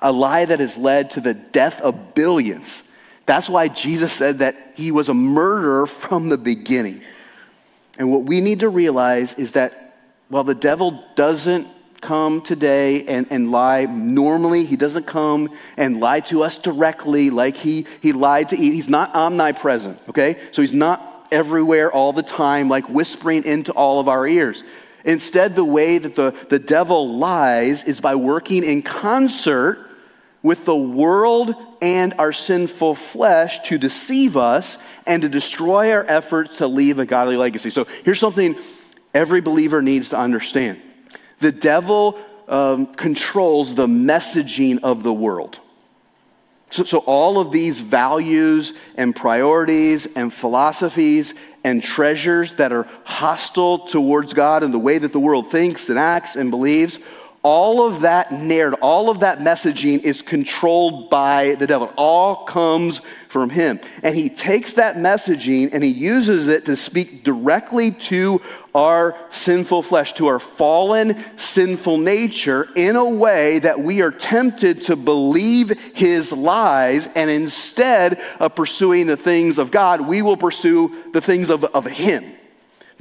a 0.00 0.12
lie 0.12 0.46
that 0.46 0.60
has 0.60 0.78
led 0.78 1.10
to 1.12 1.20
the 1.20 1.34
death 1.34 1.80
of 1.82 2.14
billions 2.14 2.82
that's 3.26 3.48
why 3.48 3.68
Jesus 3.68 4.12
said 4.12 4.40
that 4.40 4.56
he 4.74 4.90
was 4.90 5.08
a 5.08 5.14
murderer 5.14 5.86
from 5.86 6.28
the 6.28 6.38
beginning. 6.38 7.02
And 7.98 8.10
what 8.10 8.24
we 8.24 8.40
need 8.40 8.60
to 8.60 8.68
realize 8.68 9.34
is 9.34 9.52
that 9.52 9.96
while 10.28 10.44
the 10.44 10.54
devil 10.54 11.04
doesn't 11.14 11.68
come 12.00 12.42
today 12.42 13.04
and, 13.04 13.26
and 13.30 13.50
lie 13.50 13.84
normally, 13.84 14.64
he 14.64 14.76
doesn't 14.76 15.06
come 15.06 15.50
and 15.76 16.00
lie 16.00 16.20
to 16.20 16.42
us 16.42 16.58
directly 16.58 17.30
like 17.30 17.56
he, 17.56 17.86
he 18.00 18.12
lied 18.12 18.48
to 18.48 18.56
Eve. 18.58 18.72
He's 18.72 18.88
not 18.88 19.14
omnipresent, 19.14 19.98
okay? 20.08 20.38
So 20.50 20.62
he's 20.62 20.72
not 20.72 21.28
everywhere 21.30 21.92
all 21.92 22.12
the 22.12 22.22
time, 22.22 22.68
like 22.68 22.88
whispering 22.88 23.44
into 23.44 23.72
all 23.72 24.00
of 24.00 24.08
our 24.08 24.26
ears. 24.26 24.64
Instead, 25.04 25.54
the 25.54 25.64
way 25.64 25.98
that 25.98 26.16
the, 26.16 26.34
the 26.48 26.58
devil 26.58 27.18
lies 27.18 27.84
is 27.84 28.00
by 28.00 28.14
working 28.14 28.64
in 28.64 28.82
concert 28.82 29.88
with 30.42 30.64
the 30.64 30.76
world 30.76 31.54
and 31.80 32.14
our 32.18 32.32
sinful 32.32 32.94
flesh 32.94 33.60
to 33.60 33.78
deceive 33.78 34.36
us 34.36 34.78
and 35.06 35.22
to 35.22 35.28
destroy 35.28 35.92
our 35.92 36.04
efforts 36.08 36.58
to 36.58 36.66
leave 36.66 36.98
a 36.98 37.06
godly 37.06 37.36
legacy. 37.36 37.70
So 37.70 37.84
here's 38.04 38.18
something 38.18 38.56
every 39.14 39.40
believer 39.40 39.82
needs 39.82 40.10
to 40.10 40.18
understand 40.18 40.80
the 41.38 41.52
devil 41.52 42.18
um, 42.48 42.86
controls 42.86 43.74
the 43.74 43.86
messaging 43.86 44.80
of 44.82 45.02
the 45.02 45.12
world. 45.12 45.58
So, 46.70 46.84
so, 46.84 46.98
all 47.00 47.38
of 47.38 47.52
these 47.52 47.80
values 47.80 48.72
and 48.96 49.14
priorities 49.14 50.06
and 50.06 50.32
philosophies 50.32 51.34
and 51.64 51.82
treasures 51.82 52.54
that 52.54 52.72
are 52.72 52.88
hostile 53.04 53.80
towards 53.80 54.32
God 54.32 54.62
and 54.62 54.72
the 54.72 54.78
way 54.78 54.96
that 54.96 55.12
the 55.12 55.20
world 55.20 55.50
thinks 55.50 55.90
and 55.90 55.98
acts 55.98 56.34
and 56.34 56.50
believes 56.50 56.98
all 57.42 57.84
of 57.86 58.02
that 58.02 58.32
narrative, 58.32 58.78
all 58.82 59.10
of 59.10 59.20
that 59.20 59.40
messaging 59.40 60.00
is 60.02 60.22
controlled 60.22 61.10
by 61.10 61.56
the 61.56 61.66
devil. 61.66 61.88
It 61.88 61.94
all 61.96 62.44
comes 62.44 63.00
from 63.28 63.50
him. 63.50 63.80
And 64.04 64.14
he 64.14 64.28
takes 64.28 64.74
that 64.74 64.96
messaging 64.96 65.70
and 65.72 65.82
he 65.82 65.90
uses 65.90 66.46
it 66.46 66.66
to 66.66 66.76
speak 66.76 67.24
directly 67.24 67.90
to 67.90 68.40
our 68.76 69.16
sinful 69.30 69.82
flesh, 69.82 70.12
to 70.14 70.28
our 70.28 70.38
fallen, 70.38 71.16
sinful 71.36 71.98
nature, 71.98 72.68
in 72.76 72.94
a 72.94 73.08
way 73.08 73.58
that 73.58 73.80
we 73.80 74.02
are 74.02 74.12
tempted 74.12 74.82
to 74.82 74.94
believe 74.94 75.70
his 75.94 76.32
lies. 76.32 77.08
And 77.16 77.28
instead 77.28 78.20
of 78.38 78.54
pursuing 78.54 79.06
the 79.08 79.16
things 79.16 79.58
of 79.58 79.72
God, 79.72 80.02
we 80.02 80.22
will 80.22 80.36
pursue 80.36 81.10
the 81.12 81.20
things 81.20 81.50
of, 81.50 81.64
of 81.64 81.86
him. 81.86 82.24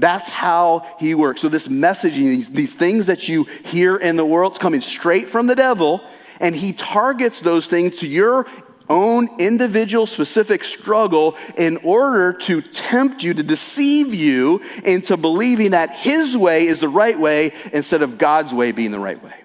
That's 0.01 0.31
how 0.31 0.87
he 0.99 1.13
works. 1.13 1.41
So, 1.41 1.47
this 1.47 1.67
messaging, 1.67 2.23
these, 2.23 2.49
these 2.49 2.73
things 2.73 3.05
that 3.05 3.29
you 3.29 3.43
hear 3.43 3.95
in 3.95 4.15
the 4.15 4.25
world, 4.25 4.53
it's 4.53 4.59
coming 4.59 4.81
straight 4.81 5.29
from 5.29 5.45
the 5.45 5.53
devil, 5.53 6.01
and 6.39 6.55
he 6.55 6.73
targets 6.73 7.39
those 7.39 7.67
things 7.67 7.97
to 7.97 8.07
your 8.07 8.47
own 8.89 9.29
individual 9.39 10.07
specific 10.07 10.63
struggle 10.63 11.37
in 11.55 11.77
order 11.77 12.33
to 12.33 12.63
tempt 12.63 13.21
you, 13.21 13.35
to 13.35 13.43
deceive 13.43 14.15
you 14.15 14.63
into 14.83 15.17
believing 15.17 15.71
that 15.71 15.91
his 15.91 16.35
way 16.35 16.65
is 16.65 16.79
the 16.79 16.89
right 16.89 17.19
way 17.19 17.53
instead 17.71 18.01
of 18.01 18.17
God's 18.17 18.55
way 18.55 18.71
being 18.71 18.89
the 18.89 18.99
right 18.99 19.23
way. 19.23 19.35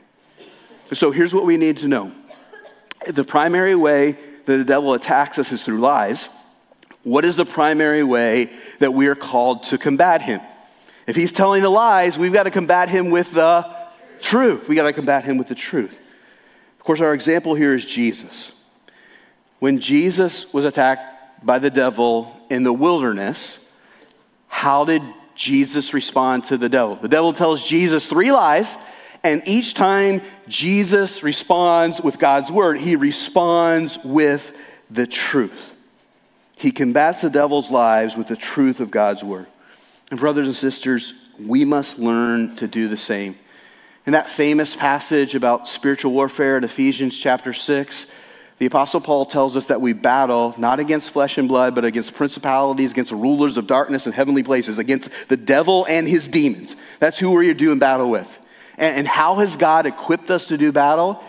So, 0.94 1.10
here's 1.10 1.34
what 1.34 1.44
we 1.44 1.58
need 1.58 1.76
to 1.78 1.88
know 1.88 2.12
the 3.06 3.24
primary 3.24 3.74
way 3.74 4.12
that 4.46 4.56
the 4.56 4.64
devil 4.64 4.94
attacks 4.94 5.38
us 5.38 5.52
is 5.52 5.62
through 5.62 5.80
lies. 5.80 6.30
What 7.06 7.24
is 7.24 7.36
the 7.36 7.44
primary 7.44 8.02
way 8.02 8.50
that 8.80 8.92
we 8.92 9.06
are 9.06 9.14
called 9.14 9.62
to 9.64 9.78
combat 9.78 10.22
him? 10.22 10.40
If 11.06 11.14
he's 11.14 11.30
telling 11.30 11.62
the 11.62 11.70
lies, 11.70 12.18
we've 12.18 12.32
got 12.32 12.42
to 12.42 12.50
combat 12.50 12.88
him 12.88 13.10
with 13.10 13.30
the 13.30 13.64
truth. 14.20 14.68
We 14.68 14.74
got 14.74 14.88
to 14.88 14.92
combat 14.92 15.24
him 15.24 15.38
with 15.38 15.46
the 15.46 15.54
truth. 15.54 16.00
Of 16.80 16.84
course, 16.84 17.00
our 17.00 17.14
example 17.14 17.54
here 17.54 17.74
is 17.74 17.86
Jesus. 17.86 18.50
When 19.60 19.78
Jesus 19.78 20.52
was 20.52 20.64
attacked 20.64 21.46
by 21.46 21.60
the 21.60 21.70
devil 21.70 22.36
in 22.50 22.64
the 22.64 22.72
wilderness, 22.72 23.60
how 24.48 24.84
did 24.84 25.02
Jesus 25.36 25.94
respond 25.94 26.42
to 26.46 26.58
the 26.58 26.68
devil? 26.68 26.96
The 26.96 27.06
devil 27.06 27.32
tells 27.32 27.68
Jesus 27.68 28.06
three 28.06 28.32
lies, 28.32 28.76
and 29.22 29.42
each 29.46 29.74
time 29.74 30.22
Jesus 30.48 31.22
responds 31.22 32.00
with 32.00 32.18
God's 32.18 32.50
word, 32.50 32.80
he 32.80 32.96
responds 32.96 33.96
with 34.02 34.58
the 34.90 35.06
truth. 35.06 35.74
He 36.56 36.72
combats 36.72 37.20
the 37.20 37.30
devil's 37.30 37.70
lies 37.70 38.16
with 38.16 38.28
the 38.28 38.36
truth 38.36 38.80
of 38.80 38.90
God's 38.90 39.22
word. 39.22 39.46
And, 40.10 40.18
brothers 40.18 40.46
and 40.46 40.56
sisters, 40.56 41.12
we 41.38 41.64
must 41.64 41.98
learn 41.98 42.56
to 42.56 42.66
do 42.66 42.88
the 42.88 42.96
same. 42.96 43.36
In 44.06 44.12
that 44.12 44.30
famous 44.30 44.74
passage 44.74 45.34
about 45.34 45.68
spiritual 45.68 46.12
warfare 46.12 46.56
in 46.56 46.64
Ephesians 46.64 47.18
chapter 47.18 47.52
6, 47.52 48.06
the 48.58 48.66
Apostle 48.66 49.02
Paul 49.02 49.26
tells 49.26 49.54
us 49.54 49.66
that 49.66 49.82
we 49.82 49.92
battle 49.92 50.54
not 50.56 50.80
against 50.80 51.10
flesh 51.10 51.36
and 51.36 51.46
blood, 51.46 51.74
but 51.74 51.84
against 51.84 52.14
principalities, 52.14 52.92
against 52.92 53.12
rulers 53.12 53.58
of 53.58 53.66
darkness 53.66 54.06
in 54.06 54.12
heavenly 54.12 54.42
places, 54.42 54.78
against 54.78 55.28
the 55.28 55.36
devil 55.36 55.86
and 55.90 56.08
his 56.08 56.26
demons. 56.26 56.74
That's 57.00 57.18
who 57.18 57.32
we're 57.32 57.52
doing 57.52 57.78
battle 57.78 58.08
with. 58.08 58.38
And, 58.78 59.06
how 59.06 59.36
has 59.36 59.56
God 59.56 59.86
equipped 59.86 60.30
us 60.30 60.46
to 60.48 60.58
do 60.58 60.72
battle? 60.72 61.22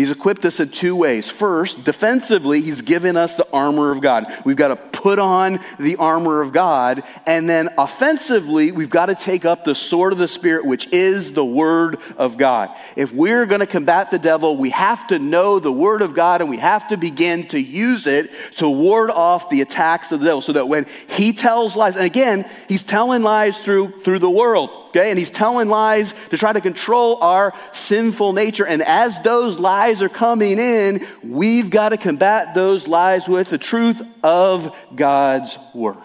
He's 0.00 0.10
equipped 0.10 0.46
us 0.46 0.60
in 0.60 0.70
two 0.70 0.96
ways. 0.96 1.28
First, 1.28 1.84
defensively, 1.84 2.62
he's 2.62 2.80
given 2.80 3.18
us 3.18 3.34
the 3.34 3.46
armor 3.52 3.90
of 3.90 4.00
God. 4.00 4.24
We've 4.46 4.56
got 4.56 4.68
to 4.68 4.76
put 4.76 5.18
on 5.18 5.60
the 5.78 5.96
armor 5.96 6.40
of 6.40 6.54
God. 6.54 7.02
And 7.26 7.50
then 7.50 7.68
offensively, 7.76 8.72
we've 8.72 8.88
got 8.88 9.06
to 9.06 9.14
take 9.14 9.44
up 9.44 9.62
the 9.62 9.74
sword 9.74 10.14
of 10.14 10.18
the 10.18 10.26
Spirit, 10.26 10.64
which 10.64 10.90
is 10.90 11.34
the 11.34 11.44
word 11.44 11.98
of 12.16 12.38
God. 12.38 12.74
If 12.96 13.12
we're 13.12 13.44
going 13.44 13.60
to 13.60 13.66
combat 13.66 14.10
the 14.10 14.18
devil, 14.18 14.56
we 14.56 14.70
have 14.70 15.06
to 15.08 15.18
know 15.18 15.58
the 15.58 15.70
word 15.70 16.00
of 16.00 16.14
God 16.14 16.40
and 16.40 16.48
we 16.48 16.56
have 16.56 16.88
to 16.88 16.96
begin 16.96 17.46
to 17.48 17.60
use 17.60 18.06
it 18.06 18.30
to 18.56 18.70
ward 18.70 19.10
off 19.10 19.50
the 19.50 19.60
attacks 19.60 20.12
of 20.12 20.20
the 20.20 20.26
devil 20.26 20.40
so 20.40 20.54
that 20.54 20.66
when 20.66 20.86
he 21.08 21.34
tells 21.34 21.76
lies, 21.76 21.96
and 21.96 22.06
again, 22.06 22.48
he's 22.68 22.82
telling 22.82 23.22
lies 23.22 23.58
through, 23.58 24.00
through 24.00 24.20
the 24.20 24.30
world 24.30 24.79
okay? 24.90 25.10
And 25.10 25.18
he's 25.18 25.30
telling 25.30 25.68
lies 25.68 26.14
to 26.30 26.38
try 26.38 26.52
to 26.52 26.60
control 26.60 27.22
our 27.22 27.54
sinful 27.72 28.32
nature. 28.32 28.66
And 28.66 28.82
as 28.82 29.20
those 29.22 29.58
lies 29.58 30.02
are 30.02 30.08
coming 30.08 30.58
in, 30.58 31.06
we've 31.22 31.70
got 31.70 31.90
to 31.90 31.96
combat 31.96 32.54
those 32.54 32.86
lies 32.86 33.28
with 33.28 33.48
the 33.48 33.58
truth 33.58 34.02
of 34.22 34.76
God's 34.94 35.58
word. 35.74 35.96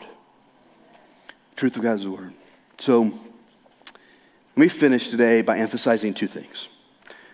Truth 1.55 1.75
of 1.75 1.81
God's 1.81 2.07
word. 2.07 2.33
So, 2.77 3.03
let 3.03 4.61
me 4.61 4.67
finish 4.69 5.09
today 5.09 5.41
by 5.41 5.57
emphasizing 5.57 6.13
two 6.13 6.27
things. 6.27 6.69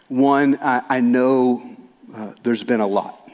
One, 0.07 0.57
I, 0.61 0.81
I 0.89 1.01
know 1.01 1.77
uh, 2.13 2.33
there's 2.43 2.63
been 2.63 2.81
a 2.81 2.87
lot. 2.87 3.29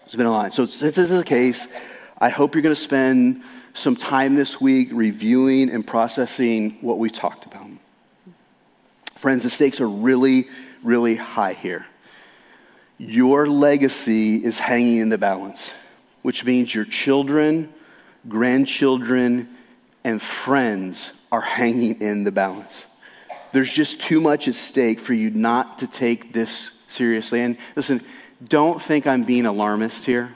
There's 0.00 0.16
been 0.16 0.26
a 0.26 0.32
lot. 0.32 0.54
So, 0.54 0.66
since 0.66 0.96
this 0.96 1.10
is 1.10 1.18
the 1.18 1.24
case, 1.24 1.68
I 2.18 2.30
hope 2.30 2.54
you're 2.54 2.62
going 2.62 2.74
to 2.74 2.80
spend 2.80 3.42
some 3.78 3.94
time 3.94 4.34
this 4.34 4.60
week 4.60 4.88
reviewing 4.92 5.70
and 5.70 5.86
processing 5.86 6.78
what 6.80 6.98
we 6.98 7.08
talked 7.08 7.46
about. 7.46 7.68
Friends, 9.14 9.44
the 9.44 9.50
stakes 9.50 9.80
are 9.80 9.88
really, 9.88 10.48
really 10.82 11.14
high 11.14 11.52
here. 11.52 11.86
Your 12.98 13.46
legacy 13.46 14.36
is 14.36 14.58
hanging 14.58 14.98
in 14.98 15.08
the 15.08 15.18
balance, 15.18 15.72
which 16.22 16.44
means 16.44 16.74
your 16.74 16.84
children, 16.84 17.72
grandchildren, 18.28 19.48
and 20.02 20.20
friends 20.20 21.12
are 21.30 21.40
hanging 21.40 22.00
in 22.00 22.24
the 22.24 22.32
balance. 22.32 22.86
There's 23.52 23.70
just 23.70 24.00
too 24.00 24.20
much 24.20 24.48
at 24.48 24.56
stake 24.56 24.98
for 24.98 25.14
you 25.14 25.30
not 25.30 25.78
to 25.78 25.86
take 25.86 26.32
this 26.32 26.72
seriously. 26.88 27.42
And 27.42 27.56
listen, 27.76 28.02
don't 28.46 28.82
think 28.82 29.06
I'm 29.06 29.22
being 29.22 29.46
alarmist 29.46 30.04
here. 30.04 30.34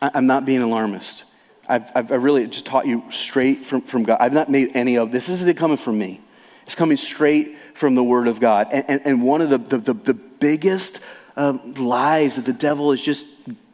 I'm 0.00 0.26
not 0.26 0.44
being 0.44 0.62
alarmist. 0.62 1.24
I've, 1.68 1.90
I've 1.94 2.24
really 2.24 2.46
just 2.46 2.64
taught 2.64 2.86
you 2.86 3.04
straight 3.10 3.64
from, 3.64 3.82
from 3.82 4.04
God. 4.04 4.18
I've 4.20 4.32
not 4.32 4.48
made 4.48 4.70
any 4.74 4.96
of 4.96 5.12
this. 5.12 5.26
This 5.26 5.42
isn't 5.42 5.58
coming 5.58 5.76
from 5.76 5.98
me. 5.98 6.20
It's 6.64 6.74
coming 6.74 6.96
straight 6.96 7.56
from 7.74 7.94
the 7.94 8.02
Word 8.02 8.26
of 8.26 8.40
God. 8.40 8.68
And, 8.72 8.84
and, 8.88 9.00
and 9.04 9.22
one 9.22 9.42
of 9.42 9.50
the, 9.50 9.58
the, 9.58 9.78
the, 9.78 9.94
the 9.94 10.14
biggest 10.14 11.00
um, 11.36 11.74
lies 11.74 12.36
that 12.36 12.46
the 12.46 12.52
devil 12.52 12.92
is 12.92 13.00
just 13.00 13.26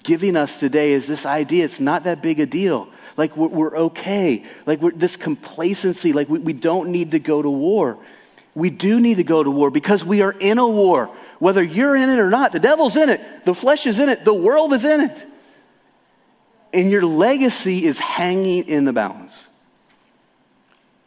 giving 0.02 0.36
us 0.36 0.60
today 0.60 0.92
is 0.92 1.06
this 1.06 1.24
idea 1.24 1.64
it's 1.64 1.80
not 1.80 2.04
that 2.04 2.20
big 2.20 2.40
a 2.40 2.46
deal. 2.46 2.88
Like 3.16 3.36
we're, 3.36 3.48
we're 3.48 3.76
okay. 3.76 4.44
Like 4.66 4.80
we're, 4.80 4.90
this 4.90 5.16
complacency, 5.16 6.12
like 6.12 6.28
we, 6.28 6.40
we 6.40 6.52
don't 6.52 6.90
need 6.90 7.12
to 7.12 7.20
go 7.20 7.40
to 7.40 7.50
war. 7.50 7.98
We 8.56 8.70
do 8.70 9.00
need 9.00 9.16
to 9.16 9.24
go 9.24 9.42
to 9.42 9.50
war 9.50 9.70
because 9.70 10.04
we 10.04 10.20
are 10.20 10.32
in 10.32 10.58
a 10.58 10.68
war. 10.68 11.10
Whether 11.38 11.62
you're 11.62 11.96
in 11.96 12.10
it 12.10 12.18
or 12.18 12.30
not, 12.30 12.52
the 12.52 12.60
devil's 12.60 12.96
in 12.96 13.08
it, 13.08 13.44
the 13.44 13.54
flesh 13.54 13.86
is 13.86 13.98
in 13.98 14.08
it, 14.08 14.24
the 14.24 14.34
world 14.34 14.72
is 14.72 14.84
in 14.84 15.00
it 15.00 15.26
and 16.74 16.90
your 16.90 17.04
legacy 17.04 17.84
is 17.84 17.98
hanging 17.98 18.68
in 18.68 18.84
the 18.84 18.92
balance. 18.92 19.46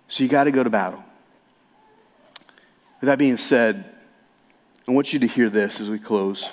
So 0.07 0.23
you 0.23 0.29
got 0.29 0.45
to 0.45 0.51
go 0.51 0.63
to 0.63 0.69
battle. 0.69 1.03
With 3.01 3.07
that 3.07 3.19
being 3.19 3.37
said, 3.37 3.93
I 4.87 4.91
want 4.91 5.13
you 5.13 5.19
to 5.19 5.27
hear 5.27 5.49
this 5.49 5.81
as 5.81 5.89
we 5.89 5.99
close. 5.99 6.49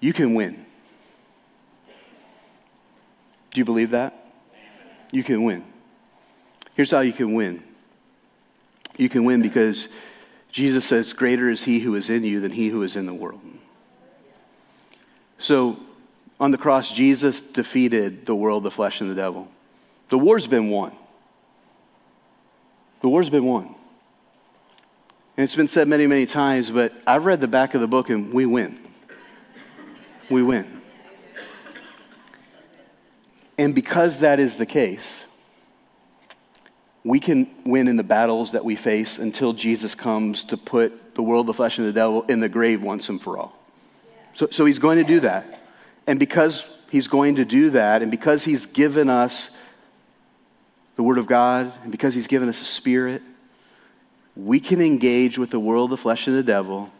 You 0.00 0.12
can 0.12 0.34
win. 0.34 0.66
Do 3.52 3.60
you 3.60 3.64
believe 3.64 3.90
that? 3.90 4.32
You 5.12 5.22
can 5.22 5.44
win. 5.44 5.64
Here's 6.74 6.90
how 6.90 7.00
you 7.00 7.12
can 7.12 7.34
win 7.34 7.62
you 8.96 9.08
can 9.08 9.24
win 9.24 9.42
because 9.42 9.88
Jesus 10.52 10.84
says, 10.84 11.12
Greater 11.12 11.48
is 11.48 11.64
he 11.64 11.80
who 11.80 11.94
is 11.96 12.10
in 12.10 12.22
you 12.22 12.40
than 12.40 12.52
he 12.52 12.68
who 12.68 12.82
is 12.82 12.94
in 12.94 13.06
the 13.06 13.14
world. 13.14 13.40
So 15.38 15.78
on 16.40 16.50
the 16.50 16.58
cross, 16.58 16.92
Jesus 16.92 17.40
defeated 17.40 18.26
the 18.26 18.34
world, 18.34 18.64
the 18.64 18.70
flesh, 18.70 19.00
and 19.00 19.10
the 19.10 19.14
devil. 19.14 19.48
The 20.08 20.18
war's 20.18 20.46
been 20.46 20.70
won. 20.70 20.92
The 23.00 23.08
war's 23.08 23.30
been 23.30 23.44
won. 23.44 23.74
And 25.36 25.44
it's 25.44 25.56
been 25.56 25.68
said 25.68 25.88
many, 25.88 26.06
many 26.06 26.26
times, 26.26 26.70
but 26.70 26.92
I've 27.06 27.24
read 27.24 27.40
the 27.40 27.48
back 27.48 27.74
of 27.74 27.80
the 27.80 27.88
book 27.88 28.08
and 28.08 28.32
we 28.32 28.46
win. 28.46 28.78
We 30.30 30.42
win. 30.42 30.80
And 33.58 33.74
because 33.74 34.20
that 34.20 34.40
is 34.40 34.56
the 34.56 34.66
case, 34.66 35.24
we 37.04 37.20
can 37.20 37.48
win 37.64 37.88
in 37.88 37.96
the 37.96 38.04
battles 38.04 38.52
that 38.52 38.64
we 38.64 38.74
face 38.76 39.18
until 39.18 39.52
Jesus 39.52 39.94
comes 39.94 40.44
to 40.44 40.56
put 40.56 41.14
the 41.14 41.22
world, 41.22 41.46
the 41.46 41.54
flesh, 41.54 41.78
and 41.78 41.86
the 41.86 41.92
devil 41.92 42.22
in 42.22 42.40
the 42.40 42.48
grave 42.48 42.82
once 42.82 43.08
and 43.08 43.20
for 43.20 43.38
all. 43.38 43.56
So, 44.32 44.48
so 44.50 44.64
he's 44.64 44.78
going 44.78 44.98
to 44.98 45.04
do 45.04 45.20
that. 45.20 45.63
And 46.06 46.18
because 46.18 46.68
he's 46.90 47.08
going 47.08 47.36
to 47.36 47.44
do 47.44 47.70
that, 47.70 48.02
and 48.02 48.10
because 48.10 48.44
he's 48.44 48.66
given 48.66 49.08
us 49.08 49.50
the 50.96 51.02
Word 51.02 51.18
of 51.18 51.26
God, 51.26 51.72
and 51.82 51.90
because 51.90 52.14
he's 52.14 52.26
given 52.26 52.48
us 52.48 52.60
a 52.62 52.66
spirit, 52.66 53.22
we 54.36 54.60
can 54.60 54.80
engage 54.80 55.38
with 55.38 55.50
the 55.50 55.60
world, 55.60 55.90
the 55.90 55.96
flesh, 55.96 56.26
and 56.26 56.36
the 56.36 56.42
devil, 56.42 56.92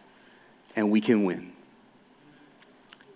and 0.74 0.90
we 0.90 1.00
can 1.00 1.24
win. 1.24 1.52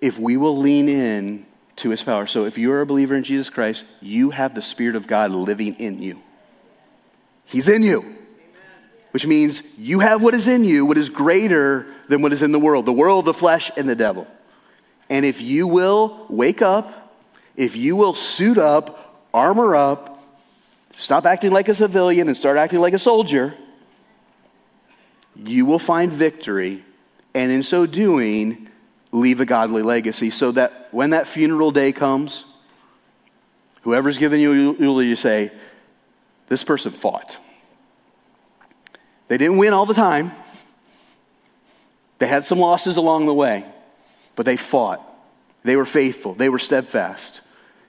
If 0.00 0.18
we 0.18 0.36
will 0.36 0.56
lean 0.56 0.88
in 0.88 1.46
to 1.76 1.90
his 1.90 2.02
power. 2.02 2.26
So 2.26 2.44
if 2.44 2.58
you're 2.58 2.80
a 2.80 2.86
believer 2.86 3.14
in 3.14 3.22
Jesus 3.22 3.50
Christ, 3.50 3.84
you 4.00 4.30
have 4.30 4.54
the 4.54 4.62
Spirit 4.62 4.96
of 4.96 5.06
God 5.06 5.30
living 5.30 5.74
in 5.74 6.02
you. 6.02 6.20
He's 7.44 7.68
in 7.68 7.82
you. 7.82 8.16
which 9.12 9.26
means 9.26 9.62
you 9.76 10.00
have 10.00 10.22
what 10.22 10.34
is 10.34 10.46
in 10.46 10.64
you, 10.64 10.84
what 10.84 10.98
is 10.98 11.08
greater 11.08 11.86
than 12.08 12.22
what 12.22 12.32
is 12.32 12.42
in 12.42 12.52
the 12.52 12.58
world 12.58 12.86
the 12.86 12.92
world, 12.92 13.24
the 13.24 13.34
flesh, 13.34 13.70
and 13.76 13.88
the 13.88 13.96
devil. 13.96 14.26
And 15.10 15.24
if 15.24 15.40
you 15.40 15.66
will 15.66 16.26
wake 16.28 16.62
up, 16.62 17.16
if 17.56 17.76
you 17.76 17.96
will 17.96 18.14
suit 18.14 18.58
up, 18.58 19.26
armor 19.32 19.74
up, 19.74 20.22
stop 20.96 21.26
acting 21.26 21.52
like 21.52 21.68
a 21.68 21.74
civilian 21.74 22.28
and 22.28 22.36
start 22.36 22.56
acting 22.56 22.80
like 22.80 22.94
a 22.94 22.98
soldier, 22.98 23.54
you 25.36 25.64
will 25.64 25.78
find 25.78 26.12
victory. 26.12 26.84
And 27.34 27.50
in 27.52 27.62
so 27.62 27.86
doing, 27.86 28.68
leave 29.12 29.40
a 29.40 29.46
godly 29.46 29.82
legacy 29.82 30.30
so 30.30 30.52
that 30.52 30.88
when 30.90 31.10
that 31.10 31.26
funeral 31.26 31.70
day 31.70 31.92
comes, 31.92 32.44
whoever's 33.82 34.18
giving 34.18 34.40
you 34.40 34.76
eulogy, 34.78 35.08
you 35.08 35.16
say, 35.16 35.50
This 36.48 36.64
person 36.64 36.92
fought. 36.92 37.38
They 39.28 39.38
didn't 39.38 39.58
win 39.58 39.72
all 39.72 39.86
the 39.86 39.94
time. 39.94 40.32
They 42.18 42.26
had 42.26 42.44
some 42.44 42.58
losses 42.58 42.96
along 42.96 43.26
the 43.26 43.34
way, 43.34 43.64
but 44.38 44.46
they 44.46 44.56
fought. 44.56 45.02
They 45.64 45.74
were 45.74 45.84
faithful. 45.84 46.32
They 46.32 46.48
were 46.48 46.60
steadfast. 46.60 47.40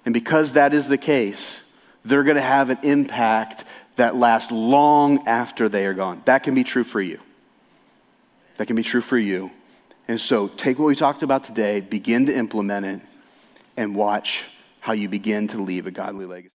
And 0.03 0.15
because 0.15 0.53
that 0.53 0.73
is 0.73 0.87
the 0.87 0.97
case, 0.97 1.61
they're 2.03 2.23
going 2.23 2.37
to 2.37 2.41
have 2.41 2.71
an 2.71 2.79
impact 2.81 3.65
that 3.97 4.15
lasts 4.15 4.51
long 4.51 5.27
after 5.27 5.69
they 5.69 5.85
are 5.85 5.93
gone. 5.93 6.23
That 6.25 6.41
can 6.41 6.55
be 6.55 6.63
true 6.63 6.83
for 6.83 6.99
you. 6.99 7.19
That 8.57 8.65
can 8.65 8.75
be 8.75 8.81
true 8.81 9.01
for 9.01 9.15
you. 9.15 9.51
And 10.07 10.19
so 10.19 10.47
take 10.47 10.79
what 10.79 10.85
we 10.85 10.95
talked 10.95 11.21
about 11.21 11.43
today, 11.43 11.81
begin 11.81 12.25
to 12.25 12.35
implement 12.35 12.83
it, 12.87 13.01
and 13.77 13.95
watch 13.95 14.45
how 14.79 14.93
you 14.93 15.07
begin 15.07 15.45
to 15.49 15.61
leave 15.61 15.85
a 15.85 15.91
godly 15.91 16.25
legacy. 16.25 16.47